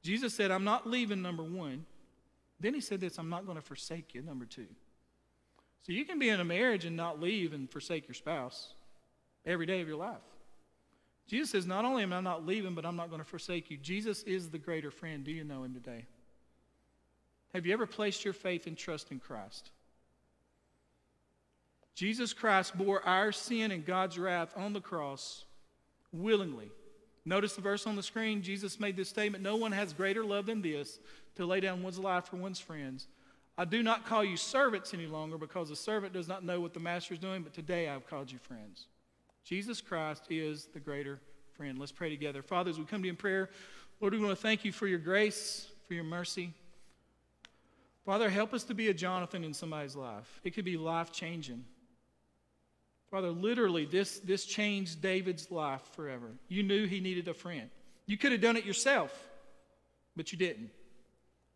Jesus 0.04 0.34
said, 0.34 0.52
I'm 0.52 0.64
not 0.64 0.88
leaving, 0.88 1.22
number 1.22 1.44
one. 1.44 1.86
Then 2.60 2.74
he 2.74 2.82
said 2.82 3.02
this 3.02 3.18
I'm 3.18 3.30
not 3.30 3.46
going 3.46 3.58
to 3.58 3.64
forsake 3.64 4.14
you, 4.16 4.22
number 4.22 4.46
two. 4.46 4.68
So 5.84 5.94
you 5.94 6.06
can 6.06 6.20
be 6.20 6.30
in 6.30 6.40
a 6.40 6.46
marriage 6.46 6.86
and 6.86 6.98
not 6.98 7.22
leave 7.22 7.54
and 7.54 7.70
forsake 7.70 8.08
your 8.08 8.16
spouse 8.16 8.74
every 9.46 9.66
day 9.66 9.82
of 9.82 9.88
your 9.88 9.98
life. 9.98 10.18
Jesus 11.28 11.50
says, 11.52 11.66
Not 11.66 11.86
only 11.86 12.04
am 12.04 12.14
I 12.14 12.22
not 12.22 12.46
leaving, 12.46 12.74
but 12.74 12.86
I'm 12.86 12.96
not 12.96 13.10
going 13.10 13.22
to 13.22 13.28
forsake 13.28 13.70
you. 13.70 13.78
Jesus 13.78 14.24
is 14.24 14.50
the 14.50 14.58
greater 14.58 14.92
friend. 14.92 15.24
Do 15.24 15.32
you 15.32 15.44
know 15.44 15.64
him 15.64 15.74
today? 15.74 16.06
Have 17.54 17.66
you 17.66 17.74
ever 17.74 17.86
placed 17.86 18.24
your 18.24 18.34
faith 18.34 18.68
and 18.68 18.78
trust 18.78 19.12
in 19.12 19.20
Christ? 19.20 19.72
Jesus 21.96 22.34
Christ 22.34 22.78
bore 22.78 23.04
our 23.06 23.32
sin 23.32 23.72
and 23.72 23.86
God's 23.86 24.20
wrath 24.20 24.54
on 24.56 24.74
the 24.74 24.82
cross 24.82 25.46
willingly. 26.12 26.70
Notice 27.26 27.56
the 27.56 27.62
verse 27.62 27.88
on 27.88 27.96
the 27.96 28.04
screen. 28.04 28.42
Jesus 28.42 28.80
made 28.80 28.96
this 28.96 29.10
statement 29.10 29.44
No 29.44 29.56
one 29.56 29.72
has 29.72 29.94
greater 29.94 30.24
love 30.24 30.46
than 30.46 30.62
this 30.62 31.00
to 31.36 31.46
lay 31.46 31.60
down 31.60 31.84
one's 31.84 32.00
life 32.00 32.26
for 32.26 32.38
one's 32.38 32.60
friends. 32.60 33.08
I 33.58 33.66
do 33.66 33.82
not 33.82 34.06
call 34.06 34.24
you 34.24 34.38
servants 34.38 34.94
any 34.94 35.08
longer 35.08 35.38
because 35.38 35.72
a 35.72 35.76
servant 35.76 36.14
does 36.14 36.28
not 36.28 36.44
know 36.44 36.62
what 36.62 36.74
the 36.74 36.80
master 36.80 37.14
is 37.14 37.20
doing, 37.20 37.42
but 37.42 37.54
today 37.54 37.90
I've 37.90 38.08
called 38.08 38.32
you 38.32 38.38
friends. 38.38 38.86
Jesus 39.44 39.82
Christ 39.82 40.26
is 40.30 40.68
the 40.74 40.80
greater 40.80 41.20
friend. 41.56 41.80
Let's 41.80 41.92
pray 41.92 42.10
together. 42.10 42.44
Father, 42.44 42.70
as 42.70 42.78
we 42.78 42.86
come 42.86 43.02
to 43.02 43.08
you 43.08 43.12
in 43.12 43.18
prayer, 43.18 43.50
Lord, 44.00 44.14
we 44.14 44.20
want 44.20 44.32
to 44.32 44.42
thank 44.42 44.64
you 44.64 44.72
for 44.72 44.88
your 44.88 45.00
grace, 45.00 45.68
for 45.88 45.96
your 45.96 46.04
mercy. 46.04 46.54
Father, 48.06 48.30
help 48.30 48.54
us 48.54 48.64
to 48.66 48.76
be 48.76 48.90
a 48.90 48.94
Jonathan 48.94 49.44
in 49.44 49.54
somebody's 49.54 49.96
life. 49.96 50.40
It 50.44 50.52
could 50.52 50.66
be 50.66 50.78
life 50.78 51.12
changing. 51.12 51.66
Father, 53.10 53.30
literally, 53.30 53.86
this, 53.86 54.20
this 54.20 54.46
changed 54.46 55.02
David's 55.02 55.50
life 55.50 55.82
forever. 55.94 56.28
You 56.48 56.62
knew 56.62 56.86
he 56.86 57.00
needed 57.00 57.28
a 57.28 57.34
friend. 57.34 57.70
You 58.06 58.18
could 58.18 58.34
have 58.34 58.42
done 58.42 58.56
it 58.56 58.66
yourself, 58.66 59.12
but 60.16 60.32
you 60.32 60.38
didn't. 60.38 60.70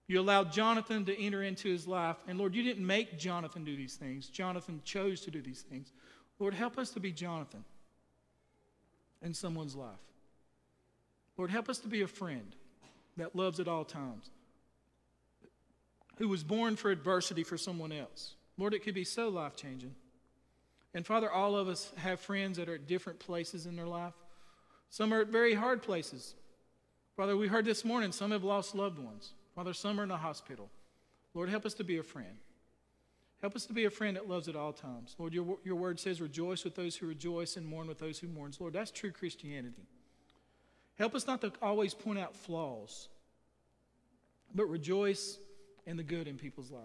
You 0.08 0.20
allowed 0.20 0.52
Jonathan 0.52 1.06
to 1.06 1.18
enter 1.18 1.44
into 1.44 1.70
his 1.70 1.88
life. 1.88 2.18
And 2.28 2.38
Lord, 2.38 2.54
you 2.54 2.64
didn't 2.64 2.86
make 2.86 3.18
Jonathan 3.18 3.64
do 3.64 3.76
these 3.76 3.96
things. 3.96 4.28
Jonathan 4.28 4.82
chose 4.84 5.22
to 5.22 5.32
do 5.32 5.42
these 5.42 5.62
things. 5.62 5.94
Lord, 6.40 6.54
help 6.54 6.78
us 6.78 6.90
to 6.92 7.00
be 7.00 7.12
Jonathan 7.12 7.64
in 9.22 9.34
someone's 9.34 9.76
life. 9.76 9.90
Lord, 11.38 11.50
help 11.50 11.70
us 11.70 11.80
to 11.80 11.88
be 11.88 12.02
a 12.02 12.08
friend 12.08 12.56
that 13.18 13.36
loves 13.36 13.60
at 13.60 13.68
all 13.68 13.86
times, 13.86 14.30
who 16.18 16.28
was 16.28 16.44
born 16.44 16.76
for 16.76 16.92
adversity 16.92 17.44
for 17.44 17.58
someone 17.58 17.92
else. 17.92 18.36
Lord, 18.58 18.74
it 18.74 18.84
could 18.84 18.94
be 18.94 19.04
so 19.04 19.30
life 19.30 19.56
changing. 19.56 19.96
And 20.94 21.06
Father, 21.06 21.32
all 21.32 21.56
of 21.56 21.68
us 21.68 21.92
have 21.98 22.20
friends 22.20 22.58
that 22.58 22.68
are 22.68 22.76
at 22.76 22.88
different 22.88 23.20
places 23.20 23.66
in 23.66 23.76
their 23.76 23.88
life. 23.88 24.14
Some 24.90 25.14
are 25.14 25.22
at 25.22 25.28
very 25.28 25.54
hard 25.54 25.82
places. 25.82 26.36
Father, 27.16 27.38
we 27.38 27.48
heard 27.48 27.66
this 27.66 27.86
morning 27.86 28.12
some 28.12 28.32
have 28.32 28.44
lost 28.44 28.76
loved 28.76 29.00
ones. 29.00 29.34
Father, 29.56 29.74
some 29.74 30.00
are 30.00 30.04
in 30.04 30.10
the 30.10 30.18
hospital. 30.18 30.70
Lord, 31.34 31.50
help 31.50 31.66
us 31.66 31.74
to 31.76 31.84
be 31.84 31.98
a 31.98 32.04
friend. 32.04 32.38
Help 33.42 33.56
us 33.56 33.66
to 33.66 33.74
be 33.74 33.86
a 33.86 33.90
friend 33.90 34.16
that 34.18 34.30
loves 34.30 34.48
at 34.48 34.56
all 34.56 34.72
times. 34.72 35.16
Lord, 35.18 35.34
your, 35.34 35.58
your 35.64 35.76
word 35.76 36.00
says, 36.00 36.22
rejoice 36.22 36.64
with 36.64 36.76
those 36.76 36.96
who 36.96 37.08
rejoice 37.08 37.58
and 37.58 37.66
mourn 37.66 37.88
with 37.88 37.98
those 37.98 38.20
who 38.20 38.28
mourn. 38.28 38.54
Lord, 38.60 38.74
that's 38.74 38.92
true 38.92 39.12
Christianity. 39.12 39.88
Help 40.98 41.16
us 41.16 41.26
not 41.26 41.42
to 41.42 41.52
always 41.62 41.94
point 41.94 42.20
out 42.20 42.36
flaws, 42.36 43.10
but 44.54 44.66
rejoice 44.66 45.40
in 45.88 45.98
the 45.98 46.04
good 46.04 46.28
in 46.28 46.38
people's 46.38 46.70
life. 46.70 46.82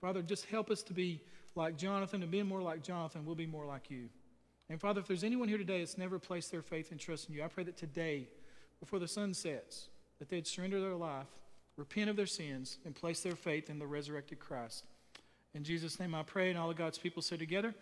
Father, 0.00 0.20
just 0.20 0.44
help 0.46 0.70
us 0.70 0.82
to 0.82 0.92
be 0.92 1.22
like 1.54 1.76
Jonathan, 1.76 2.22
and 2.22 2.30
being 2.30 2.46
more 2.46 2.62
like 2.62 2.82
Jonathan, 2.82 3.24
we'll 3.24 3.34
be 3.34 3.46
more 3.46 3.64
like 3.64 3.90
you. 3.90 4.08
And 4.68 4.80
Father, 4.80 5.00
if 5.00 5.06
there's 5.06 5.24
anyone 5.24 5.48
here 5.48 5.58
today 5.58 5.78
that's 5.78 5.96
never 5.96 6.18
placed 6.18 6.52
their 6.52 6.62
faith 6.62 6.90
and 6.90 7.00
trust 7.00 7.28
in 7.28 7.34
you, 7.34 7.42
I 7.42 7.48
pray 7.48 7.64
that 7.64 7.76
today, 7.76 8.28
before 8.78 8.98
the 8.98 9.08
sun 9.08 9.32
sets, 9.32 9.88
that 10.18 10.28
they'd 10.28 10.46
surrender 10.46 10.80
their 10.80 10.94
life, 10.94 11.26
repent 11.78 12.10
of 12.10 12.16
their 12.16 12.26
sins, 12.26 12.76
and 12.84 12.94
place 12.94 13.20
their 13.20 13.36
faith 13.36 13.70
in 13.70 13.78
the 13.78 13.86
resurrected 13.86 14.38
Christ. 14.38 14.84
In 15.54 15.64
Jesus' 15.64 15.98
name 15.98 16.14
I 16.14 16.24
pray, 16.24 16.50
and 16.50 16.58
all 16.58 16.70
of 16.70 16.76
God's 16.76 16.98
people 16.98 17.22
say 17.22 17.38
together, 17.38 17.74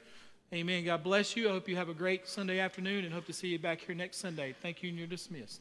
Amen. 0.55 0.85
God 0.85 1.03
bless 1.03 1.37
you. 1.37 1.49
I 1.49 1.53
hope 1.53 1.69
you 1.69 1.75
have 1.75 1.89
a 1.89 1.95
great 1.95 2.29
Sunday 2.29 2.61
afternoon 2.61 3.05
and 3.05 3.13
hope 3.13 3.27
to 3.27 3.33
see 3.33 3.49
you 3.49 3.59
back 3.59 3.81
here 3.81 3.97
next 3.97 4.19
Sunday. 4.19 4.55
Thank 4.63 4.81
you, 4.81 4.91
and 4.91 4.97
you're 4.97 5.09
dismissed. 5.09 5.61